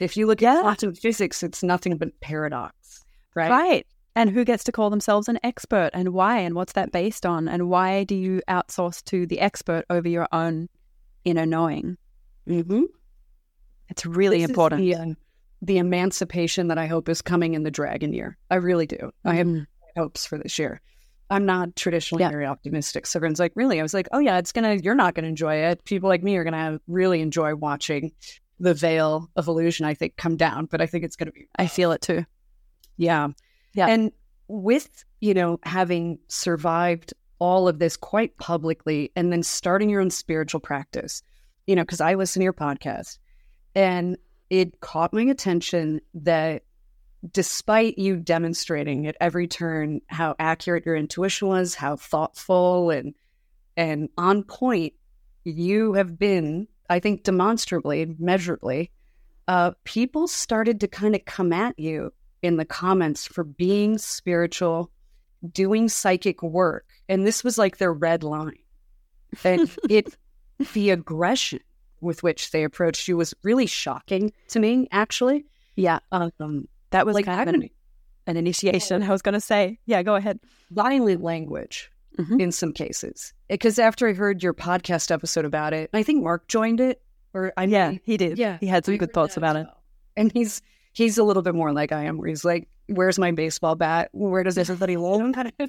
If 0.00 0.16
you 0.16 0.26
look 0.26 0.40
Yeah. 0.40 0.58
at 0.58 0.62
quantum 0.62 0.94
physics, 0.94 1.42
it's 1.42 1.62
nothing 1.62 1.96
but 1.98 2.18
paradox, 2.20 3.04
right? 3.34 3.50
Right. 3.50 3.86
And 4.14 4.30
who 4.30 4.44
gets 4.44 4.64
to 4.64 4.72
call 4.72 4.90
themselves 4.90 5.28
an 5.28 5.38
expert 5.44 5.90
and 5.92 6.10
why 6.10 6.38
and 6.38 6.54
what's 6.54 6.72
that 6.72 6.90
based 6.92 7.26
on? 7.26 7.48
And 7.48 7.68
why 7.68 8.04
do 8.04 8.14
you 8.14 8.40
outsource 8.48 9.02
to 9.04 9.26
the 9.26 9.40
expert 9.40 9.84
over 9.90 10.08
your 10.08 10.26
own 10.32 10.68
inner 11.24 11.46
knowing? 11.46 11.96
Mm-hmm. 12.48 12.84
It's 13.90 14.06
really 14.06 14.42
important. 14.42 14.80
the, 14.80 14.94
uh, 14.94 15.06
the 15.62 15.78
emancipation 15.78 16.68
that 16.68 16.78
I 16.78 16.86
hope 16.86 17.08
is 17.08 17.20
coming 17.22 17.54
in 17.54 17.62
the 17.64 17.70
dragon 17.70 18.12
year. 18.12 18.36
I 18.50 18.56
really 18.56 18.86
do. 18.86 19.10
I 19.24 19.34
have 19.36 19.46
Mhm. 19.46 19.66
hopes 19.96 20.24
for 20.24 20.38
this 20.38 20.58
year. 20.58 20.80
I'm 21.30 21.44
not 21.44 21.74
traditionally 21.76 22.22
Yeah. 22.22 22.30
very 22.30 22.46
optimistic. 22.46 23.06
So 23.06 23.18
everyone's 23.18 23.40
like, 23.40 23.52
really? 23.54 23.78
I 23.80 23.82
was 23.82 23.92
like, 23.92 24.08
oh 24.12 24.18
yeah, 24.18 24.38
it's 24.38 24.52
gonna. 24.52 24.74
You're 24.76 24.94
not 24.94 25.14
gonna 25.14 25.28
enjoy 25.28 25.56
it. 25.56 25.84
People 25.84 26.08
like 26.08 26.22
me 26.22 26.36
are 26.36 26.44
gonna 26.44 26.80
really 26.86 27.20
enjoy 27.20 27.54
watching 27.54 28.12
the 28.60 28.72
veil 28.74 29.28
of 29.36 29.46
illusion. 29.46 29.84
I 29.84 29.94
think 29.94 30.16
come 30.16 30.36
down, 30.36 30.66
but 30.66 30.80
I 30.80 30.86
think 30.86 31.04
it's 31.04 31.16
gonna 31.16 31.32
be. 31.32 31.48
I 31.56 31.66
feel 31.66 31.92
it 31.92 32.00
too. 32.00 32.24
Yeah, 32.96 33.28
Yeah. 33.74 33.86
And 33.88 34.12
with 34.48 35.04
you 35.20 35.34
know 35.34 35.58
having 35.64 36.18
survived 36.28 37.12
all 37.40 37.68
of 37.68 37.78
this 37.78 37.96
quite 37.96 38.36
publicly, 38.38 39.12
and 39.14 39.30
then 39.32 39.42
starting 39.42 39.90
your 39.90 40.00
own 40.00 40.10
spiritual 40.10 40.60
practice, 40.60 41.22
you 41.66 41.76
know, 41.76 41.82
because 41.82 42.00
I 42.00 42.14
listen 42.14 42.40
to 42.40 42.44
your 42.44 42.52
podcast, 42.52 43.18
and 43.74 44.16
it 44.50 44.80
caught 44.80 45.12
my 45.12 45.22
attention 45.22 46.00
that 46.14 46.62
despite 47.32 47.98
you 47.98 48.16
demonstrating 48.16 49.06
at 49.06 49.16
every 49.20 49.46
turn 49.46 50.00
how 50.06 50.36
accurate 50.38 50.86
your 50.86 50.96
intuition 50.96 51.48
was, 51.48 51.74
how 51.74 51.96
thoughtful 51.96 52.90
and 52.90 53.14
and 53.76 54.08
on 54.18 54.42
point 54.42 54.94
you 55.44 55.92
have 55.94 56.18
been, 56.18 56.66
I 56.90 56.98
think 56.98 57.22
demonstrably, 57.22 58.16
measurably, 58.18 58.90
uh, 59.46 59.72
people 59.84 60.26
started 60.26 60.80
to 60.80 60.88
kind 60.88 61.14
of 61.14 61.24
come 61.24 61.52
at 61.52 61.78
you 61.78 62.12
in 62.42 62.56
the 62.56 62.64
comments 62.64 63.26
for 63.26 63.44
being 63.44 63.98
spiritual, 63.98 64.90
doing 65.52 65.88
psychic 65.88 66.42
work. 66.42 66.86
And 67.08 67.26
this 67.26 67.44
was 67.44 67.56
like 67.56 67.78
their 67.78 67.92
red 67.92 68.24
line. 68.24 68.58
And 69.44 69.70
it 69.88 70.16
the 70.74 70.90
aggression 70.90 71.60
with 72.00 72.22
which 72.22 72.50
they 72.50 72.64
approached 72.64 73.08
you 73.08 73.16
was 73.16 73.34
really 73.42 73.66
shocking 73.66 74.32
to 74.48 74.58
me, 74.60 74.88
actually. 74.92 75.44
Yeah. 75.76 75.98
Um, 76.12 76.68
That 76.90 77.06
was 77.06 77.14
like 77.14 77.24
kind 77.26 77.48
of 77.48 77.54
an, 77.54 77.70
an 78.26 78.36
initiation. 78.36 79.02
I 79.02 79.10
was 79.10 79.22
going 79.22 79.34
to 79.34 79.40
say, 79.40 79.78
yeah, 79.86 80.02
go 80.02 80.14
ahead. 80.14 80.40
violent 80.70 81.22
language 81.22 81.90
Mhm. 82.18 82.40
in 82.40 82.50
some 82.52 82.72
cases. 82.72 83.32
Because 83.48 83.78
after 83.78 84.08
I 84.08 84.12
heard 84.12 84.42
your 84.42 84.52
podcast 84.54 85.10
episode 85.12 85.44
about 85.44 85.72
it, 85.72 85.88
I 85.94 86.02
think 86.02 86.22
Mark 86.24 86.48
joined 86.48 86.80
it, 86.80 87.00
or 87.32 87.52
I 87.56 87.66
mean, 87.66 87.70
Yeah, 87.72 87.92
he 88.04 88.16
did. 88.16 88.38
yeah, 88.38 88.58
He 88.60 88.66
had 88.66 88.84
some 88.84 88.96
good 88.96 89.12
thoughts 89.12 89.36
about 89.36 89.56
as 89.56 89.66
it. 89.66 89.72
And 90.16 90.32
he's 90.32 90.60
he's 90.92 91.16
a 91.16 91.22
little 91.22 91.42
bit 91.42 91.54
more 91.54 91.72
like 91.72 91.92
I 91.92 92.04
am, 92.04 92.18
where 92.18 92.28
he's 92.28 92.44
like, 92.44 92.66
"Where's 92.88 93.20
my 93.20 93.30
baseball 93.30 93.76
bat? 93.76 94.08
Where 94.12 94.42
does 94.42 94.58
everybody 94.58 94.96
live?" 94.96 95.20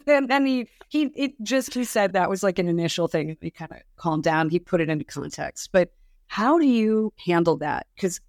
and 0.07 0.27
then 0.27 0.45
he 0.47 0.67
he 0.87 1.03
it 1.15 1.33
just 1.43 1.75
he 1.75 1.83
said 1.83 2.13
that 2.13 2.29
was 2.31 2.41
like 2.41 2.57
an 2.57 2.67
initial 2.67 3.07
thing. 3.07 3.37
He 3.41 3.51
kind 3.51 3.71
of 3.71 3.77
calmed 3.95 4.23
down. 4.23 4.49
He 4.49 4.57
put 4.57 4.81
it 4.81 4.89
into 4.89 5.05
context. 5.05 5.69
But 5.71 5.91
how 6.29 6.59
do 6.59 6.65
you 6.65 7.11
handle 7.25 7.57
that? 7.57 7.87
Because 7.95 8.21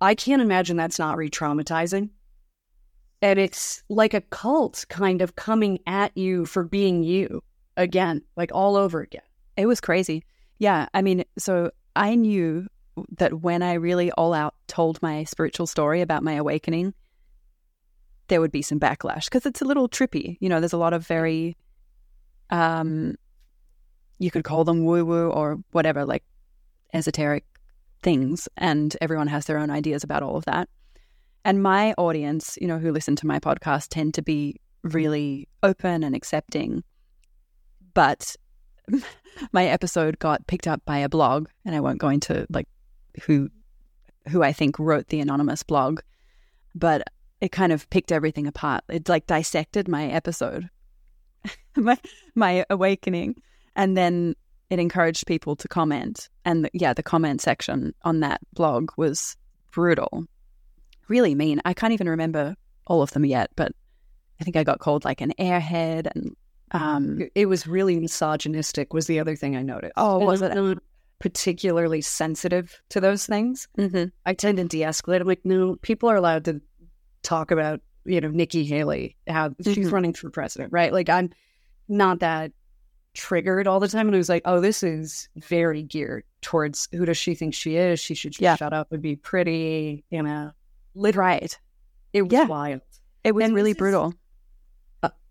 I 0.00 0.14
can't 0.14 0.40
imagine 0.40 0.78
that's 0.78 0.98
not 0.98 1.18
re-traumatizing. 1.18 2.08
And 3.20 3.38
it's 3.38 3.84
like 3.90 4.14
a 4.14 4.22
cult 4.22 4.86
kind 4.88 5.20
of 5.20 5.36
coming 5.36 5.80
at 5.86 6.16
you 6.16 6.46
for 6.46 6.64
being 6.64 7.02
you 7.02 7.42
again, 7.76 8.22
like 8.36 8.50
all 8.54 8.74
over 8.74 9.02
again. 9.02 9.22
It 9.58 9.66
was 9.66 9.82
crazy. 9.82 10.24
Yeah. 10.58 10.88
I 10.94 11.02
mean, 11.02 11.24
so 11.38 11.72
I 11.94 12.14
knew 12.14 12.66
that 13.18 13.42
when 13.42 13.62
I 13.62 13.74
really 13.74 14.10
all 14.12 14.32
out 14.32 14.54
told 14.66 15.02
my 15.02 15.24
spiritual 15.24 15.66
story 15.66 16.00
about 16.00 16.22
my 16.22 16.32
awakening, 16.32 16.94
there 18.28 18.40
would 18.40 18.52
be 18.52 18.62
some 18.62 18.80
backlash 18.80 19.26
because 19.26 19.44
it's 19.44 19.60
a 19.60 19.66
little 19.66 19.90
trippy. 19.90 20.38
You 20.40 20.48
know, 20.48 20.58
there's 20.58 20.72
a 20.72 20.78
lot 20.78 20.94
of 20.94 21.06
very, 21.06 21.58
um, 22.48 23.16
you 24.18 24.30
could 24.30 24.44
call 24.44 24.64
them 24.64 24.86
woo 24.86 25.04
woo 25.04 25.28
or 25.28 25.58
whatever, 25.72 26.06
like 26.06 26.24
esoteric 26.92 27.44
things. 28.02 28.48
And 28.56 28.96
everyone 29.00 29.28
has 29.28 29.46
their 29.46 29.58
own 29.58 29.70
ideas 29.70 30.04
about 30.04 30.22
all 30.22 30.36
of 30.36 30.44
that. 30.46 30.68
And 31.44 31.62
my 31.62 31.94
audience, 31.94 32.58
you 32.60 32.66
know, 32.66 32.78
who 32.78 32.92
listen 32.92 33.16
to 33.16 33.26
my 33.26 33.38
podcast 33.38 33.88
tend 33.88 34.14
to 34.14 34.22
be 34.22 34.60
really 34.82 35.48
open 35.62 36.02
and 36.04 36.14
accepting. 36.14 36.84
But 37.94 38.36
my 39.52 39.66
episode 39.66 40.18
got 40.18 40.46
picked 40.46 40.66
up 40.66 40.84
by 40.84 40.98
a 40.98 41.08
blog, 41.08 41.48
and 41.64 41.74
I 41.74 41.80
won't 41.80 41.98
go 41.98 42.08
into 42.08 42.46
like 42.50 42.68
who 43.22 43.50
who 44.28 44.42
I 44.42 44.52
think 44.52 44.78
wrote 44.78 45.08
the 45.08 45.20
anonymous 45.20 45.62
blog, 45.62 46.00
but 46.74 47.02
it 47.40 47.52
kind 47.52 47.72
of 47.72 47.88
picked 47.90 48.12
everything 48.12 48.46
apart. 48.46 48.84
It 48.88 49.08
like 49.08 49.26
dissected 49.26 49.88
my 49.88 50.06
episode, 50.06 50.68
my 51.76 51.98
my 52.34 52.64
awakening, 52.68 53.36
and 53.76 53.96
then 53.96 54.34
it 54.70 54.78
encouraged 54.78 55.26
people 55.26 55.56
to 55.56 55.68
comment. 55.68 56.28
And 56.44 56.64
the, 56.64 56.70
yeah, 56.72 56.94
the 56.94 57.02
comment 57.02 57.40
section 57.40 57.92
on 58.02 58.20
that 58.20 58.40
blog 58.54 58.90
was 58.96 59.36
brutal, 59.72 60.24
really 61.08 61.34
mean. 61.34 61.60
I 61.64 61.74
can't 61.74 61.92
even 61.92 62.08
remember 62.08 62.54
all 62.86 63.02
of 63.02 63.10
them 63.12 63.24
yet, 63.24 63.50
but 63.56 63.72
I 64.40 64.44
think 64.44 64.56
I 64.56 64.64
got 64.64 64.78
called 64.80 65.04
like 65.04 65.20
an 65.20 65.32
airhead 65.38 66.08
and 66.14 66.34
um, 66.72 67.18
It 67.34 67.46
was 67.46 67.66
really 67.66 67.98
misogynistic. 67.98 68.94
Was 68.94 69.06
the 69.06 69.18
other 69.20 69.34
thing 69.36 69.56
I 69.56 69.62
noticed. 69.62 69.92
Oh, 69.96 70.18
was 70.18 70.40
it? 70.40 70.54
not 70.54 70.78
particularly 71.18 72.00
sensitive 72.00 72.80
to 72.90 73.00
those 73.00 73.26
things? 73.26 73.68
mhm. 73.76 74.10
I 74.24 74.34
tend 74.34 74.58
to 74.58 74.64
de-escalate. 74.64 75.20
I'm 75.20 75.26
like, 75.26 75.44
no, 75.44 75.76
people 75.82 76.08
are 76.08 76.16
allowed 76.16 76.44
to 76.46 76.60
talk 77.22 77.50
about, 77.50 77.80
you 78.04 78.20
know, 78.20 78.28
Nikki 78.30 78.64
Haley, 78.64 79.16
how 79.28 79.50
she's 79.62 79.88
Mhm. 79.88 79.92
running 79.92 80.12
for 80.14 80.30
president, 80.30 80.72
right? 80.72 80.92
Like, 80.92 81.08
I'm 81.10 81.30
not 81.88 82.20
that 82.20 82.52
triggered 83.14 83.66
all 83.66 83.80
the 83.80 83.88
time. 83.88 84.06
And 84.06 84.14
it 84.14 84.18
was 84.18 84.28
like, 84.28 84.42
oh, 84.44 84.60
this 84.60 84.82
is 84.82 85.28
very 85.36 85.82
geared 85.82 86.24
towards 86.42 86.88
who 86.92 87.04
does 87.04 87.16
she 87.18 87.34
think 87.34 87.54
she 87.54 87.76
is? 87.76 88.00
She 88.00 88.14
should 88.14 88.38
Yeah. 88.40 88.56
shut 88.56 88.72
up 88.72 88.92
and 88.92 89.02
be 89.02 89.16
pretty, 89.16 90.04
you 90.10 90.22
know. 90.22 90.52
Lit- 90.94 91.16
right. 91.16 91.58
It 92.12 92.22
was 92.22 92.32
Yeah. 92.32 92.44
wild. 92.46 92.80
It 93.24 93.34
was 93.34 93.44
And 93.44 93.54
really 93.54 93.70
this 93.72 93.76
is- 93.76 93.80
brutal. 93.80 94.14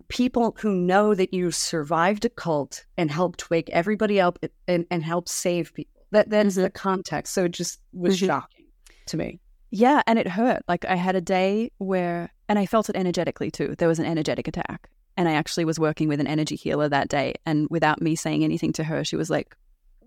people 0.08 0.56
who 0.60 0.74
know 0.74 1.14
that 1.14 1.32
you 1.36 1.52
survived 1.52 2.26
a 2.26 2.30
cult 2.30 2.84
and 2.98 3.12
helped 3.12 3.52
wake 3.52 3.70
everybody 3.70 4.20
up 4.20 4.40
and, 4.68 4.84
and 4.90 5.04
help 5.04 5.30
save 5.30 5.72
people. 5.76 6.02
That 6.10 6.32
that's 6.32 6.56
Mm-hmm. 6.56 6.64
the 6.64 6.70
context. 6.72 7.32
So 7.36 7.46
it 7.46 7.52
just 7.52 7.80
was 7.94 8.20
Mhm. 8.20 8.26
shocking 8.26 8.66
to 9.06 9.18
me. 9.18 9.40
Yeah, 9.70 10.02
and 10.08 10.18
it 10.18 10.28
hurt. 10.28 10.64
Like 10.68 10.84
I 10.86 10.96
had 10.96 11.16
a 11.16 11.22
day 11.22 11.72
where, 11.78 12.34
and 12.48 12.58
I 12.58 12.66
felt 12.66 12.90
it 12.90 12.96
energetically 12.96 13.52
too. 13.52 13.76
There 13.78 13.88
was 13.88 14.00
an 14.00 14.06
energetic 14.08 14.48
attack. 14.48 14.90
And 15.20 15.28
I 15.28 15.34
actually 15.34 15.66
was 15.66 15.78
working 15.78 16.08
with 16.08 16.22
an 16.22 16.28
energy 16.28 16.56
healer 16.56 16.88
that 16.88 17.10
day. 17.10 17.36
And 17.46 17.68
without 17.70 18.02
me 18.02 18.16
saying 18.16 18.46
anything 18.46 18.72
to 18.72 18.86
her, 18.86 19.04
she 19.04 19.18
was 19.18 19.30
like, 19.30 19.54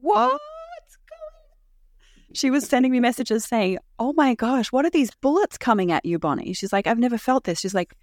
going 0.02 0.38
She 2.32 2.50
was 2.50 2.66
sending 2.66 2.90
me 2.90 2.98
messages 2.98 3.44
saying, 3.44 3.76
Oh 3.98 4.14
my 4.14 4.34
gosh, 4.34 4.72
what 4.72 4.86
are 4.86 4.90
these 4.90 5.10
bullets 5.20 5.58
coming 5.58 5.92
at 5.92 6.06
you, 6.06 6.18
Bonnie? 6.18 6.54
She's 6.54 6.72
like, 6.72 6.86
I've 6.86 6.98
never 6.98 7.18
felt 7.18 7.44
this. 7.44 7.60
She's 7.60 7.74
like, 7.74 7.94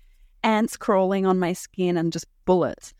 ants 0.44 0.78
crawling 0.78 1.26
on 1.26 1.40
my 1.40 1.54
skin 1.54 1.98
and 1.98 2.14
just 2.14 2.28
bullets. 2.46 2.94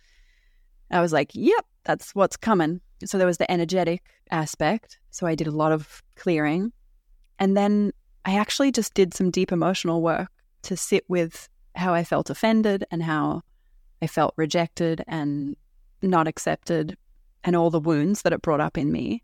I 0.90 1.02
was 1.02 1.14
like, 1.14 1.30
Yep, 1.36 1.68
that's 1.84 2.16
what's 2.16 2.36
coming. 2.36 2.82
So 3.06 3.20
there 3.20 3.28
was 3.28 3.38
the 3.38 3.52
energetic 3.52 4.02
aspect. 4.32 4.98
So 5.12 5.28
I 5.28 5.36
did 5.36 5.46
a 5.46 5.52
lot 5.52 5.72
of 5.72 6.02
clearing. 6.16 6.72
And 7.38 7.56
then 7.56 7.92
I 8.26 8.40
actually 8.40 8.72
just 8.72 8.96
did 8.96 9.14
some 9.14 9.30
deep 9.30 9.52
emotional 9.52 10.02
work 10.02 10.32
to 10.64 10.76
sit 10.76 11.04
with 11.08 11.48
how 11.76 11.94
I 11.94 12.04
felt 12.04 12.32
offended 12.32 12.86
and 12.90 13.04
how 13.04 13.44
I 14.02 14.08
felt 14.08 14.34
rejected 14.38 15.04
and 15.08 15.56
not 16.02 16.28
accepted 16.28 16.98
and 17.44 17.56
all 17.56 17.70
the 17.70 17.80
wounds 17.80 18.22
that 18.22 18.34
it 18.34 18.42
brought 18.42 18.62
up 18.62 18.78
in 18.78 18.92
me. 18.92 19.24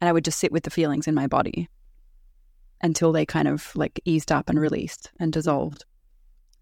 And 0.00 0.08
I 0.08 0.12
would 0.12 0.24
just 0.24 0.38
sit 0.38 0.52
with 0.52 0.64
the 0.64 0.70
feelings 0.70 1.06
in 1.06 1.14
my 1.14 1.26
body 1.26 1.68
until 2.82 3.12
they 3.12 3.26
kind 3.26 3.48
of 3.48 3.74
like 3.76 4.00
eased 4.04 4.32
up 4.32 4.48
and 4.48 4.58
released 4.58 5.10
and 5.18 5.32
dissolved. 5.32 5.84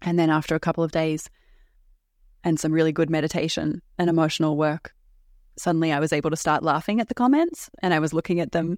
And 0.01 0.19
then 0.19 0.29
after 0.29 0.55
a 0.55 0.59
couple 0.59 0.83
of 0.83 0.91
days 0.91 1.29
and 2.43 2.59
some 2.59 2.71
really 2.71 2.91
good 2.91 3.09
meditation 3.09 3.81
and 3.97 4.09
emotional 4.09 4.57
work, 4.57 4.93
suddenly 5.57 5.91
I 5.91 5.99
was 5.99 6.13
able 6.13 6.29
to 6.29 6.35
start 6.35 6.63
laughing 6.63 6.99
at 6.99 7.07
the 7.07 7.13
comments 7.13 7.69
and 7.81 7.93
I 7.93 7.99
was 7.99 8.13
looking 8.13 8.39
at 8.39 8.51
them 8.51 8.77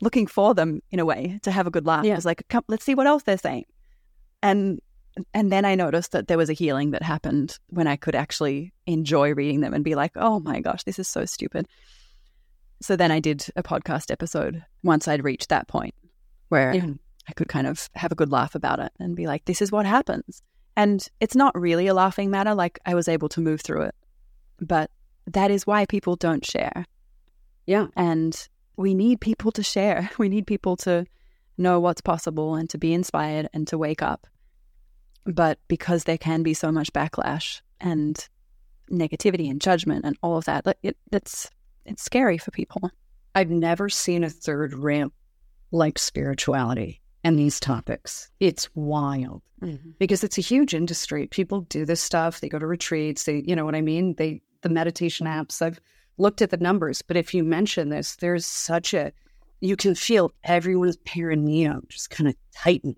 looking 0.00 0.26
for 0.26 0.54
them 0.54 0.82
in 0.90 0.98
a 0.98 1.04
way 1.04 1.38
to 1.42 1.50
have 1.50 1.66
a 1.66 1.70
good 1.70 1.86
laugh. 1.86 2.04
Yeah. 2.04 2.12
I 2.12 2.16
was 2.16 2.24
like, 2.24 2.46
Come, 2.48 2.64
let's 2.68 2.84
see 2.84 2.94
what 2.94 3.06
else 3.06 3.22
they're 3.22 3.38
saying. 3.38 3.64
And 4.42 4.80
and 5.32 5.52
then 5.52 5.64
I 5.64 5.74
noticed 5.74 6.12
that 6.12 6.28
there 6.28 6.38
was 6.38 6.50
a 6.50 6.54
healing 6.54 6.90
that 6.90 7.02
happened 7.02 7.58
when 7.68 7.86
I 7.86 7.96
could 7.96 8.14
actually 8.14 8.72
enjoy 8.86 9.32
reading 9.34 9.60
them 9.60 9.74
and 9.74 9.84
be 9.84 9.94
like, 9.94 10.12
oh 10.16 10.40
my 10.40 10.60
gosh, 10.60 10.82
this 10.84 10.98
is 10.98 11.08
so 11.08 11.24
stupid. 11.24 11.68
So 12.82 12.96
then 12.96 13.10
I 13.10 13.20
did 13.20 13.46
a 13.56 13.62
podcast 13.62 14.10
episode 14.10 14.64
once 14.82 15.06
I'd 15.08 15.24
reached 15.24 15.48
that 15.48 15.68
point 15.68 15.94
where 16.48 16.74
Yeah. 16.74 16.90
I 17.28 17.32
could 17.32 17.48
kind 17.48 17.66
of 17.66 17.88
have 17.94 18.12
a 18.12 18.16
good 18.16 18.30
laugh 18.30 18.54
about 18.54 18.80
it 18.80 18.92
and 18.98 19.16
be 19.16 19.26
like, 19.26 19.44
this 19.46 19.62
is 19.62 19.72
what 19.72 19.86
happens. 19.86 20.42
And 20.76 21.06
it's 21.20 21.36
not 21.36 21.58
really 21.58 21.86
a 21.86 21.94
laughing 21.94 22.30
matter. 22.30 22.54
Like 22.54 22.78
I 22.84 22.94
was 22.94 23.08
able 23.08 23.28
to 23.30 23.40
move 23.40 23.60
through 23.60 23.82
it. 23.82 23.94
But 24.60 24.90
that 25.26 25.50
is 25.50 25.66
why 25.66 25.86
people 25.86 26.16
don't 26.16 26.44
share. 26.44 26.84
Yeah. 27.66 27.86
And 27.96 28.36
we 28.76 28.92
need 28.92 29.20
people 29.20 29.52
to 29.52 29.62
share. 29.62 30.10
We 30.18 30.28
need 30.28 30.46
people 30.46 30.76
to 30.78 31.06
know 31.56 31.78
what's 31.80 32.00
possible 32.00 32.56
and 32.56 32.68
to 32.70 32.78
be 32.78 32.92
inspired 32.92 33.48
and 33.54 33.66
to 33.68 33.78
wake 33.78 34.02
up. 34.02 34.26
But 35.26 35.58
because 35.68 36.04
there 36.04 36.18
can 36.18 36.42
be 36.42 36.54
so 36.54 36.70
much 36.70 36.92
backlash 36.92 37.60
and 37.80 38.26
negativity 38.90 39.50
and 39.50 39.60
judgment 39.60 40.04
and 40.04 40.16
all 40.22 40.36
of 40.36 40.44
that, 40.44 40.66
it, 40.82 40.96
it's 41.12 41.50
it's 41.86 42.02
scary 42.02 42.38
for 42.38 42.50
people. 42.50 42.90
I've 43.34 43.50
never 43.50 43.88
seen 43.88 44.24
a 44.24 44.30
third 44.30 44.74
ramp 44.74 45.12
like 45.72 45.98
spirituality 45.98 47.00
and 47.24 47.38
these 47.38 47.58
topics. 47.58 48.30
It's 48.40 48.68
wild 48.74 49.42
mm-hmm. 49.60 49.90
because 49.98 50.22
it's 50.22 50.38
a 50.38 50.42
huge 50.42 50.74
industry. 50.74 51.26
People 51.26 51.62
do 51.62 51.84
this 51.84 52.00
stuff. 52.00 52.40
They 52.40 52.48
go 52.48 52.58
to 52.58 52.66
retreats. 52.66 53.24
They, 53.24 53.42
you 53.46 53.56
know 53.56 53.64
what 53.64 53.74
I 53.74 53.80
mean? 53.80 54.14
They, 54.14 54.40
the 54.62 54.68
meditation 54.68 55.26
apps, 55.26 55.60
I've 55.60 55.80
looked 56.16 56.42
at 56.42 56.50
the 56.50 56.56
numbers, 56.58 57.02
but 57.02 57.16
if 57.16 57.34
you 57.34 57.42
mention 57.42 57.88
this, 57.88 58.16
there's 58.16 58.46
such 58.46 58.94
a, 58.94 59.12
you 59.60 59.76
can 59.76 59.94
feel 59.94 60.32
everyone's 60.44 60.96
perineum 60.98 61.84
just 61.88 62.10
kind 62.10 62.28
of 62.28 62.36
tighten 62.54 62.94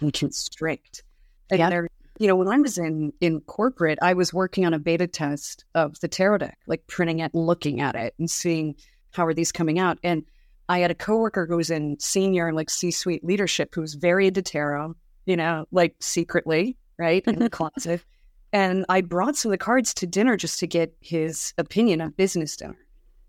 and 0.00 0.12
constrict. 0.12 1.02
And 1.50 1.58
Yeah. 1.58 1.70
they're, 1.70 1.88
you 2.18 2.26
know, 2.26 2.36
when 2.36 2.48
I 2.48 2.58
was 2.58 2.78
in, 2.78 3.12
in 3.20 3.40
corporate, 3.42 3.98
I 4.02 4.12
was 4.14 4.32
working 4.34 4.66
on 4.66 4.74
a 4.74 4.78
beta 4.78 5.06
test 5.06 5.64
of 5.74 5.98
the 6.00 6.08
tarot 6.08 6.38
deck, 6.38 6.58
like 6.66 6.86
printing 6.86 7.20
it, 7.20 7.34
looking 7.34 7.80
at 7.80 7.94
it 7.94 8.14
and 8.18 8.30
seeing 8.30 8.74
how 9.12 9.24
are 9.26 9.34
these 9.34 9.52
coming 9.52 9.78
out. 9.78 9.98
And 10.02 10.24
I 10.68 10.80
had 10.80 10.90
a 10.90 10.94
coworker 10.94 11.46
who 11.46 11.56
was 11.56 11.70
in 11.70 11.98
senior 11.98 12.46
and 12.48 12.56
like 12.56 12.70
C-suite 12.70 13.24
leadership 13.24 13.74
who 13.74 13.80
was 13.80 13.94
very 13.94 14.26
into 14.26 14.42
tarot, 14.42 14.94
you 15.26 15.36
know, 15.36 15.66
like 15.72 15.94
secretly, 16.00 16.76
right, 16.98 17.24
in 17.26 17.38
the 17.38 17.48
closet. 17.58 18.04
And 18.52 18.84
I 18.88 19.00
brought 19.02 19.36
some 19.36 19.50
of 19.50 19.52
the 19.58 19.64
cards 19.64 19.94
to 19.94 20.06
dinner 20.06 20.36
just 20.36 20.58
to 20.60 20.66
get 20.66 20.94
his 21.00 21.52
opinion 21.58 22.00
on 22.00 22.10
business 22.10 22.56
dinner. 22.56 22.76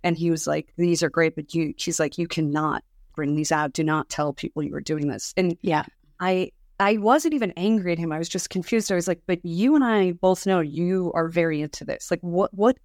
And 0.03 0.17
he 0.17 0.31
was 0.31 0.47
like, 0.47 0.73
"These 0.77 1.03
are 1.03 1.09
great, 1.09 1.35
but 1.35 1.53
you," 1.53 1.73
he's 1.77 1.99
like, 1.99 2.17
"You 2.17 2.25
cannot 2.25 2.85
bring 3.15 3.35
these 3.35 3.51
out. 3.51 3.73
Do 3.73 3.83
not 3.83 4.07
tell 4.07 4.31
people 4.31 4.63
you 4.63 4.73
are 4.75 4.79
doing 4.81 5.09
this." 5.09 5.33
And 5.35 5.57
Yeah. 5.61 5.83
I 6.21 6.51
I 6.79 6.97
wasn't 6.97 7.33
even 7.33 7.51
angry 7.57 7.91
at 7.91 7.97
him. 7.99 8.11
I 8.11 8.17
was 8.19 8.29
just 8.29 8.49
confused. 8.49 8.91
I 8.91 8.95
was 8.95 9.07
like, 9.07 9.21
"But 9.27 9.43
you 9.43 9.75
and 9.75 9.83
I 9.83 10.13
both 10.13 10.45
know 10.45 10.59
you 10.61 11.11
are 11.13 11.27
very 11.27 11.61
into 11.61 11.83
this. 11.83 12.09
Like, 12.09 12.21
what 12.21 12.53
what 12.53 12.77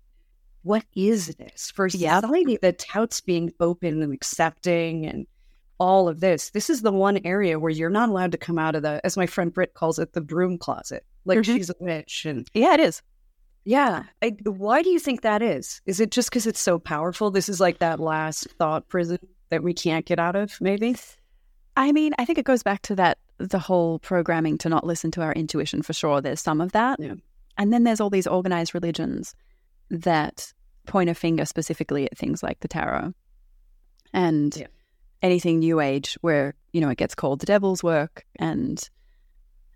what 0.62 0.84
is 0.96 1.34
this 1.36 1.70
for 1.70 1.86
Yeah. 1.88 2.20
society 2.20 2.58
that 2.62 2.78
touts 2.78 3.20
being 3.20 3.52
open 3.60 4.02
and 4.02 4.12
accepting 4.14 5.04
and 5.06 5.26
all 5.78 6.08
of 6.08 6.20
this? 6.20 6.50
This 6.50 6.70
is 6.70 6.80
the 6.82 6.90
one 6.92 7.18
area 7.24 7.58
where 7.58 7.70
you're 7.70 7.90
not 7.90 8.08
allowed 8.08 8.32
to 8.32 8.38
come 8.38 8.58
out 8.58 8.74
of 8.74 8.82
the, 8.82 8.98
as 9.04 9.16
my 9.16 9.26
friend 9.26 9.52
Britt 9.52 9.74
calls 9.74 9.98
it, 9.98 10.14
the 10.14 10.22
broom 10.22 10.56
closet. 10.56 11.04
Like 11.26 11.38
Mhm. 11.40 11.44
she's 11.44 11.68
a 11.70 11.74
witch 11.80 12.24
and 12.24 12.48
Yeah, 12.54 12.72
it 12.74 12.80
is. 12.80 13.02
yeah. 13.66 14.04
I, 14.22 14.36
why 14.44 14.82
do 14.82 14.88
you 14.88 14.98
think 14.98 15.20
that 15.20 15.42
is? 15.42 15.82
Is 15.84 16.00
it 16.00 16.10
just 16.10 16.30
because 16.30 16.46
it's 16.46 16.60
so 16.60 16.78
powerful? 16.78 17.30
This 17.30 17.48
is 17.50 17.60
like 17.60 17.78
that 17.80 18.00
last 18.00 18.46
thought 18.58 18.88
prison 18.88 19.18
that 19.50 19.62
we 19.62 19.74
can't 19.74 20.06
get 20.06 20.18
out 20.18 20.34
of, 20.34 20.58
maybe? 20.62 20.96
I 21.76 21.92
mean, 21.92 22.14
I 22.18 22.24
think 22.24 22.38
it 22.38 22.46
goes 22.46 22.62
back 22.62 22.80
to 22.82 22.94
that 22.96 23.18
the 23.38 23.58
whole 23.58 23.98
programming 23.98 24.58
to 24.58 24.68
not 24.68 24.86
listen 24.86 25.10
to 25.12 25.22
our 25.22 25.32
intuition 25.32 25.82
for 25.82 25.92
sure. 25.92 26.20
There's 26.20 26.40
some 26.40 26.60
of 26.60 26.72
that. 26.72 27.00
Yeah. 27.00 27.14
And 27.58 27.72
then 27.72 27.84
there's 27.84 28.00
all 28.00 28.10
these 28.10 28.26
organized 28.26 28.74
religions 28.74 29.34
that 29.90 30.52
point 30.86 31.10
a 31.10 31.14
finger 31.14 31.44
specifically 31.44 32.04
at 32.06 32.16
things 32.18 32.42
like 32.42 32.60
the 32.60 32.68
tarot 32.68 33.12
and 34.12 34.54
Yeah. 34.56 34.66
anything 35.22 35.58
new 35.60 35.80
age 35.80 36.16
where, 36.20 36.54
you 36.72 36.80
know, 36.80 36.88
it 36.90 36.98
gets 36.98 37.14
called 37.14 37.40
the 37.40 37.46
devil's 37.46 37.82
work. 37.82 38.24
And 38.36 38.88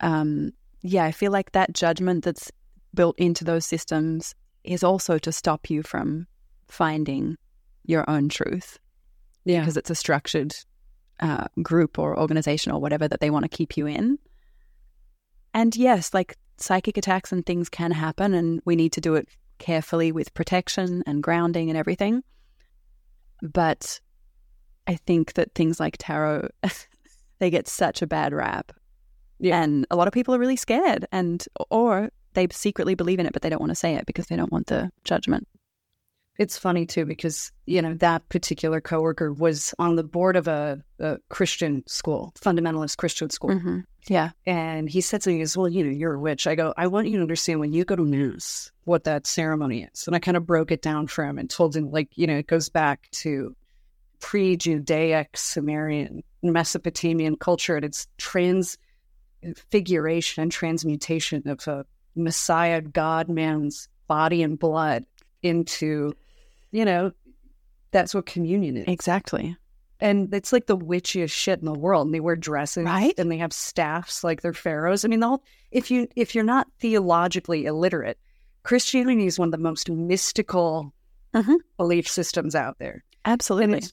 um, 0.01 0.53
yeah, 0.83 1.05
I 1.05 1.13
feel 1.13 1.33
like 1.33 1.53
that 1.53 1.73
judgment 1.73 2.25
that's 2.25 2.53
built 2.95 3.19
into 3.19 3.45
those 3.45 3.67
systems 3.67 4.35
is 4.65 4.85
also 4.85 5.19
to 5.19 5.33
stop 5.33 5.71
you 5.71 5.83
from 5.83 6.27
finding 6.69 7.37
your 7.85 8.09
own 8.09 8.29
truth 8.29 8.79
Yeah. 9.45 9.61
because 9.61 9.77
it's 9.77 9.91
a 9.91 9.95
structured 9.95 10.55
uh, 11.21 11.47
group 11.63 11.99
or 11.99 12.19
organization 12.19 12.73
or 12.73 12.81
whatever 12.81 13.09
that 13.09 13.21
they 13.21 13.31
want 13.31 13.45
to 13.45 13.49
keep 13.49 13.77
you 13.77 13.87
in. 13.87 14.19
And 15.55 15.75
yes, 15.77 16.15
like 16.15 16.37
psychic 16.59 16.97
attacks 16.97 17.33
and 17.33 17.45
things 17.45 17.69
can 17.69 17.91
happen, 17.91 18.35
and 18.35 18.61
we 18.65 18.77
need 18.77 18.93
to 18.93 19.01
do 19.01 19.15
it 19.15 19.29
carefully 19.59 20.13
with 20.13 20.35
protection 20.35 21.03
and 21.07 21.23
grounding 21.23 21.69
and 21.69 21.79
everything. 21.79 22.23
But 23.43 24.01
I 24.87 24.97
think 24.97 25.35
that 25.35 25.55
things 25.55 25.81
like 25.81 25.97
tarot, 25.99 26.49
they 27.39 27.51
get 27.51 27.69
such 27.69 28.03
a 28.03 28.07
bad 28.07 28.33
rap. 28.33 28.73
Yeah. 29.41 29.63
And 29.63 29.87
a 29.91 29.97
lot 29.97 30.09
of 30.09 30.15
people 30.15 30.35
are 30.35 30.39
really 30.39 30.57
scared, 30.57 31.07
and 31.13 31.45
or 31.71 32.11
they 32.35 32.49
secretly 32.51 32.95
believe 32.95 33.19
in 33.19 33.27
it, 33.27 33.33
but 33.33 33.43
they 33.43 33.51
don't 33.51 33.61
want 33.61 33.71
to 33.71 33.77
say 33.77 33.95
it 33.95 34.07
because 34.07 34.27
they 34.27 34.37
don't 34.37 34.53
want 34.53 34.67
the 34.67 34.91
judgment. 35.05 35.47
It's 36.39 36.57
funny 36.57 36.87
too 36.87 37.05
because 37.05 37.51
you 37.67 37.83
know 37.83 37.95
that 37.95 38.29
particular 38.29 38.81
coworker 38.81 39.33
was 39.33 39.75
on 39.79 39.97
the 39.97 40.05
board 40.05 40.37
of 40.37 40.47
a, 40.49 40.81
a 41.01 41.19
Christian 41.29 41.83
school, 41.87 42.33
fundamentalist 42.41 42.97
Christian 42.97 43.29
school, 43.31 43.51
Mm-hmm. 43.51 43.81
Yeah. 44.09 44.31
and 44.47 44.89
he 44.89 45.03
said 45.03 45.21
to 45.23 45.31
me, 45.31 45.41
"Is 45.43 45.57
well, 45.57 45.69
you 45.69 45.85
know, 45.85 45.91
you're 45.91 46.15
a 46.15 46.21
witch." 46.21 46.47
I 46.47 46.55
go, 46.55 46.73
"I 46.77 46.87
want 46.87 47.09
you 47.09 47.17
to 47.17 47.23
understand 47.23 47.59
when 47.61 47.73
you 47.73 47.85
go 47.85 47.97
to 47.97 48.05
mass, 48.05 48.71
what 48.85 49.05
that 49.05 49.27
ceremony 49.27 49.89
is," 49.93 50.07
and 50.07 50.15
I 50.17 50.21
kind 50.21 50.37
of 50.37 50.47
broke 50.47 50.71
it 50.71 50.81
down 50.81 51.09
for 51.09 51.25
him 51.25 51.39
and 51.39 51.51
told 51.51 51.77
him, 51.77 51.91
like, 51.91 52.09
you 52.15 52.27
know, 52.27 52.39
it 52.39 52.47
goes 52.47 52.69
back 52.71 53.11
to 53.23 53.55
pre-Judaic 54.21 55.37
Sumerian 55.37 56.23
Mesopotamian 56.43 57.37
culture 57.37 57.77
and 57.77 57.85
its 57.85 58.07
transfiguration 58.17 60.43
and 60.43 60.51
transmutation 60.53 61.47
of 61.49 61.67
a 61.69 61.85
Messiah 62.17 62.81
God 62.81 63.29
man's 63.29 63.89
body 64.07 64.43
and 64.43 64.59
blood 64.59 65.05
into, 65.43 66.15
you 66.71 66.85
know, 66.85 67.13
that's 67.91 68.15
what 68.15 68.27
communion 68.27 68.77
is. 68.77 68.85
Exactly. 68.89 69.57
And 70.01 70.33
it's 70.33 70.53
like 70.53 70.67
the 70.67 70.77
witchiest 70.77 71.31
shit 71.33 71.59
in 71.59 71.65
the 71.65 71.73
world. 71.73 72.07
And 72.07 72.15
they 72.15 72.21
wear 72.21 72.37
dresses, 72.37 72.85
Right? 72.85 73.15
And 73.19 73.33
they 73.33 73.39
have 73.39 73.53
staffs 73.53 74.23
like 74.23 74.43
they're 74.43 74.53
pharaohs. 74.53 75.05
I 75.05 75.09
mean, 75.09 75.21
the 75.21 75.29
whole, 75.29 75.43
if 75.73 75.91
you 75.91 76.07
if 76.15 76.35
you're 76.35 76.45
not 76.45 76.69
theologically 76.81 77.65
illiterate, 77.67 78.19
Christianity 78.63 79.27
is 79.27 79.39
one 79.39 79.49
of 79.49 79.53
the 79.53 79.59
most 79.59 79.91
mystical 79.91 80.93
Mhm. 81.35 81.57
belief 81.77 82.07
systems 82.09 82.55
out 82.55 82.79
there. 82.79 83.05
Absolutely. 83.25 83.79
it's 83.79 83.93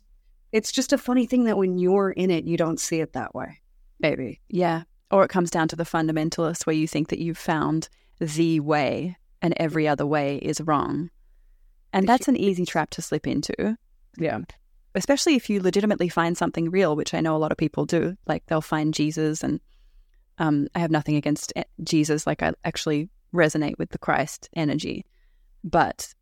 it's 0.52 0.72
just 0.72 0.94
a 0.94 0.98
funny 0.98 1.26
thing 1.26 1.44
that 1.46 1.58
when 1.58 1.78
you're 1.78 2.12
in 2.12 2.32
it, 2.32 2.46
you 2.46 2.56
don't 2.56 2.80
see 2.80 3.02
it 3.02 3.14
that 3.14 3.34
way. 3.36 3.60
Maybe. 4.00 4.40
Yeah. 4.48 4.84
Or 5.12 5.24
it 5.26 5.30
comes 5.30 5.50
down 5.52 5.68
to 5.70 5.76
the 5.76 5.84
fundamentalist 5.84 6.66
where 6.66 6.76
you 6.76 6.88
think 6.88 7.10
that 7.10 7.20
you've 7.20 7.38
found 7.38 7.90
the 8.20 8.60
way 8.62 9.18
and 9.42 9.54
every 9.58 9.88
other 9.88 10.06
way 10.06 10.38
is 10.38 10.62
wrong. 10.62 11.10
And 11.96 12.08
that's 12.08 12.28
an 12.28 12.36
easy 12.36 12.66
trap 12.66 12.90
to 12.92 13.02
slip 13.02 13.26
into, 13.26 13.78
Yeah. 14.18 14.40
especially 14.96 15.36
if 15.36 15.50
you 15.50 15.62
legitimately 15.62 16.10
find 16.10 16.38
something 16.38 16.70
real, 16.70 16.96
which 16.96 17.14
I 17.14 17.22
know 17.22 17.36
a 17.36 17.40
lot 17.40 17.52
of 17.52 17.58
people 17.58 17.86
do. 17.86 18.18
Like 18.28 18.46
they'll 18.46 18.62
find 18.62 18.94
Jesus, 18.94 19.44
and 19.44 19.60
um, 20.38 20.68
I 20.76 20.80
have 20.80 20.92
nothing 20.92 21.16
against 21.16 21.54
eh, 21.56 21.64
Jesus. 21.84 22.28
Like 22.28 22.44
I 22.44 22.52
actually 22.66 23.10
resonate 23.34 23.78
with 23.80 23.90
the 23.90 23.98
Christ 23.98 24.50
energy. 24.56 25.06
But 25.64 26.14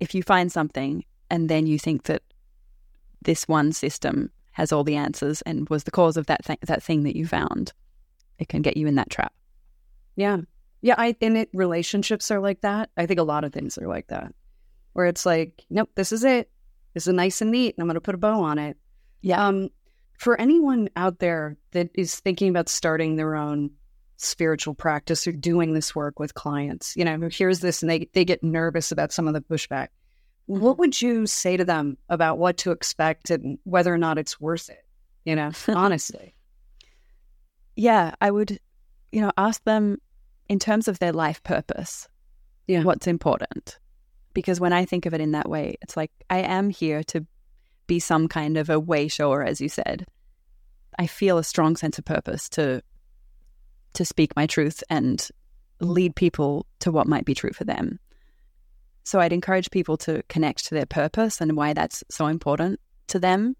if 0.00 0.14
you 0.14 0.22
find 0.22 0.50
something 0.50 1.04
and 1.30 1.48
then 1.48 1.66
you 1.66 1.78
think 1.78 2.04
that 2.04 2.22
this 3.22 3.48
one 3.48 3.72
system 3.72 4.30
has 4.52 4.72
all 4.72 4.84
the 4.84 4.96
answers 4.96 5.42
and 5.42 5.68
was 5.68 5.84
the 5.84 5.90
cause 5.90 6.16
of 6.16 6.26
that 6.26 6.44
th- 6.44 6.60
that 6.62 6.82
thing 6.82 7.02
that 7.02 7.16
you 7.16 7.26
found, 7.26 7.72
it 8.38 8.48
can 8.48 8.62
get 8.62 8.76
you 8.76 8.86
in 8.86 8.94
that 8.94 9.10
trap. 9.10 9.32
Yeah. 10.14 10.38
Yeah. 10.80 10.94
I 10.96 11.16
and 11.20 11.36
it 11.36 11.50
relationships 11.52 12.30
are 12.30 12.40
like 12.40 12.60
that. 12.60 12.90
I 12.96 13.06
think 13.06 13.18
a 13.20 13.24
lot 13.24 13.44
of 13.44 13.52
things 13.52 13.76
are 13.78 13.88
like 13.88 14.06
that. 14.08 14.32
Where 14.96 15.04
it's 15.04 15.26
like, 15.26 15.62
nope, 15.68 15.90
this 15.94 16.10
is 16.10 16.24
it. 16.24 16.50
This 16.94 17.06
is 17.06 17.12
nice 17.12 17.42
and 17.42 17.50
neat, 17.50 17.74
and 17.76 17.82
I'm 17.82 17.86
gonna 17.86 18.00
put 18.00 18.14
a 18.14 18.18
bow 18.18 18.40
on 18.42 18.58
it. 18.58 18.78
Yeah. 19.20 19.46
Um, 19.46 19.68
for 20.18 20.40
anyone 20.40 20.88
out 20.96 21.18
there 21.18 21.58
that 21.72 21.90
is 21.92 22.18
thinking 22.18 22.48
about 22.48 22.70
starting 22.70 23.16
their 23.16 23.34
own 23.34 23.70
spiritual 24.16 24.72
practice 24.74 25.26
or 25.26 25.32
doing 25.32 25.74
this 25.74 25.94
work 25.94 26.18
with 26.18 26.32
clients, 26.32 26.96
you 26.96 27.04
know, 27.04 27.18
who 27.18 27.28
hears 27.28 27.60
this 27.60 27.82
and 27.82 27.90
they, 27.90 28.08
they 28.14 28.24
get 28.24 28.42
nervous 28.42 28.90
about 28.90 29.12
some 29.12 29.28
of 29.28 29.34
the 29.34 29.42
pushback, 29.42 29.88
what 30.46 30.78
would 30.78 31.02
you 31.02 31.26
say 31.26 31.58
to 31.58 31.64
them 31.66 31.98
about 32.08 32.38
what 32.38 32.56
to 32.56 32.70
expect 32.70 33.28
and 33.28 33.58
whether 33.64 33.92
or 33.92 33.98
not 33.98 34.16
it's 34.16 34.40
worth 34.40 34.70
it? 34.70 34.82
You 35.26 35.36
know, 35.36 35.50
honestly. 35.68 36.34
Yeah, 37.74 38.14
I 38.22 38.30
would, 38.30 38.58
you 39.12 39.20
know, 39.20 39.32
ask 39.36 39.62
them 39.64 39.98
in 40.48 40.58
terms 40.58 40.88
of 40.88 40.98
their 40.98 41.12
life 41.12 41.42
purpose, 41.42 42.08
Yeah. 42.66 42.84
what's 42.84 43.06
important. 43.06 43.78
Because 44.36 44.60
when 44.60 44.74
I 44.74 44.84
think 44.84 45.06
of 45.06 45.14
it 45.14 45.22
in 45.22 45.32
that 45.32 45.48
way, 45.48 45.78
it's 45.80 45.96
like 45.96 46.10
I 46.28 46.40
am 46.40 46.68
here 46.68 47.02
to 47.04 47.24
be 47.86 47.98
some 47.98 48.28
kind 48.28 48.58
of 48.58 48.68
a 48.68 48.78
way 48.78 49.08
shower, 49.08 49.42
as 49.42 49.62
you 49.62 49.70
said. 49.70 50.04
I 50.98 51.06
feel 51.06 51.38
a 51.38 51.42
strong 51.42 51.74
sense 51.74 51.98
of 51.98 52.04
purpose 52.04 52.50
to 52.50 52.82
to 53.94 54.04
speak 54.04 54.36
my 54.36 54.46
truth 54.46 54.84
and 54.90 55.26
lead 55.80 56.14
people 56.16 56.66
to 56.80 56.92
what 56.92 57.06
might 57.06 57.24
be 57.24 57.32
true 57.32 57.54
for 57.54 57.64
them. 57.64 57.98
So 59.04 59.20
I'd 59.20 59.32
encourage 59.32 59.70
people 59.70 59.96
to 59.98 60.22
connect 60.28 60.66
to 60.66 60.74
their 60.74 60.84
purpose 60.84 61.40
and 61.40 61.56
why 61.56 61.72
that's 61.72 62.04
so 62.10 62.26
important 62.26 62.78
to 63.06 63.18
them. 63.18 63.56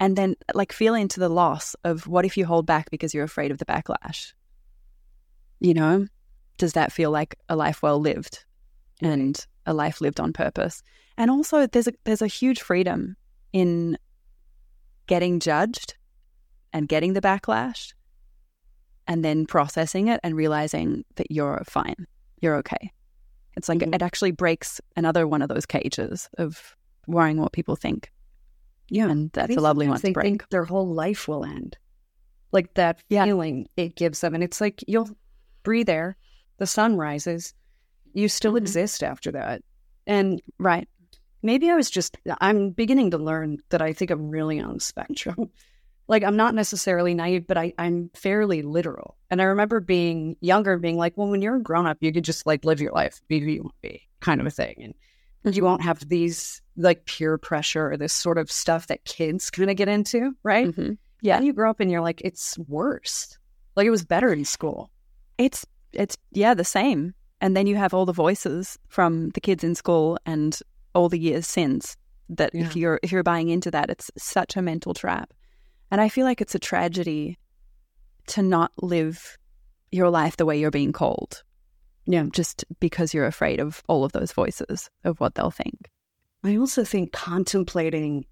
And 0.00 0.16
then 0.16 0.34
like 0.52 0.72
feel 0.72 0.94
into 0.94 1.20
the 1.20 1.28
loss 1.28 1.76
of 1.84 2.08
what 2.08 2.24
if 2.24 2.36
you 2.36 2.44
hold 2.44 2.66
back 2.66 2.90
because 2.90 3.14
you're 3.14 3.22
afraid 3.22 3.52
of 3.52 3.58
the 3.58 3.66
backlash? 3.66 4.32
You 5.60 5.74
know, 5.74 6.08
does 6.58 6.72
that 6.72 6.90
feel 6.90 7.12
like 7.12 7.36
a 7.48 7.54
life 7.54 7.84
well 7.84 8.00
lived 8.00 8.45
and 9.00 9.44
a 9.66 9.74
life 9.74 10.00
lived 10.00 10.20
on 10.20 10.32
purpose? 10.32 10.82
And 11.16 11.30
also 11.30 11.66
there's 11.66 11.88
a 11.88 11.92
there's 12.04 12.22
a 12.22 12.26
huge 12.26 12.60
freedom 12.60 13.16
in 13.52 13.96
getting 15.06 15.40
judged 15.40 15.94
and 16.72 16.88
getting 16.88 17.12
the 17.12 17.20
backlash 17.20 17.92
and 19.06 19.24
then 19.24 19.46
processing 19.46 20.08
it 20.08 20.20
and 20.22 20.34
realizing 20.34 21.04
that 21.14 21.30
you're 21.30 21.62
fine. 21.66 22.06
You're 22.40 22.56
okay. 22.56 22.90
It's 23.56 23.68
like 23.68 23.78
Mhm. 23.78 23.94
it 23.94 24.02
actually 24.02 24.32
breaks 24.32 24.80
another 24.96 25.26
one 25.26 25.42
of 25.42 25.48
those 25.48 25.64
cages 25.64 26.28
of 26.38 26.76
worrying 27.06 27.38
what 27.40 27.52
people 27.52 27.76
think. 27.76 28.12
Yeah. 28.88 29.08
And 29.08 29.30
that's 29.32 29.56
a 29.56 29.60
lovely 29.60 29.88
one 29.88 30.00
to 30.00 30.12
break. 30.12 30.24
think 30.24 30.48
their 30.50 30.64
whole 30.64 30.86
life 30.92 31.28
will 31.28 31.44
end. 31.44 31.78
Like 32.52 32.74
that 32.74 33.02
Yeah. 33.08 33.24
feeling 33.24 33.68
it 33.76 33.94
gives 33.96 34.20
them. 34.20 34.34
And 34.34 34.42
it's 34.42 34.60
like 34.60 34.84
you'll 34.86 35.10
breathe 35.62 35.88
air, 35.88 36.16
the 36.58 36.66
sun 36.66 36.96
rises, 36.96 37.54
you 38.16 38.28
still 38.28 38.54
Mhm. 38.54 38.58
exist 38.58 39.02
after 39.02 39.30
that. 39.32 39.62
And 40.06 40.40
Right. 40.58 40.88
maybe 41.42 41.70
I 41.70 41.74
was 41.76 41.90
just, 41.90 42.16
I'm 42.40 42.70
beginning 42.70 43.10
to 43.12 43.18
learn 43.18 43.58
that 43.68 43.82
I 43.82 43.92
think 43.92 44.10
I'm 44.10 44.30
really 44.30 44.58
on 44.58 44.74
the 44.74 44.80
spectrum. 44.80 45.50
like 46.08 46.22
I'm 46.24 46.36
not 46.36 46.54
necessarily 46.54 47.14
naive, 47.14 47.46
but 47.46 47.58
I, 47.58 47.72
I'm 47.78 48.10
fairly 48.14 48.62
literal. 48.62 49.16
And 49.30 49.40
I 49.42 49.44
remember 49.44 49.80
being 49.80 50.36
younger 50.40 50.72
and 50.74 50.82
being 50.82 50.96
like, 50.96 51.16
well, 51.16 51.28
when 51.28 51.42
you're 51.42 51.56
a 51.56 51.62
grown 51.62 51.86
up, 51.86 51.98
you 52.00 52.12
could 52.12 52.24
just 52.24 52.46
like 52.46 52.64
live 52.64 52.80
your 52.80 52.92
life, 52.92 53.20
be 53.28 53.38
who 53.40 53.50
you 53.50 53.62
want 53.64 53.74
to 53.82 53.88
be, 53.90 54.02
kind 54.20 54.40
of 54.40 54.46
a 54.46 54.50
thing. 54.50 54.94
And 55.44 55.54
you 55.56 55.62
won't 55.62 55.82
have 55.82 56.08
these 56.08 56.62
like 56.76 57.04
peer 57.06 57.38
pressure 57.38 57.90
or 57.92 57.96
this 57.96 58.12
sort 58.12 58.38
of 58.38 58.50
stuff 58.50 58.86
that 58.88 59.04
kids 59.04 59.50
kind 59.50 59.70
of 59.70 59.76
get 59.76 59.88
into, 59.88 60.32
right? 60.42 60.68
Mhm. 60.68 60.98
Yeah. 61.22 61.36
And 61.36 61.46
you 61.46 61.52
grow 61.52 61.70
up 61.70 61.80
and 61.80 61.90
you're 61.90 62.00
like, 62.00 62.20
it's 62.22 62.56
worse. 62.66 63.36
Like 63.76 63.86
it 63.86 63.90
was 63.90 64.04
better 64.04 64.32
in 64.32 64.44
school. 64.44 64.90
It's 65.38 65.66
it's 65.92 66.16
yeah, 66.32 66.54
the 66.54 66.64
same. 66.64 67.14
And 67.40 67.56
then 67.56 67.66
you 67.66 67.76
have 67.76 67.92
all 67.92 68.06
the 68.06 68.12
voices 68.12 68.78
from 68.88 69.30
the 69.30 69.40
kids 69.40 69.62
in 69.62 69.74
school 69.74 70.18
and 70.24 70.58
all 70.94 71.08
the 71.08 71.18
years 71.18 71.46
since 71.46 71.96
that 72.30 72.50
Yeah. 72.54 72.64
if 72.66 72.74
you're 72.76 72.98
if 73.02 73.12
you're 73.12 73.22
buying 73.22 73.50
into 73.50 73.70
that, 73.70 73.90
it's 73.90 74.10
such 74.18 74.56
a 74.56 74.62
mental 74.62 74.94
trap. 74.94 75.32
And 75.90 76.00
I 76.00 76.08
feel 76.08 76.24
like 76.24 76.40
it's 76.40 76.54
a 76.54 76.58
tragedy 76.58 77.38
to 78.28 78.42
not 78.42 78.72
live 78.82 79.36
your 79.92 80.10
life 80.10 80.36
the 80.36 80.46
way 80.46 80.58
you're 80.58 80.70
being 80.72 80.92
called. 80.92 81.44
Yeah. 82.06 82.24
Just 82.32 82.64
because 82.80 83.14
you're 83.14 83.26
afraid 83.26 83.60
of 83.60 83.82
all 83.88 84.04
of 84.04 84.12
those 84.12 84.32
voices 84.32 84.90
of 85.04 85.20
what 85.20 85.34
they'll 85.34 85.50
think. 85.52 85.90
I 86.42 86.56
also 86.56 86.84
think 86.84 87.12
contemplating 87.12 88.24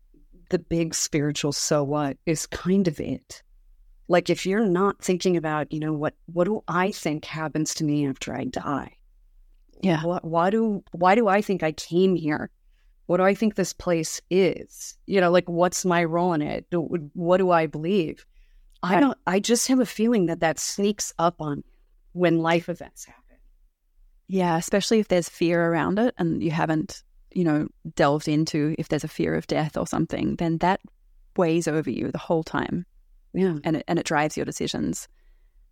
the 0.51 0.59
big 0.59 0.95
spiritual 0.95 1.53
so 1.53 1.85
what 1.85 2.17
is 2.27 2.47
kind 2.47 2.89
of 2.89 2.99
it. 3.01 3.43
Like 4.09 4.29
if 4.29 4.45
you're 4.45 4.67
not 4.67 5.03
thinking 5.03 5.37
about, 5.37 5.73
you 5.73 5.81
know, 5.81 5.93
what 5.93 6.15
what 6.27 6.45
do 6.45 6.63
I 6.69 6.91
think 6.91 7.25
happens 7.25 7.75
to 7.75 7.85
me 7.85 8.07
after 8.07 8.35
I 8.35 8.45
die? 8.45 8.97
Yeah. 9.81 10.03
What, 10.05 10.25
why 10.25 10.51
do 10.51 10.83
why 10.93 11.15
do 11.15 11.29
I 11.29 11.41
think 11.41 11.63
I 11.63 11.73
came 11.73 12.15
here? 12.15 12.51
What 13.07 13.19
do 13.19 13.23
I 13.23 13.35
think 13.35 13.55
this 13.55 13.73
place 13.73 14.21
is? 14.31 14.97
You 15.07 15.21
know, 15.21 15.31
like 15.31 15.49
what's 15.49 15.85
my 15.85 16.05
role 16.05 16.33
in 16.33 16.43
it? 16.43 16.69
Do- 16.71 17.11
What 17.15 17.39
do 17.39 17.51
I 17.51 17.67
believe? 17.67 18.25
I 18.83 19.01
don't. 19.01 19.17
I 19.27 19.41
just 19.41 19.69
have 19.69 19.81
a 19.81 19.87
feeling 19.87 20.27
that 20.27 20.41
that 20.41 20.59
sneaks 20.59 21.13
up 21.19 21.37
on 21.41 21.59
you 21.59 21.65
when 22.13 22.39
life 22.39 22.69
events 22.69 23.07
happen. 23.07 23.39
Yeah, 24.27 24.57
especially 24.57 25.01
if 25.01 25.09
there's 25.09 25.29
fear 25.29 25.65
around 25.65 25.99
it 25.99 26.15
and 26.19 26.43
you 26.43 26.51
haven't, 26.51 27.03
you 27.33 27.45
know, 27.45 27.69
delved 27.95 28.29
into 28.29 28.75
if 28.79 28.89
there's 28.89 29.05
a 29.05 29.09
fear 29.09 29.35
of 29.35 29.47
death 29.47 29.77
or 29.77 29.87
something, 29.87 30.37
then 30.37 30.59
that 30.59 30.81
weighs 31.37 31.67
over 31.67 31.91
you 31.91 32.11
the 32.13 32.19
whole 32.19 32.43
time 32.43 32.87
Yeah, 33.35 33.57
and 33.65 33.77
it, 33.77 33.85
and 33.89 33.99
it 33.99 34.07
drives 34.07 34.37
your 34.37 34.47
decisions. 34.47 35.09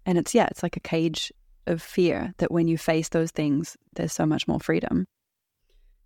And 0.05 0.19
it's, 0.19 0.35
yeah, 0.35 0.49
it's 0.51 0.63
like 0.63 0.77
a 0.77 0.81
cage 0.81 1.33
of 1.67 1.81
fear 1.81 2.35
that 2.39 2.51
when 2.51 2.69
you 2.69 2.77
face 2.77 3.09
those 3.09 3.31
things, 3.31 3.77
there's 3.95 4.13
so 4.13 4.27
much 4.27 4.49
more 4.49 4.59
freedom. 4.61 5.07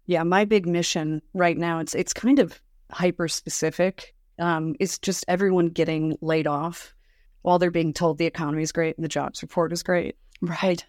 yeah. 0.06 0.22
My 0.22 0.44
big 0.44 0.66
mission 0.66 1.22
right 1.34 1.56
now 1.56 1.80
it's 1.80 1.94
it's 1.94 2.12
kind 2.12 2.38
of 2.38 2.60
hyper 2.90 3.28
specific. 3.28 4.14
Um, 4.38 4.76
it's 4.78 4.98
just 4.98 5.24
everyone 5.28 5.68
getting 5.68 6.16
laid 6.20 6.46
off 6.46 6.94
while 7.42 7.58
they're 7.58 7.70
being 7.70 7.92
told 7.92 8.18
the 8.18 8.26
economy 8.26 8.62
is 8.62 8.72
great 8.72 8.96
and 8.96 9.04
the 9.04 9.08
jobs 9.08 9.42
report 9.42 9.72
is 9.72 9.82
great. 9.82 10.16
Right. 10.40 10.84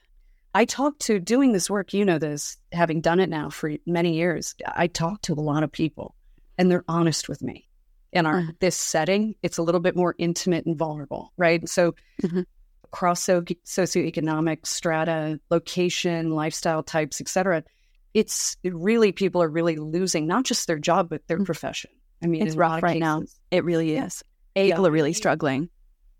I 0.53 0.65
talk 0.65 0.97
to 0.99 1.19
doing 1.19 1.53
this 1.53 1.69
work, 1.69 1.93
you 1.93 2.03
know 2.03 2.19
this, 2.19 2.57
having 2.71 3.01
done 3.01 3.19
it 3.19 3.29
now 3.29 3.49
for 3.49 3.73
many 3.85 4.15
years. 4.15 4.55
I 4.65 4.87
talk 4.87 5.21
to 5.23 5.33
a 5.33 5.35
lot 5.35 5.63
of 5.63 5.71
people 5.71 6.15
and 6.57 6.69
they're 6.69 6.83
honest 6.87 7.29
with 7.29 7.41
me. 7.41 7.66
In 8.17 8.25
our 8.25 8.41
Mhm. 8.41 8.59
this 8.59 8.75
setting, 8.75 9.35
it's 9.43 9.57
a 9.57 9.63
little 9.63 9.79
bit 9.81 9.95
more 9.95 10.15
intimate 10.17 10.65
and 10.65 10.75
vulnerable, 10.77 11.31
right? 11.37 11.67
So 11.69 11.93
Mhm. 12.23 12.45
across 12.85 13.21
so- 13.21 13.41
socioeconomic 13.41 14.65
strata, 14.65 15.39
location, 15.51 16.31
lifestyle 16.31 16.81
types, 16.81 17.21
etc. 17.21 17.63
It's 18.13 18.57
it 18.63 18.73
really 18.73 19.11
people 19.11 19.43
are 19.43 19.49
really 19.49 19.75
losing 19.75 20.25
not 20.25 20.45
just 20.45 20.65
their 20.67 20.79
job 20.79 21.09
but 21.09 21.21
their 21.27 21.37
Mm. 21.39 21.45
profession. 21.45 21.91
I 22.23 22.27
mean, 22.27 22.47
It's 22.47 22.55
rough 22.55 22.81
right 22.81 22.99
now. 22.99 23.21
It 23.51 23.63
really 23.63 23.93
Yeah. 23.93 24.05
is. 24.07 24.23
People 24.55 24.87
are 24.87 24.91
really 24.91 25.13
struggling. 25.13 25.69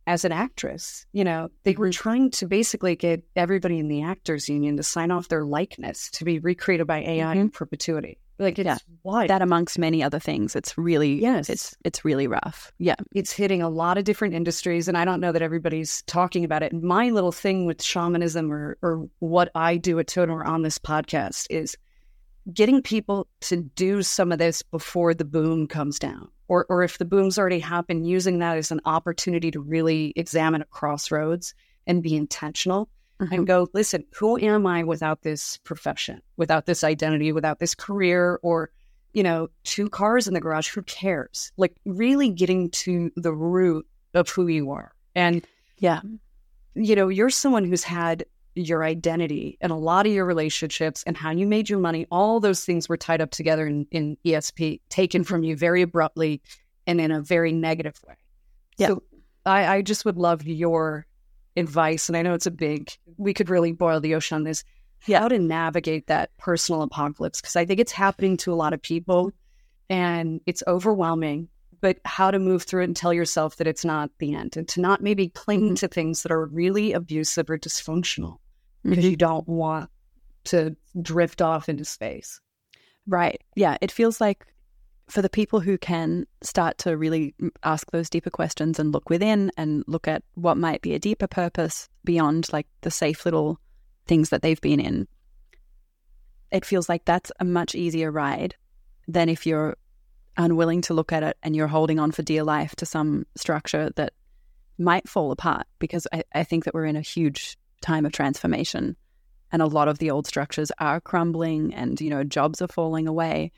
as 0.10 0.24
an 0.24 0.32
actress. 0.32 1.06
You 1.12 1.26
know, 1.26 1.50
they 1.64 1.74
were 1.74 1.89
trying 1.91 2.32
to 2.32 2.48
basically 2.48 2.95
get 2.95 3.26
everybody 3.36 3.78
in 3.78 3.89
the 3.89 4.04
actors 4.04 4.48
union 4.48 4.78
to 4.78 4.84
sign 4.84 5.12
off 5.12 5.28
their 5.28 5.43
likeness 5.43 6.10
to 6.12 6.24
be 6.24 6.39
recreated 6.39 6.88
by 6.88 7.00
AI 7.00 7.36
in 7.36 7.50
perpetuity. 7.50 8.18
Like 8.40 8.60
it's 8.60 8.66
Yeah. 8.66 8.78
why 9.02 9.28
That 9.28 9.42
amongst 9.42 9.80
many 9.80 10.04
other 10.04 10.20
things, 10.20 10.56
it's 10.56 10.78
really, 10.78 11.20
Yes. 11.20 11.50
it's, 11.50 11.76
it's 11.84 12.06
really 12.06 12.28
rough. 12.28 12.72
Yeah. 12.78 12.96
it's 13.16 13.32
hitting 13.32 13.62
a 13.62 13.70
lot 13.70 13.98
of 13.98 14.04
different 14.04 14.34
industries, 14.36 14.88
and 14.88 14.98
I 14.98 15.06
don't 15.06 15.20
know 15.20 15.32
that 15.32 15.42
everybody's 15.42 16.04
talking 16.04 16.44
about 16.44 16.62
it. 16.64 16.72
My 16.74 17.10
little 17.10 17.32
thing 17.32 17.66
with 17.66 17.82
shamanism 17.82 18.52
or 18.52 18.78
or 18.82 19.08
what 19.20 19.50
I 19.56 19.78
do 19.78 19.98
at 20.00 20.08
Totem 20.08 20.36
or 20.36 20.44
on 20.44 20.62
this 20.62 20.78
podcast 20.78 21.48
is 21.50 21.76
getting 22.54 22.82
people 22.82 23.28
to 23.42 23.58
do 23.76 24.02
some 24.04 24.32
of 24.32 24.38
this 24.40 24.62
before 24.62 25.14
the 25.14 25.26
boom 25.26 25.68
comes 25.68 26.00
down. 26.00 26.30
Or, 26.48 26.66
or 26.70 26.82
if 26.82 26.98
the 26.98 27.04
boom's 27.04 27.38
already 27.38 27.60
happened, 27.60 28.08
using 28.08 28.40
that 28.40 28.58
as 28.58 28.72
an 28.72 28.80
opportunity 28.86 29.52
to 29.52 29.60
really 29.60 30.14
examine 30.16 30.62
a 30.62 30.66
crossroads 30.66 31.54
and 31.88 32.02
be 32.02 32.16
intentional 32.16 32.88
Mhm. 33.20 33.32
and 33.32 33.47
go, 33.47 33.68
listen, 33.74 34.03
who 34.15 34.38
am 34.38 34.68
I 34.68 34.84
without 34.84 35.24
this 35.24 35.57
profession, 35.63 36.22
without 36.38 36.65
this 36.68 36.84
identity, 36.84 37.32
without 37.32 37.59
this 37.59 37.74
career, 37.74 38.39
or, 38.43 38.70
you 39.13 39.24
know, 39.24 39.47
two 39.63 39.89
cars 39.89 40.28
in 40.28 40.34
the 40.36 40.39
garage? 40.41 40.70
Who 40.70 40.84
cares? 40.84 41.51
Like, 41.57 41.76
really 41.86 42.30
getting 42.30 42.70
to 42.72 43.11
the 43.15 43.34
root 43.34 43.88
of 44.13 44.30
who 44.30 44.47
you 44.47 44.70
are. 44.72 44.93
And, 45.15 45.45
Yeah. 45.80 46.01
you 46.76 46.95
know, 46.95 47.07
you're 47.07 47.30
someone 47.32 47.65
who's 47.65 47.84
had 47.84 48.24
your 48.53 48.84
identity 48.84 49.57
and 49.61 49.72
a 49.72 49.76
lot 49.76 50.05
of 50.07 50.11
your 50.13 50.26
relationships 50.26 51.03
and 51.07 51.15
how 51.18 51.30
you 51.32 51.45
made 51.47 51.70
your 51.70 51.80
money. 51.80 52.05
All 52.11 52.39
those 52.39 52.65
things 52.65 52.88
were 52.89 52.97
tied 52.97 53.22
up 53.22 53.32
together 53.32 53.68
in, 53.68 53.86
in 53.91 54.18
ESP, 54.26 54.82
taken 54.89 55.24
from 55.24 55.43
you 55.43 55.55
very 55.55 55.82
abruptly 55.82 56.41
and 56.88 56.99
in 57.01 57.11
a 57.11 57.22
very 57.22 57.51
negative 57.51 57.99
way. 58.07 58.15
Yeah. 58.78 58.88
So 58.88 59.03
I, 59.45 59.78
I 59.78 59.82
just 59.82 60.05
would 60.05 60.18
love 60.18 60.45
your 60.45 61.05
advice. 61.58 62.08
And 62.08 62.18
I 62.18 62.22
know 62.22 62.34
it's 62.34 62.45
a 62.45 62.51
big, 62.51 62.91
we 63.18 63.34
could 63.34 63.49
really 63.49 63.72
boil 63.72 63.99
the 63.99 64.16
ocean 64.16 64.36
on 64.36 64.43
this. 64.43 64.64
Yeah. 65.05 65.20
How 65.20 65.28
to 65.28 65.39
navigate 65.39 66.08
that 66.08 66.36
personal 66.38 66.82
apocalypse. 66.82 67.41
Because 67.41 67.55
I 67.55 67.66
think 67.66 67.80
it's 67.80 67.91
happening 67.91 68.38
to 68.38 68.53
a 68.53 68.55
lot 68.55 68.74
of 68.74 68.82
people 68.82 69.32
and 69.89 70.41
it's 70.45 70.64
overwhelming 70.68 71.49
but 71.82 71.99
how 72.05 72.32
to 72.32 72.39
move 72.39 72.64
through 72.64 72.82
it 72.82 72.86
and 72.86 72.95
tell 72.95 73.14
yourself 73.14 73.58
that 73.58 73.68
it's 73.68 73.86
not 73.86 74.10
the 74.20 74.34
end 74.34 74.58
and 74.58 74.68
to 74.68 74.82
not 74.82 75.01
maybe 75.01 75.30
cling 75.30 75.62
mm-hmm. 75.62 75.74
to 75.76 75.88
things 75.88 76.24
that 76.24 76.32
are 76.32 76.45
really 76.45 76.93
abusive 76.93 77.49
or 77.49 77.58
dysfunctional 77.58 78.38
because 78.84 79.03
mm-hmm. 79.03 79.12
you 79.12 79.16
don't 79.16 79.47
want 79.47 79.89
to 80.45 80.76
drift 81.01 81.41
off 81.41 81.70
into 81.70 81.86
space. 81.86 82.39
Right. 83.05 83.41
Yeah. 83.55 83.78
It 83.82 83.91
feels 83.91 84.20
like 84.20 84.45
for 85.10 85.22
the 85.22 85.30
people 85.30 85.60
who 85.60 85.78
can 85.78 86.26
start 86.41 86.78
to 86.80 86.97
really 86.97 87.34
ask 87.64 87.89
those 87.91 88.10
deeper 88.10 88.30
questions 88.30 88.78
and 88.78 88.91
look 88.91 89.10
within 89.10 89.51
and 89.58 89.84
look 89.88 90.08
at 90.08 90.24
what 90.36 90.58
might 90.58 90.82
be 90.82 90.93
a 90.93 90.99
deeper 90.99 91.28
purpose 91.28 91.88
beyond 92.03 92.51
like 92.51 92.68
the 92.82 92.91
safe 92.91 93.24
little 93.26 93.60
things 94.05 94.30
that 94.30 94.41
they've 94.41 94.62
been 94.62 94.80
in, 94.80 95.08
it 96.51 96.66
feels 96.66 96.89
like 96.89 97.05
that's 97.05 97.32
a 97.39 97.45
much 97.45 97.76
easier 97.76 98.12
ride 98.12 98.55
than 99.08 99.30
if 99.30 99.45
you're 99.45 99.78
unwilling 100.38 100.82
to 100.82 100.93
look 100.93 101.12
at 101.12 101.24
it 101.24 101.38
and 101.41 101.55
you're 101.55 101.68
holding 101.68 101.99
on 101.99 102.12
for 102.12 102.22
dear 102.22 102.43
life 102.43 102.76
to 102.76 102.86
some 102.86 103.26
structure 103.36 103.89
that 103.95 104.14
might 104.78 105.10
fall 105.10 105.32
apart 105.32 105.66
because 105.80 106.08
I, 106.14 106.24
I 106.34 106.43
think 106.43 106.66
that 106.66 106.74
we're 106.74 106.86
in 106.86 106.95
a 106.95 107.01
huge 107.01 107.58
time 107.82 108.05
of 108.05 108.12
transformation 108.12 108.95
and 109.51 109.62
a 109.62 109.68
lot 109.68 109.88
of 109.88 109.97
the 109.97 110.12
old 110.12 110.28
structures 110.28 110.72
are 110.80 111.01
crumbling 111.01 111.74
and 111.74 111.99
you 111.99 112.10
know 112.10 112.24
jobs 112.24 112.62
are 112.62 112.68
falling 112.68 113.08
away 113.08 113.51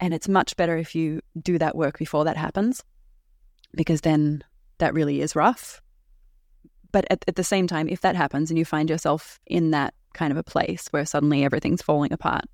and 0.00 0.12
it's 0.12 0.28
much 0.28 0.56
better 0.56 0.76
if 0.76 0.94
you 0.94 1.20
do 1.40 1.58
that 1.58 1.76
work 1.76 1.98
before 1.98 2.24
that 2.24 2.36
happens 2.36 2.82
because 3.76 4.00
then 4.00 4.42
that 4.78 4.94
really 4.94 5.20
is 5.20 5.36
rough 5.36 5.80
but 6.92 7.04
at, 7.10 7.24
at 7.28 7.36
the 7.36 7.44
same 7.44 7.66
time 7.66 7.88
if 7.88 8.00
that 8.00 8.16
happens 8.16 8.50
and 8.50 8.58
you 8.58 8.64
find 8.64 8.90
yourself 8.90 9.38
in 9.46 9.70
that 9.70 9.94
kind 10.14 10.32
of 10.32 10.36
a 10.36 10.42
place 10.42 10.88
where 10.90 11.06
suddenly 11.06 11.44
everything's 11.44 11.82
falling 11.82 12.12
apart 12.12 12.44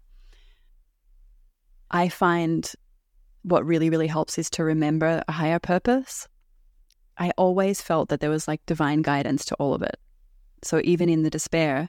i 1.90 2.08
find 2.08 2.74
what 3.46 3.64
really, 3.64 3.90
really 3.90 4.08
helps 4.08 4.38
is 4.38 4.50
to 4.50 4.64
remember 4.64 5.22
a 5.28 5.32
higher 5.32 5.60
purpose. 5.60 6.26
I 7.16 7.30
always 7.38 7.80
felt 7.80 8.08
that 8.08 8.18
there 8.18 8.28
was 8.28 8.48
like 8.48 8.66
divine 8.66 9.02
guidance 9.02 9.44
to 9.46 9.54
all 9.54 9.72
of 9.72 9.82
it. 9.82 9.96
So 10.64 10.80
even 10.82 11.08
in 11.08 11.22
the 11.22 11.30
despair 11.30 11.88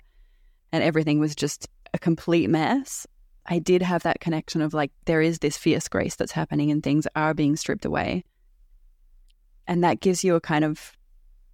and 0.72 0.84
everything 0.84 1.20
was 1.20 1.36
just 1.36 1.68
a 1.96 2.00
complete 2.00 2.48
mess, 2.48 3.08
I 3.48 3.60
did 3.60 3.82
have 3.82 4.04
that 4.04 4.20
connection 4.20 4.62
of 4.62 4.74
like, 4.74 4.92
there 5.06 5.22
is 5.22 5.40
this 5.40 5.58
fierce 5.58 5.88
grace 5.88 6.16
that's 6.16 6.34
happening 6.34 6.70
and 6.72 6.84
things 6.84 7.08
are 7.16 7.34
being 7.34 7.56
stripped 7.56 7.86
away. 7.86 8.24
And 9.68 9.84
that 9.84 10.02
gives 10.02 10.24
you 10.24 10.36
a 10.36 10.42
kind 10.42 10.66
of 10.66 10.94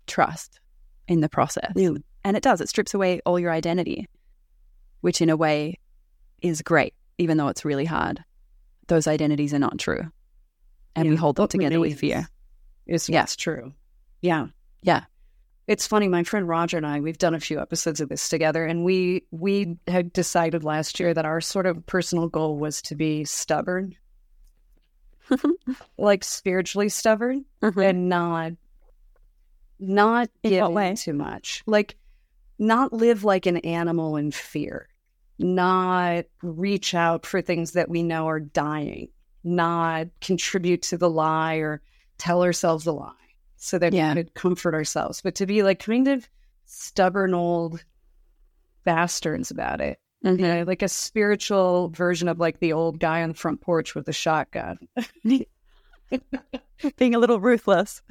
trust 0.07 0.59
in 1.07 1.21
the 1.21 1.29
process. 1.29 1.71
Yeah. 1.75 1.91
And 2.23 2.35
it 2.37 2.43
does, 2.43 2.61
it 2.61 2.69
strips 2.69 2.93
away 2.93 3.21
all 3.25 3.39
your 3.39 3.51
identity, 3.51 4.07
which 5.01 5.21
in 5.21 5.29
a 5.29 5.37
way 5.37 5.77
is 6.41 6.61
great, 6.61 6.93
even 7.17 7.37
though 7.37 7.47
it's 7.47 7.65
really 7.65 7.85
hard 7.85 8.23
those 8.87 9.07
identities 9.07 9.53
are 9.53 9.59
not 9.59 9.79
true. 9.79 10.11
And 10.95 11.05
Yeah, 11.05 11.11
we 11.11 11.15
hold 11.15 11.37
them 11.37 11.47
together 11.47 11.79
with 11.79 11.99
fear. 11.99 12.27
Is 12.85 13.09
Yeah. 13.09 13.25
true. 13.25 13.73
Yeah. 14.21 14.47
Yeah. 14.81 15.05
It's 15.65 15.87
funny, 15.87 16.09
my 16.09 16.23
friend 16.23 16.47
Roger 16.47 16.77
and 16.77 16.85
I, 16.85 16.99
we've 16.99 17.17
done 17.17 17.33
a 17.33 17.39
few 17.39 17.59
episodes 17.59 18.01
of 18.01 18.09
this 18.09 18.27
together, 18.27 18.65
and 18.65 18.83
we 18.83 19.23
we 19.31 19.77
had 19.87 20.11
decided 20.11 20.63
last 20.63 20.99
year 20.99 21.13
that 21.13 21.25
our 21.25 21.39
sort 21.39 21.65
of 21.65 21.85
personal 21.85 22.27
goal 22.27 22.57
was 22.57 22.81
to 22.83 22.95
be 22.95 23.23
stubborn, 23.23 23.95
like 25.97 26.25
spiritually 26.25 26.89
stubborn, 26.89 27.45
mm-hmm. 27.61 27.79
and 27.79 28.09
not 28.09 28.51
not 29.79 30.29
give 30.43 30.77
in 30.77 30.95
too 30.95 31.13
much. 31.13 31.63
Like 31.65 31.95
not 32.59 32.91
live 32.91 33.23
like 33.23 33.45
an 33.45 33.57
animal 33.57 34.17
in 34.17 34.31
fear, 34.31 34.89
not 35.39 36.25
reach 36.41 36.93
out 36.93 37.25
for 37.25 37.41
things 37.41 37.71
that 37.71 37.87
we 37.87 38.03
know 38.03 38.27
are 38.27 38.41
dying, 38.41 39.07
not 39.45 40.07
contribute 40.19 40.81
to 40.83 40.97
the 40.97 41.09
lie 41.09 41.55
or 41.55 41.81
tell 42.17 42.43
ourselves 42.43 42.85
a 42.85 42.91
lie 42.91 43.13
so 43.63 43.79
that 43.79 43.93
Yeah. 43.93 44.09
we 44.13 44.23
could 44.23 44.33
comfort 44.33 44.73
ourselves, 44.73 45.21
but 45.21 45.35
to 45.35 45.45
be 45.45 45.63
like 45.63 45.79
kind 45.79 46.07
of 46.07 46.27
stubborn 46.65 47.33
old 47.33 47.83
bastards 48.83 49.51
about 49.51 49.79
it. 49.81 49.99
Mhm. 50.25 50.39
You 50.39 50.47
know, 50.47 50.63
like 50.63 50.81
a 50.81 50.87
spiritual 50.87 51.89
version 51.89 52.27
of 52.27 52.39
like 52.39 52.59
the 52.59 52.73
old 52.73 52.99
guy 52.99 53.23
on 53.23 53.29
the 53.29 53.35
front 53.35 53.61
porch 53.61 53.95
with 53.95 54.05
the 54.05 54.13
shotgun. 54.13 54.77
Being 56.97 57.15
a 57.15 57.19
little 57.19 57.39
ruthless. 57.39 58.01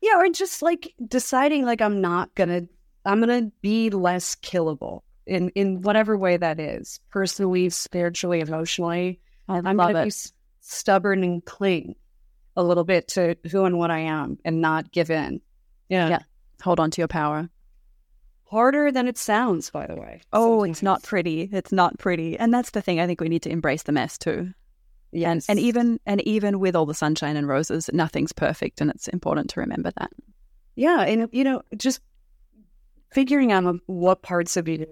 Yeah, 0.00 0.16
or 0.18 0.28
just 0.30 0.60
like 0.62 0.94
deciding 1.06 1.64
like 1.64 1.80
I'm 1.80 2.00
not 2.00 2.34
gonna 2.34 2.62
I'm 3.04 3.20
gonna 3.20 3.50
be 3.62 3.90
less 3.90 4.36
killable 4.36 5.00
in 5.26 5.48
in 5.50 5.80
whatever 5.82 6.16
way 6.16 6.36
that 6.36 6.60
is, 6.60 7.00
personally, 7.10 7.70
spiritually, 7.70 8.40
emotionally. 8.40 9.20
I 9.48 9.60
love 9.60 9.76
gonna 9.76 10.00
it. 10.00 10.04
be 10.04 10.08
s- 10.08 10.32
stubborn 10.60 11.24
and 11.24 11.44
cling 11.44 11.94
a 12.58 12.62
little 12.62 12.84
bit 12.84 13.08
to 13.08 13.36
who 13.50 13.64
and 13.64 13.78
what 13.78 13.90
I 13.90 14.00
am 14.00 14.38
and 14.44 14.60
not 14.60 14.92
give 14.92 15.10
in. 15.10 15.40
Yeah. 15.88 16.08
Yeah. 16.08 16.18
Hold 16.62 16.80
on 16.80 16.90
to 16.90 17.00
your 17.00 17.08
power. 17.08 17.48
Harder 18.50 18.90
than 18.90 19.06
it 19.06 19.16
sounds, 19.16 19.70
by 19.70 19.86
the 19.86 19.94
way. 19.94 20.20
Oh, 20.32 20.64
it's 20.64 20.82
not 20.82 21.02
pretty. 21.02 21.48
It's 21.52 21.70
not 21.72 21.98
pretty. 21.98 22.36
And 22.38 22.52
that's 22.52 22.70
the 22.70 22.82
thing. 22.82 22.98
I 22.98 23.06
think 23.06 23.20
we 23.20 23.28
need 23.28 23.42
to 23.42 23.50
embrace 23.50 23.84
the 23.84 23.92
mess 23.92 24.18
too. 24.18 24.30
And 24.40 24.54
Yes. 25.12 25.48
and 25.48 25.58
even 25.58 26.00
and 26.04 26.20
even 26.22 26.58
with 26.58 26.76
all 26.76 26.84
the 26.84 26.92
sunshine 26.94 27.36
and 27.36 27.48
roses, 27.48 27.88
nothing's 27.94 28.32
perfect 28.32 28.80
and 28.82 28.90
it's 28.90 29.08
important 29.08 29.48
to 29.50 29.60
remember 29.60 29.90
that. 29.96 30.10
Yeah, 30.76 31.00
and 31.02 31.28
you 31.32 31.44
know, 31.44 31.62
just 31.76 32.00
figuring 33.12 33.52
out 33.52 33.76
what 33.86 34.20
parts 34.22 34.56
of 34.56 34.68
you 34.68 34.86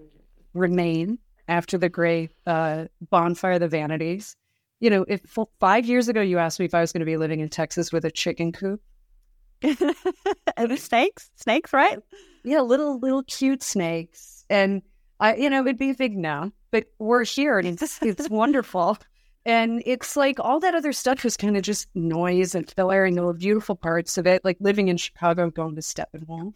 remain 0.55 1.19
after 1.49 1.77
the 1.79 1.89
great 1.89 2.31
uh, 2.47 2.87
bonfire 3.11 3.53
of 3.53 3.61
the 3.61 3.69
vanities. 3.69 4.37
You 4.81 4.91
know, 4.91 5.05
if 5.09 5.20
five 5.59 5.87
years 5.87 6.09
ago 6.09 6.20
you 6.20 6.39
asked 6.39 6.59
me 6.61 6.66
if 6.66 6.74
I 6.74 6.81
was 6.81 6.93
going 6.93 7.01
to 7.01 7.07
be 7.07 7.16
living 7.16 7.41
in 7.41 7.49
Texas 7.49 7.93
with 7.93 8.05
a 8.05 8.11
chicken 8.11 8.53
coop, 8.53 8.81
and 9.62 10.79
snakes? 10.79 11.31
Snakes, 11.37 11.72
right? 11.72 11.99
yeah, 12.45 12.61
little 12.61 12.99
little 12.99 13.22
cute 13.24 13.62
snakes, 13.62 14.45
and 14.51 14.83
I, 15.18 15.37
you 15.37 15.49
know, 15.51 15.62
it'd 15.62 15.79
be 15.79 15.91
a 15.91 15.95
big 15.95 16.16
no. 16.16 16.53
But 16.70 16.87
we're 16.99 17.24
here, 17.24 17.59
and 17.59 17.66
it's 17.68 18.03
it's 18.03 18.29
wonderful. 18.29 18.99
And 19.47 19.81
it's 19.87 20.16
like 20.16 20.41
all 20.41 20.59
that 20.61 20.74
other 20.74 20.93
stuff 20.93 21.22
was 21.22 21.37
kind 21.37 21.57
of 21.57 21.62
just 21.62 21.87
noise 21.95 22.55
and 22.55 22.68
filler, 22.70 23.05
and 23.05 23.18
were 23.18 23.33
beautiful 23.33 23.77
parts 23.77 24.18
of 24.18 24.27
it, 24.27 24.45
like 24.45 24.57
living 24.61 24.89
in 24.89 24.97
Chicago, 24.97 25.51
going 25.51 25.77
to 25.77 25.81
Steppenwolf 25.81 26.53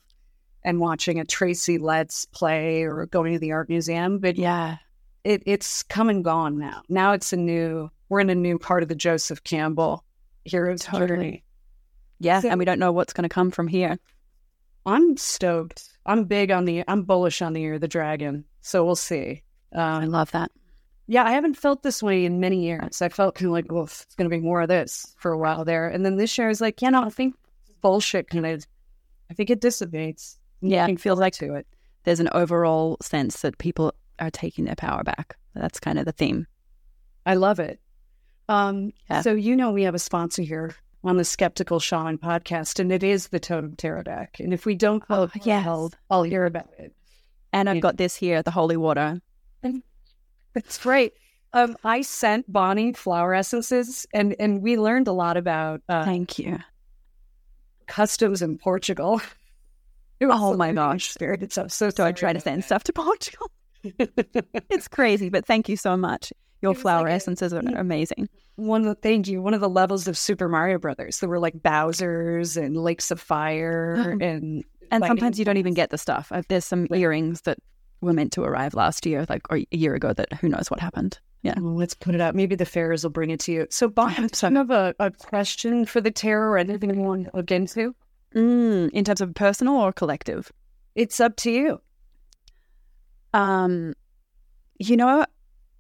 and 0.63 0.79
watching 0.81 1.19
a 1.21 1.25
Tracy 1.25 1.79
Letts 1.79 2.27
play 2.27 2.83
or 2.83 3.07
going 3.07 3.33
to 3.33 3.39
the 3.39 3.53
art 3.53 3.69
museum. 3.71 4.19
But 4.19 4.37
Yeah. 4.37 4.77
it, 5.25 5.43
it's 5.47 5.83
come 5.85 6.11
and 6.11 6.23
gone 6.23 6.59
now. 6.59 6.83
Now 6.91 7.13
it's 7.13 7.33
a 7.33 7.37
new, 7.37 7.91
we're 8.11 8.21
in 8.21 8.29
a 8.29 8.35
new 8.35 8.59
part 8.59 8.83
of 8.83 8.91
the 8.91 8.95
Joseph 8.95 9.43
Campbell 9.45 10.05
hero's 10.45 10.81
Totally. 10.83 11.09
journey. 11.09 11.45
Yeah. 12.19 12.41
So- 12.41 12.51
and 12.51 12.59
we 12.59 12.65
don't 12.67 12.79
know 12.79 12.93
what's 12.93 13.13
gonna 13.15 13.29
come 13.31 13.51
from 13.51 13.67
here. 13.69 13.99
I'm 14.87 15.17
stoked. 15.17 15.89
I'm 16.07 16.25
big 16.25 16.51
on 16.51 16.65
the, 16.65 16.85
I'm 16.89 17.03
bullish 17.05 17.41
on 17.43 17.53
the 17.53 17.61
year 17.61 17.75
of 17.75 17.81
the 17.81 17.89
dragon. 17.89 18.45
So 18.61 18.85
we'll 18.85 18.97
see. 18.97 19.43
I 19.75 20.05
Um, 20.05 20.11
love 20.11 20.31
that. 20.33 20.51
yeah, 21.07 21.25
I 21.25 21.33
haven't 21.33 21.55
felt 21.55 21.83
this 21.83 22.03
way 22.03 22.25
in 22.25 22.41
many 22.41 22.65
years. 22.65 23.01
I 23.03 23.09
felt 23.11 23.35
kind 23.35 23.47
of 23.47 23.53
like, 23.53 23.71
well, 23.71 23.85
it's 23.85 24.07
going 24.17 24.29
to 24.29 24.35
be 24.37 24.43
more 24.43 24.63
of 24.63 24.69
this 24.69 25.15
for 25.19 25.33
a 25.33 25.39
while 25.39 25.65
there. 25.65 25.87
And 25.89 26.05
then 26.05 26.17
this 26.17 26.37
year 26.37 26.47
I 26.47 26.51
was 26.51 26.61
like, 26.61 26.81
yeah, 26.83 26.91
no, 26.91 27.03
I 27.05 27.11
think 27.11 27.35
bullshit 27.83 28.29
kind 28.31 28.47
of, 28.47 28.67
I 29.31 29.35
think 29.35 29.51
it 29.51 29.61
dissipates. 29.61 30.39
Yeah, 30.63 30.87
it 30.89 31.01
feels 31.01 31.19
like 31.19 31.35
to 31.35 31.55
it. 31.55 31.67
there's 32.05 32.21
an 32.21 32.29
overall 32.33 32.97
sense 33.03 33.43
that 33.43 33.59
people 33.59 33.93
are 34.19 34.31
taking 34.31 34.65
their 34.65 34.75
power 34.75 35.03
back. 35.05 35.37
That's 35.55 35.79
kind 35.81 35.99
of 35.99 36.07
the 36.07 36.13
theme. 36.13 36.47
I 37.27 37.35
love 37.35 37.61
it. 37.61 37.79
Um, 38.51 38.93
Yeah. 39.09 39.23
So, 39.23 39.33
you 39.35 39.55
know, 39.57 39.71
we 39.71 39.83
have 39.85 39.95
a 39.95 39.99
sponsor 39.99 40.43
here 40.43 40.75
on 41.05 41.17
the 41.17 41.25
Skeptical 41.25 41.79
Shaman 41.81 42.19
podcast, 42.19 42.79
and 42.81 42.93
it 42.93 43.03
is 43.03 43.29
the 43.29 43.41
Totem 43.41 43.77
Tarot 43.77 44.03
deck. 44.03 44.37
And 44.41 44.53
if 44.53 44.67
we 44.67 44.75
don't 44.75 45.03
Oh, 45.05 45.07
call 45.07 45.23
it 45.25 45.47
yes. 45.47 45.63
held, 45.65 45.97
I'll 46.11 46.25
hear 46.25 46.45
about 46.45 46.69
it. 46.79 46.93
And 47.53 47.69
I've 47.71 47.77
Yeah. 47.77 47.81
got 47.81 47.97
this 47.97 48.15
here, 48.17 48.43
the 48.43 48.51
holy 48.51 48.77
water. 48.77 49.21
It's 50.55 50.79
great. 50.79 51.13
Um, 51.53 51.77
I 51.85 52.03
sent 52.03 52.53
Bonnie 52.53 52.93
flower 52.93 53.35
essences, 53.35 54.05
and, 54.13 54.35
and 54.41 54.63
we 54.63 54.77
learned 54.77 55.07
a 55.07 55.13
lot 55.13 55.37
about 55.37 55.81
uh, 55.89 56.05
Thank 56.05 56.39
you. 56.41 56.59
customs 57.87 58.43
in 58.43 58.59
Portugal. 58.59 59.21
Oh 60.23 60.55
my 60.55 60.71
gosh. 60.73 61.07
experience. 61.07 61.57
I'm 61.57 61.71
so 61.71 61.89
So 61.89 62.05
I 62.05 62.13
try 62.13 62.35
to 62.35 62.41
send 62.41 62.61
that. 62.63 62.67
stuff 62.67 62.85
to 62.85 62.93
Portugal. 62.93 63.51
It's 64.69 64.87
crazy, 64.87 65.31
but 65.31 65.47
thank 65.47 65.67
you 65.71 65.77
so 65.79 65.97
much. 65.97 66.31
Your 66.63 66.75
flower 66.75 67.05
like 67.05 67.13
a- 67.13 67.15
essences 67.15 67.53
are 67.53 67.61
amazing. 67.61 68.29
one 68.57 68.83
of 68.83 68.87
the 68.87 68.95
thank 68.95 69.29
you 69.29 69.41
one 69.41 69.55
of 69.55 69.61
the 69.61 69.69
levels 69.69 70.07
of 70.09 70.19
Super 70.19 70.49
Mario 70.49 70.79
Brothers. 70.79 71.21
There 71.21 71.29
were 71.29 71.39
like 71.39 71.63
Bowser's 71.63 72.57
and 72.57 72.77
Lakes 72.77 73.11
of 73.11 73.21
Fire 73.21 74.17
and 74.21 74.65
And 74.91 75.05
sometimes 75.05 75.39
you 75.39 75.45
don't 75.45 75.57
even 75.57 75.75
get 75.75 75.91
the 75.91 75.99
stuff. 75.99 76.33
Uh, 76.33 76.43
There's 76.49 76.65
some 76.65 76.87
earrings 76.93 77.43
that 77.43 77.59
were 78.01 78.13
meant 78.13 78.33
to 78.33 78.43
arrive 78.43 78.75
last 78.75 79.07
year, 79.07 79.25
like 79.29 79.43
or 79.51 79.59
a 79.59 79.67
year 79.71 79.95
ago. 79.95 80.13
That 80.13 80.33
who 80.35 80.49
knows 80.49 80.71
what 80.71 80.81
happened. 80.81 81.19
Yeah. 81.43 81.55
Well, 81.59 81.75
let's 81.75 81.95
put 81.95 82.15
it 82.15 82.21
out. 82.21 82.35
Maybe 82.35 82.55
the 82.55 82.67
fairies 82.67 83.03
will 83.03 83.11
bring 83.11 83.31
it 83.31 83.41
to 83.41 83.53
you. 83.53 83.67
So, 83.71 83.89
Bob, 83.89 84.15
do 84.15 84.23
you 84.23 84.57
have 84.57 84.71
a, 84.71 84.95
a 84.99 85.11
question 85.11 85.87
for 85.87 86.01
the 86.01 86.11
tarot 86.11 86.51
or 86.51 86.59
anything 86.59 86.95
you 86.95 87.01
want 87.01 87.27
to 87.27 87.31
look 87.35 87.51
into? 87.51 87.95
Mm, 88.35 88.91
in 88.91 89.05
terms 89.05 89.21
of 89.23 89.33
personal 89.35 89.77
or 89.77 89.93
collective? 89.93 90.53
It's 90.95 91.19
up 91.19 91.37
to 91.37 91.51
you. 91.51 91.81
Um, 93.33 93.95
you 94.79 94.97
know, 94.97 95.25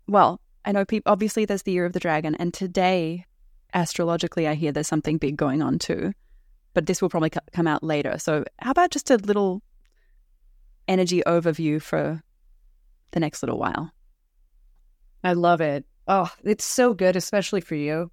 well, 0.08 0.40
I 0.64 0.72
know 0.72 0.84
people. 0.84 1.10
Obviously, 1.10 1.44
there's 1.44 1.62
the 1.62 1.72
year 1.72 1.86
of 1.86 1.92
the 1.92 2.00
dragon, 2.00 2.34
and 2.34 2.52
today, 2.52 3.24
astrologically, 3.72 4.46
I 4.46 4.54
hear 4.54 4.72
there's 4.72 4.88
something 4.88 5.18
big 5.18 5.36
going 5.36 5.62
on 5.62 5.78
too. 5.78 6.12
But 6.74 6.86
this 6.86 7.02
will 7.02 7.08
probably 7.08 7.30
co- 7.30 7.40
come 7.52 7.66
out 7.66 7.82
later. 7.82 8.18
So, 8.18 8.44
how 8.58 8.70
about 8.70 8.90
just 8.90 9.10
a 9.10 9.16
little 9.16 9.62
energy 10.86 11.22
overview 11.26 11.80
for 11.80 12.22
the 13.12 13.20
next 13.20 13.42
little 13.42 13.58
while? 13.58 13.90
I 15.24 15.32
love 15.32 15.60
it. 15.60 15.84
Oh, 16.06 16.30
it's 16.44 16.64
so 16.64 16.94
good, 16.94 17.16
especially 17.16 17.60
for 17.60 17.74
you. 17.74 18.10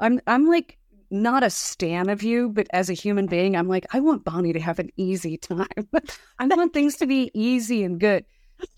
I'm 0.00 0.20
I'm 0.26 0.46
like 0.46 0.78
not 1.10 1.44
a 1.44 1.50
stan 1.50 2.08
of 2.08 2.22
you, 2.22 2.48
but 2.48 2.66
as 2.72 2.90
a 2.90 2.94
human 2.94 3.26
being, 3.26 3.56
I'm 3.56 3.68
like, 3.68 3.86
I 3.92 4.00
want 4.00 4.24
Bonnie 4.24 4.52
to 4.52 4.60
have 4.60 4.78
an 4.78 4.90
easy 4.96 5.36
time. 5.36 5.66
I 6.38 6.46
want 6.46 6.72
things 6.72 6.96
to 6.96 7.06
be 7.06 7.30
easy 7.34 7.84
and 7.84 8.00
good. 8.00 8.24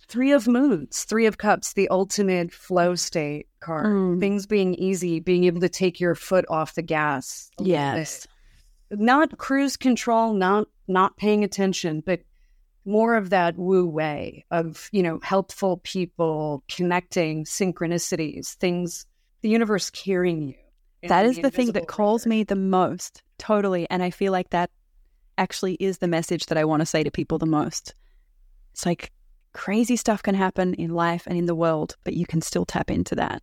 Three 0.08 0.32
of 0.32 0.46
Moons, 0.46 1.04
Three 1.04 1.26
of 1.26 1.38
Cups, 1.38 1.72
the 1.72 1.88
ultimate 1.88 2.52
flow 2.52 2.94
state 2.94 3.48
card. 3.60 3.86
Mm. 3.86 4.20
Things 4.20 4.46
being 4.46 4.74
easy, 4.74 5.20
being 5.20 5.44
able 5.44 5.60
to 5.60 5.68
take 5.68 6.00
your 6.00 6.14
foot 6.14 6.44
off 6.48 6.74
the 6.74 6.82
gas. 6.82 7.50
Yes. 7.60 8.26
Not 8.90 9.38
cruise 9.38 9.76
control, 9.76 10.32
not 10.32 10.68
not 10.88 11.16
paying 11.16 11.42
attention, 11.42 12.02
but 12.06 12.20
more 12.84 13.16
of 13.16 13.30
that 13.30 13.58
wu 13.58 13.84
wei 13.84 14.44
of, 14.52 14.88
you 14.92 15.02
know, 15.02 15.18
helpful 15.22 15.78
people, 15.78 16.62
connecting, 16.68 17.44
synchronicities, 17.44 18.54
things, 18.54 19.04
the 19.42 19.48
universe 19.48 19.90
carrying 19.90 20.48
you. 20.48 20.54
That 21.08 21.26
is 21.26 21.38
the 21.38 21.50
thing 21.50 21.72
that 21.72 21.88
calls 21.88 22.26
me 22.26 22.44
the 22.44 22.56
most, 22.56 23.22
totally. 23.38 23.88
And 23.90 24.02
I 24.02 24.10
feel 24.10 24.32
like 24.32 24.50
that 24.50 24.70
actually 25.38 25.74
is 25.74 25.98
the 25.98 26.08
message 26.08 26.46
that 26.46 26.58
I 26.58 26.64
want 26.64 26.80
to 26.80 26.86
say 26.86 27.02
to 27.02 27.10
people 27.10 27.38
the 27.38 27.46
most. 27.46 27.94
It's 28.72 28.86
like 28.86 29.12
crazy 29.56 29.96
stuff 29.96 30.22
can 30.22 30.34
happen 30.34 30.74
in 30.74 30.90
life 30.90 31.26
and 31.26 31.38
in 31.38 31.46
the 31.46 31.54
world, 31.54 31.96
but 32.04 32.12
you 32.12 32.26
can 32.26 32.42
still 32.42 32.66
tap 32.66 32.90
into 32.90 33.14
that. 33.14 33.42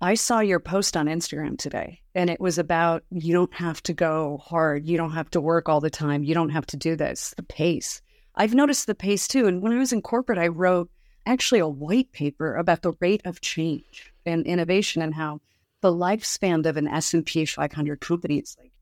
I 0.00 0.14
saw 0.14 0.40
your 0.40 0.58
post 0.58 0.96
on 0.96 1.06
Instagram 1.06 1.56
today, 1.56 2.00
and 2.14 2.28
it 2.28 2.40
was 2.40 2.58
about 2.58 3.04
you 3.10 3.32
don't 3.32 3.54
have 3.54 3.80
to 3.84 3.92
go 3.94 4.38
hard. 4.42 4.86
You 4.86 4.96
don't 4.96 5.12
have 5.12 5.30
to 5.30 5.40
work 5.40 5.68
all 5.68 5.80
the 5.80 5.90
time. 5.90 6.24
You 6.24 6.34
don't 6.34 6.50
have 6.50 6.66
to 6.66 6.76
do 6.76 6.96
this. 6.96 7.34
The 7.36 7.44
pace. 7.44 8.02
I've 8.34 8.52
noticed 8.54 8.88
the 8.88 8.94
pace 8.96 9.28
too. 9.28 9.46
And 9.46 9.62
when 9.62 9.72
I 9.72 9.78
was 9.78 9.92
in 9.92 10.02
corporate, 10.02 10.38
I 10.38 10.48
wrote 10.48 10.90
actually 11.24 11.60
a 11.60 11.68
white 11.68 12.10
paper 12.10 12.56
about 12.56 12.82
the 12.82 12.94
rate 12.98 13.22
of 13.24 13.40
change 13.40 14.12
and 14.26 14.44
innovation 14.44 15.02
and 15.02 15.14
how 15.14 15.40
the 15.82 15.92
lifespan 15.92 16.66
of 16.66 16.76
an 16.76 16.88
S&P 16.88 17.44
500 17.44 18.00
company 18.00 18.38
is 18.38 18.56
like 18.58 18.72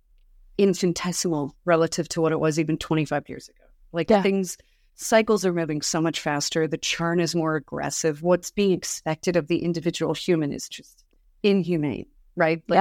infinitesimal 0.56 1.54
relative 1.66 2.08
to 2.10 2.20
what 2.22 2.32
it 2.32 2.40
was 2.40 2.58
even 2.58 2.78
25 2.78 3.28
years 3.28 3.48
ago. 3.48 3.64
Like 3.92 4.08
Yeah. 4.08 4.22
things, 4.22 4.56
cycles 4.98 5.46
are 5.46 5.52
moving 5.52 5.80
so 5.80 6.00
much 6.00 6.20
faster. 6.20 6.66
The 6.66 6.76
churn 6.76 7.20
is 7.20 7.34
more 7.34 7.54
aggressive. 7.54 8.22
What's 8.22 8.50
being 8.50 8.72
expected 8.72 9.36
of 9.36 9.46
the 9.46 9.62
individual 9.62 10.12
human 10.12 10.52
is 10.52 10.68
just 10.68 11.04
inhumane, 11.42 12.06
right? 12.36 12.62
Like, 12.68 12.76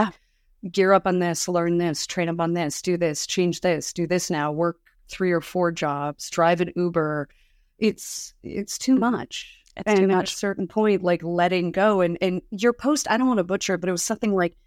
yeah. 0.64 0.70
gear 0.72 0.94
up 0.94 1.06
on 1.06 1.20
this, 1.20 1.48
learn 1.48 1.78
this, 1.78 2.08
train 2.08 2.28
up 2.28 2.40
on 2.40 2.54
this, 2.54 2.82
do 2.82 2.98
this, 2.98 3.28
change 3.28 3.62
this, 3.62 3.94
do 3.94 4.08
this 4.08 4.32
now, 4.32 4.52
work 4.52 4.78
three 5.10 5.32
or 5.32 5.42
four 5.42 5.72
jobs, 5.72 6.30
drive 6.32 6.60
an 6.60 6.74
Uber. 6.76 7.30
It's 7.78 8.34
it's 8.42 8.80
too 8.80 8.96
much. 8.96 9.60
It's 9.76 9.84
and 9.86 10.10
too 10.10 10.16
at 10.16 10.24
a 10.24 10.28
certain 10.28 10.68
point, 10.68 11.04
like 11.04 11.22
letting 11.22 11.72
go. 11.72 12.02
And 12.02 12.18
and 12.20 12.42
your 12.50 12.74
post, 12.74 13.08
I 13.12 13.18
don't 13.18 13.28
want 13.28 13.38
to 13.38 13.44
butcher 13.44 13.76
it, 13.76 13.78
but 13.82 13.90
it 13.90 13.92
was 13.92 14.04
something 14.04 14.34
like 14.34 14.58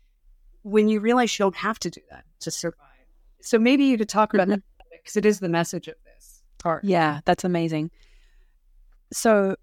when 0.62 0.88
you 0.88 1.00
realize 1.00 1.36
you 1.36 1.42
don't 1.42 1.56
have 1.56 1.80
to 1.80 1.90
do 1.90 2.00
that 2.10 2.24
to 2.40 2.52
survive. 2.52 2.86
So 3.42 3.58
maybe 3.58 3.84
you 3.86 3.98
could 3.98 4.08
talk 4.08 4.34
about 4.34 4.46
Mhm. 4.46 4.50
that 4.50 4.62
because 4.92 5.16
it 5.16 5.26
is 5.26 5.40
the 5.40 5.48
message 5.48 5.88
of 5.88 5.96
this 6.04 6.09
Yeah, 6.82 7.20
that's 7.24 7.44
amazing. 7.44 7.90
So 9.12 9.56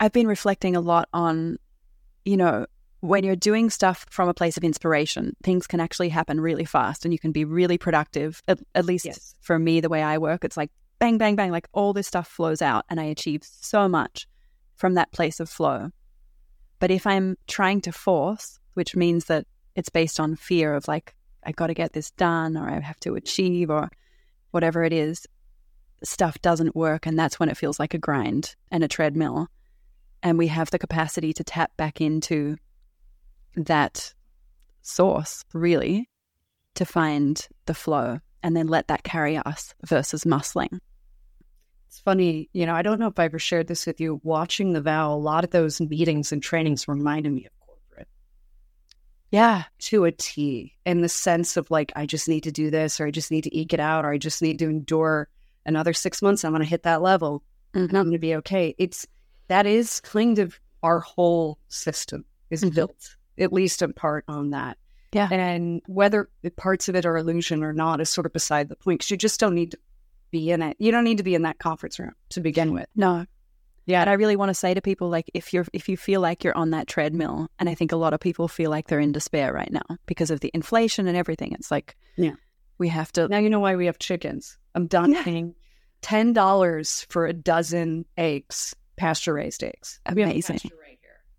I've 0.00 0.12
been 0.12 0.26
reflecting 0.26 0.76
a 0.76 0.80
lot 0.80 1.08
on, 1.12 1.58
you 2.24 2.36
know, 2.36 2.66
when 3.00 3.22
you're 3.22 3.36
doing 3.36 3.70
stuff 3.70 4.06
from 4.10 4.28
a 4.28 4.34
place 4.34 4.56
of 4.56 4.64
inspiration, 4.64 5.36
things 5.42 5.66
can 5.66 5.78
actually 5.78 6.08
happen 6.08 6.40
really 6.40 6.64
fast 6.64 7.04
and 7.04 7.12
you 7.12 7.18
can 7.18 7.30
be 7.30 7.44
really 7.44 7.78
productive. 7.78 8.42
At, 8.48 8.58
at 8.74 8.84
least 8.84 9.04
Yes. 9.04 9.34
for 9.40 9.58
me, 9.58 9.80
the 9.80 9.88
way 9.88 10.02
I 10.02 10.18
work, 10.18 10.44
it's 10.44 10.56
like 10.56 10.70
bang, 10.98 11.16
bang, 11.16 11.36
bang, 11.36 11.52
like 11.52 11.68
all 11.72 11.92
this 11.92 12.08
stuff 12.08 12.26
flows 12.26 12.60
out 12.60 12.84
and 12.90 13.00
I 13.00 13.04
achieve 13.04 13.44
so 13.44 13.88
much 13.88 14.26
from 14.74 14.94
that 14.94 15.12
place 15.12 15.38
of 15.38 15.48
flow. 15.48 15.90
But 16.80 16.90
if 16.90 17.06
I'm 17.06 17.36
trying 17.46 17.80
to 17.82 17.92
force, 17.92 18.58
which 18.74 18.96
means 18.96 19.26
that 19.26 19.46
it's 19.76 19.88
based 19.90 20.18
on 20.18 20.34
fear 20.34 20.74
of 20.74 20.88
like, 20.88 21.14
I 21.44 21.52
got 21.52 21.68
to 21.68 21.74
get 21.74 21.92
this 21.92 22.10
done 22.12 22.56
or 22.56 22.68
I 22.68 22.80
have 22.80 22.98
to 23.00 23.14
achieve 23.14 23.70
or 23.70 23.90
whatever 24.50 24.82
it 24.82 24.92
is, 24.92 25.26
stuff 26.04 26.40
doesn't 26.40 26.76
work. 26.76 27.06
And 27.06 27.18
that's 27.18 27.38
when 27.40 27.48
it 27.48 27.56
feels 27.56 27.78
like 27.78 27.94
a 27.94 27.98
grind 27.98 28.54
and 28.70 28.84
a 28.84 28.88
treadmill. 28.88 29.48
And 30.22 30.38
we 30.38 30.48
have 30.48 30.70
the 30.70 30.78
capacity 30.78 31.32
to 31.34 31.44
tap 31.44 31.76
back 31.76 32.00
into 32.00 32.56
that 33.56 34.12
source, 34.82 35.44
really, 35.52 36.08
to 36.74 36.84
find 36.84 37.46
the 37.66 37.74
flow 37.74 38.20
and 38.42 38.56
then 38.56 38.68
let 38.68 38.88
that 38.88 39.02
carry 39.02 39.36
us 39.36 39.74
versus 39.84 40.24
muscling. 40.24 40.78
It's 41.88 42.00
funny, 42.00 42.48
you 42.52 42.66
know, 42.66 42.74
I 42.74 42.82
don't 42.82 43.00
know 43.00 43.06
if 43.06 43.18
I 43.18 43.24
ever 43.24 43.38
shared 43.38 43.66
this 43.66 43.86
with 43.86 44.00
you. 44.00 44.20
Watching 44.22 44.72
the 44.72 44.80
vow, 44.80 45.12
a 45.12 45.16
lot 45.16 45.44
of 45.44 45.50
those 45.50 45.80
meetings 45.80 46.32
and 46.32 46.42
trainings 46.42 46.86
reminded 46.86 47.32
me 47.32 47.46
of 47.46 47.52
corporate. 47.66 48.08
Yeah. 49.30 49.64
to 49.80 50.04
a 50.04 50.12
T 50.12 50.74
in 50.84 51.00
the 51.00 51.08
sense 51.08 51.56
of 51.56 51.70
like, 51.70 51.92
I 51.96 52.06
just 52.06 52.28
need 52.28 52.44
to 52.44 52.52
do 52.52 52.70
this, 52.70 53.00
or 53.00 53.06
I 53.06 53.10
just 53.10 53.30
need 53.30 53.44
to 53.44 53.56
eke 53.56 53.72
it 53.72 53.80
out, 53.80 54.04
or 54.04 54.10
I 54.10 54.18
just 54.18 54.42
need 54.42 54.58
to 54.58 54.68
endure 54.68 55.28
another 55.68 55.92
six 55.92 56.20
months. 56.22 56.44
I'm 56.44 56.52
going 56.52 56.62
to 56.62 56.68
hit 56.68 56.82
that 56.82 57.02
level 57.02 57.42
and 57.74 57.84
I'm 57.84 58.04
going 58.04 58.12
to 58.12 58.18
be 58.18 58.34
okay. 58.36 58.74
It's 58.78 59.06
that 59.48 59.66
is 59.66 60.00
kind 60.00 60.38
of 60.38 60.58
our 60.82 61.00
whole 61.00 61.58
system 61.68 62.24
is 62.50 62.62
Mhm. 62.64 62.74
built, 62.74 63.16
at 63.38 63.52
least 63.52 63.82
in 63.82 63.92
part 63.92 64.24
on 64.28 64.50
that. 64.50 64.78
Yeah. 65.12 65.28
And 65.30 65.80
whether 65.86 66.28
parts 66.56 66.88
of 66.88 66.96
it 66.96 67.06
are 67.06 67.16
illusion 67.16 67.62
or 67.62 67.72
not 67.72 68.00
is 68.00 68.10
sort 68.10 68.26
of 68.26 68.32
beside 68.32 68.68
the 68.68 68.76
point 68.76 69.00
because 69.00 69.10
you 69.10 69.16
just 69.16 69.40
don't 69.40 69.54
need 69.54 69.70
to 69.72 69.78
be 70.30 70.50
in 70.50 70.60
it. 70.62 70.76
You 70.78 70.90
don't 70.92 71.04
need 71.04 71.16
to 71.18 71.22
be 71.22 71.34
in 71.34 71.42
that 71.42 71.58
conference 71.58 71.98
room 71.98 72.12
to 72.30 72.40
begin 72.40 72.72
with. 72.74 72.86
No. 72.94 73.24
Yeah. 73.86 74.02
And 74.02 74.10
I 74.10 74.14
really 74.14 74.36
want 74.36 74.50
to 74.50 74.54
say 74.54 74.74
to 74.74 74.82
people 74.82 75.08
like 75.08 75.30
if 75.32 75.54
you're 75.54 75.64
if 75.72 75.88
you 75.88 75.96
feel 75.96 76.20
like 76.20 76.44
you're 76.44 76.56
on 76.56 76.70
that 76.70 76.86
treadmill, 76.88 77.48
and 77.58 77.70
I 77.70 77.74
think 77.74 77.90
a 77.92 77.96
lot 77.96 78.12
of 78.12 78.20
people 78.20 78.46
feel 78.48 78.70
like 78.70 78.88
they're 78.88 79.00
in 79.00 79.12
despair 79.12 79.50
right 79.52 79.72
now 79.72 79.96
because 80.04 80.30
of 80.30 80.40
the 80.40 80.50
inflation 80.52 81.06
and 81.08 81.16
everything. 81.16 81.52
It's 81.52 81.70
like 81.70 81.96
Yeah. 82.16 82.34
we 82.76 82.88
have 82.88 83.10
to 83.12 83.28
Now 83.28 83.38
you 83.38 83.48
know 83.48 83.60
why 83.60 83.76
we 83.76 83.86
have 83.86 83.98
chickens. 83.98 84.58
I'm 84.78 84.86
done 84.86 85.12
Yeah. 85.12 85.22
paying 85.24 85.54
ten 86.02 86.32
dollars 86.32 87.04
for 87.10 87.26
a 87.26 87.32
dozen 87.32 88.04
eggs, 88.16 88.74
pasture 88.96 89.34
raised 89.34 89.64
eggs. 89.64 89.98
We 90.14 90.22
have 90.22 90.30
a 90.30 90.32
Amazing. 90.32 90.60
right. 90.80 90.98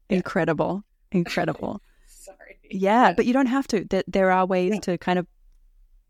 Yeah. 0.09 0.17
incredible. 0.17 0.83
Incredible. 1.11 1.81
Sorry. 2.07 2.59
Yeah, 2.69 3.13
but 3.13 3.25
you 3.25 3.33
don't 3.33 3.47
have 3.47 3.65
to. 3.69 3.85
There, 3.85 4.03
there 4.07 4.31
are 4.31 4.45
ways 4.45 4.73
Yeah. 4.75 4.79
to 4.81 4.97
kind 4.97 5.17
of 5.17 5.25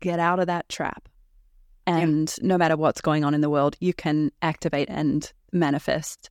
get 0.00 0.18
out 0.18 0.40
of 0.40 0.48
that 0.48 0.68
trap. 0.68 1.08
And 1.86 2.34
no 2.42 2.58
matter 2.58 2.76
what's 2.76 3.00
going 3.00 3.24
on 3.24 3.32
in 3.34 3.40
the 3.40 3.48
world, 3.50 3.76
you 3.80 3.94
can 3.94 4.30
activate 4.42 4.88
and 4.90 5.32
manifest 5.52 6.28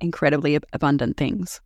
incredibly 0.00 0.56
ab- 0.56 0.64
abundant 0.72 1.16
things. 1.16 1.60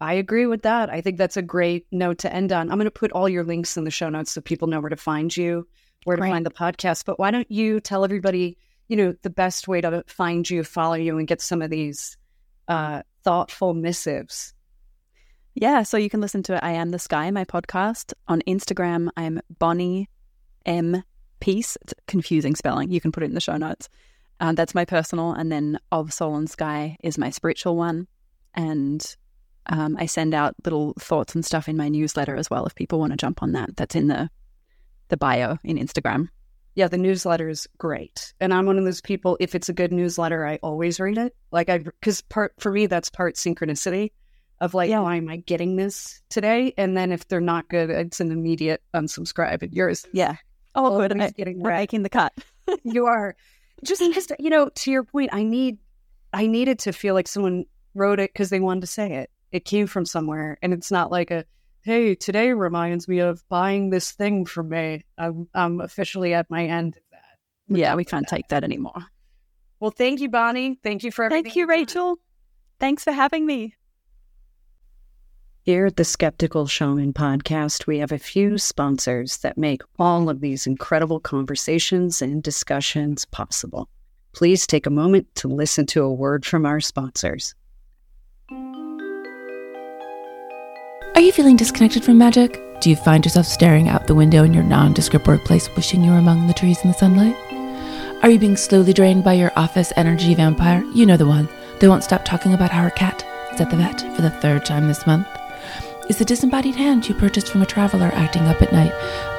I 0.00 0.14
agree 0.14 0.46
with 0.46 0.62
that. 0.62 0.90
I 0.90 1.00
think 1.00 1.18
that's 1.18 1.36
a 1.36 1.42
great 1.42 1.86
note 1.92 2.18
to 2.18 2.32
end 2.32 2.52
on. 2.52 2.70
I'm 2.70 2.78
going 2.78 2.86
to 2.86 2.90
put 2.90 3.12
all 3.12 3.28
your 3.28 3.44
links 3.44 3.76
in 3.76 3.84
the 3.84 3.90
show 3.90 4.08
notes 4.08 4.32
so 4.32 4.40
people 4.40 4.66
know 4.68 4.80
where 4.80 4.88
to 4.90 4.96
find 4.96 5.36
you, 5.36 5.66
where 6.04 6.16
to 6.16 6.22
find 6.22 6.46
the 6.46 6.50
podcast. 6.50 7.04
But 7.04 7.18
why 7.18 7.30
don't 7.30 7.50
you 7.50 7.80
tell 7.80 8.04
everybody, 8.04 8.56
you 8.88 8.96
know, 8.96 9.14
the 9.22 9.30
best 9.30 9.68
way 9.68 9.80
to 9.80 10.04
find 10.06 10.48
you, 10.48 10.64
follow 10.64 10.94
you, 10.94 11.18
and 11.18 11.28
get 11.28 11.40
some 11.40 11.62
of 11.62 11.70
these 11.70 12.16
uh, 12.68 13.02
thoughtful 13.24 13.74
missives? 13.74 14.54
Yeah, 15.54 15.82
so 15.82 15.96
you 15.96 16.08
can 16.08 16.20
listen 16.20 16.42
to 16.44 16.54
it. 16.54 16.60
I 16.62 16.72
Am 16.72 16.90
the 16.90 16.98
Sky, 16.98 17.30
my 17.30 17.44
podcast. 17.44 18.14
On 18.28 18.40
Instagram, 18.42 19.08
I'm 19.16 19.40
Bonnie 19.58 20.08
M 20.64 21.02
Piesse. 21.40 21.76
It's 21.82 21.94
confusing 22.06 22.54
spelling. 22.54 22.90
You 22.90 23.00
can 23.00 23.12
put 23.12 23.22
it 23.22 23.26
in 23.26 23.34
the 23.34 23.40
show 23.40 23.56
notes. 23.56 23.88
Um, 24.40 24.54
that's 24.54 24.74
my 24.74 24.84
personal, 24.84 25.32
and 25.32 25.52
then 25.52 25.78
Of 25.92 26.12
Soul 26.12 26.36
and 26.36 26.50
Sky 26.50 26.96
is 27.02 27.18
my 27.18 27.30
spiritual 27.30 27.76
one. 27.76 28.08
And 28.54 29.04
um, 29.66 29.96
I 29.98 30.06
send 30.06 30.34
out 30.34 30.54
little 30.64 30.94
thoughts 30.98 31.34
and 31.34 31.44
stuff 31.44 31.68
in 31.68 31.76
my 31.76 31.88
newsletter 31.88 32.34
as 32.34 32.50
well. 32.50 32.66
If 32.66 32.74
people 32.74 32.98
want 32.98 33.12
to 33.12 33.16
jump 33.16 33.42
on 33.42 33.52
that, 33.52 33.76
that's 33.76 33.94
in 33.94 34.08
the 34.08 34.30
the 35.12 35.16
bio 35.18 35.58
in 35.62 35.76
Instagram. 35.76 36.28
Yeah, 36.74 36.88
the 36.88 36.96
newsletter 36.96 37.50
is 37.50 37.68
great. 37.76 38.32
And 38.40 38.52
I'm 38.54 38.64
one 38.64 38.78
of 38.78 38.84
those 38.86 39.02
people, 39.02 39.36
if 39.40 39.54
it's 39.54 39.68
a 39.68 39.74
good 39.74 39.92
newsletter, 39.92 40.46
I 40.46 40.58
always 40.62 40.98
read 40.98 41.18
it. 41.18 41.36
Like, 41.52 41.68
I, 41.68 41.78
because 41.78 42.22
part, 42.22 42.54
for 42.58 42.72
me, 42.72 42.86
that's 42.86 43.10
part 43.10 43.34
synchronicity 43.34 44.10
of 44.62 44.72
like, 44.72 44.88
Yeah. 44.88 45.00
why 45.00 45.16
am 45.16 45.28
I 45.28 45.36
getting 45.36 45.76
this 45.76 46.22
today? 46.30 46.72
And 46.78 46.96
then 46.96 47.12
if 47.12 47.28
they're 47.28 47.42
not 47.42 47.68
good, 47.68 47.90
it's 47.90 48.20
an 48.20 48.32
immediate 48.32 48.82
unsubscribe. 48.94 49.62
And 49.62 49.72
yours, 49.74 50.06
Yeah. 50.14 50.36
Oh, 50.74 50.96
good. 51.06 51.20
I, 51.20 51.28
getting 51.30 51.60
we're 51.60 51.76
making 51.76 52.04
the 52.04 52.08
cut. 52.08 52.32
you 52.84 53.04
are. 53.04 53.36
just 53.84 54.00
because 54.00 54.28
you 54.38 54.48
know, 54.48 54.70
to 54.76 54.90
your 54.90 55.04
point, 55.04 55.28
I 55.34 55.42
need, 55.42 55.76
I 56.32 56.46
needed 56.46 56.78
to 56.80 56.92
feel 56.94 57.12
like 57.12 57.28
someone 57.28 57.66
wrote 57.94 58.18
it 58.18 58.32
because 58.32 58.48
they 58.48 58.60
wanted 58.60 58.80
to 58.80 58.86
say 58.86 59.12
it. 59.16 59.30
It 59.50 59.66
came 59.66 59.86
from 59.86 60.06
somewhere, 60.06 60.56
and 60.62 60.72
it's 60.72 60.90
not 60.90 61.10
like 61.10 61.30
a, 61.30 61.44
hey, 61.82 62.14
today 62.14 62.52
reminds 62.52 63.08
me 63.08 63.18
of 63.18 63.46
buying 63.48 63.90
this 63.90 64.12
thing 64.12 64.46
from 64.46 64.70
me. 64.70 65.04
I'm, 65.18 65.48
I'm 65.54 65.80
officially 65.80 66.32
at 66.32 66.50
my 66.50 66.64
end 66.64 66.96
of 66.96 67.02
that. 67.10 67.38
We're 67.68 67.78
yeah, 67.78 67.94
we 67.94 68.04
can't 68.04 68.26
that. 68.28 68.36
take 68.36 68.48
that 68.48 68.64
anymore. 68.64 69.04
Well, 69.80 69.90
thank 69.90 70.20
you, 70.20 70.28
Bonnie. 70.28 70.78
Thank 70.82 71.02
you 71.02 71.10
for 71.10 71.24
everything. 71.24 71.44
Thank 71.44 71.56
you. 71.56 71.66
Rachel. 71.66 72.18
Thanks 72.78 73.04
for 73.04 73.12
having 73.12 73.46
me. 73.46 73.74
Here 75.64 75.86
at 75.86 75.96
the 75.96 76.04
Skeptical 76.04 76.66
Shaman 76.66 77.12
podcast, 77.12 77.86
we 77.86 77.98
have 77.98 78.10
a 78.10 78.18
few 78.18 78.58
sponsors 78.58 79.38
that 79.38 79.56
make 79.56 79.82
all 79.98 80.28
of 80.28 80.40
these 80.40 80.66
incredible 80.66 81.20
conversations 81.20 82.20
and 82.20 82.42
discussions 82.42 83.24
possible. 83.24 83.88
Please 84.32 84.66
take 84.66 84.86
a 84.86 84.90
moment 84.90 85.32
to 85.36 85.48
listen 85.48 85.86
to 85.86 86.02
a 86.02 86.12
word 86.12 86.44
from 86.44 86.66
our 86.66 86.80
sponsors. 86.80 87.54
Are 91.14 91.20
you 91.20 91.30
feeling 91.30 91.56
disconnected 91.56 92.02
from 92.02 92.16
magic? 92.16 92.58
Do 92.80 92.88
you 92.88 92.96
find 92.96 93.22
yourself 93.22 93.44
staring 93.44 93.90
out 93.90 94.06
the 94.06 94.14
window 94.14 94.44
in 94.44 94.54
your 94.54 94.62
nondescript 94.62 95.26
workplace, 95.26 95.68
wishing 95.76 96.02
you 96.02 96.10
were 96.10 96.16
among 96.16 96.46
the 96.46 96.54
trees 96.54 96.82
in 96.82 96.88
the 96.88 96.96
sunlight? 96.96 97.36
Are 98.22 98.30
you 98.30 98.38
being 98.38 98.56
slowly 98.56 98.94
drained 98.94 99.22
by 99.22 99.34
your 99.34 99.52
office 99.54 99.92
energy 99.96 100.34
vampire? 100.34 100.82
You 100.94 101.04
know 101.04 101.18
the 101.18 101.26
one. 101.26 101.50
They 101.80 101.88
won't 101.88 102.02
stop 102.02 102.24
talking 102.24 102.54
about 102.54 102.70
how 102.70 102.84
her 102.84 102.90
cat 102.90 103.26
is 103.52 103.60
at 103.60 103.68
the 103.68 103.76
vet 103.76 104.00
for 104.16 104.22
the 104.22 104.30
third 104.30 104.64
time 104.64 104.88
this 104.88 105.06
month. 105.06 105.26
Is 106.08 106.16
the 106.16 106.24
disembodied 106.24 106.76
hand 106.76 107.06
you 107.06 107.14
purchased 107.14 107.48
from 107.48 107.60
a 107.60 107.66
traveler 107.66 108.10
acting 108.14 108.44
up 108.44 108.62
at 108.62 108.72
night, 108.72 108.92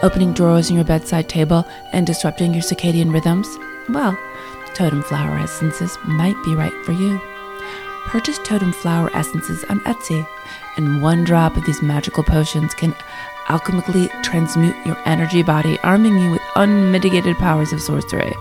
opening 0.03 0.31
drawers 0.31 0.69
in 0.69 0.75
your 0.75 0.85
bedside 0.85 1.27
table 1.27 1.67
and 1.91 2.05
disrupting 2.05 2.53
your 2.53 2.61
circadian 2.61 3.11
rhythms? 3.11 3.47
Well, 3.89 4.15
totem 4.75 5.01
flower 5.01 5.39
essences 5.39 5.97
might 6.05 6.37
be 6.45 6.53
right 6.53 6.85
for 6.85 6.91
you. 6.91 7.19
Purchase 8.05 8.37
totem 8.43 8.73
flower 8.73 9.09
essences 9.15 9.63
on 9.69 9.79
Etsy, 9.81 10.27
and 10.77 11.01
one 11.01 11.23
drop 11.23 11.57
of 11.57 11.65
these 11.65 11.81
magical 11.81 12.23
potions 12.23 12.73
can 12.73 12.93
alchemically 13.47 14.09
transmute 14.23 14.75
your 14.85 14.97
energy 15.05 15.43
body, 15.43 15.77
arming 15.79 16.17
you 16.17 16.31
with 16.31 16.41
unmitigated 16.55 17.37
powers 17.37 17.73
of 17.73 17.81
sorcery. 17.81 18.33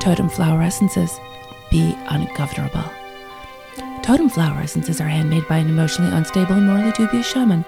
Totem 0.00 0.28
flower 0.28 0.62
essences 0.62 1.18
be 1.70 1.96
ungovernable. 2.08 2.90
Totem 4.02 4.28
flower 4.28 4.60
essences 4.60 5.00
are 5.00 5.08
handmade 5.08 5.46
by 5.48 5.58
an 5.58 5.68
emotionally 5.68 6.12
unstable 6.12 6.54
and 6.54 6.66
morally 6.66 6.92
dubious 6.92 7.26
shaman, 7.26 7.64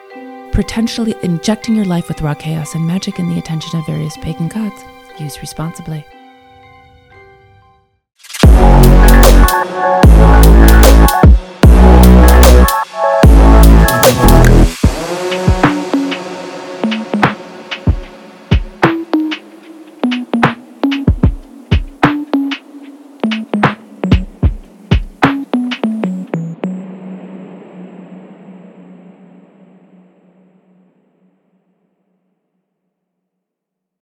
potentially 0.52 1.14
injecting 1.22 1.76
your 1.76 1.84
life 1.84 2.08
with 2.08 2.20
raw 2.20 2.34
chaos 2.34 2.74
and 2.74 2.86
magic 2.86 3.18
in 3.18 3.28
the 3.28 3.38
attention 3.38 3.78
of 3.78 3.86
various 3.86 4.16
pagan 4.18 4.48
gods. 4.48 4.82
Use 5.18 5.40
responsibly. 5.40 6.04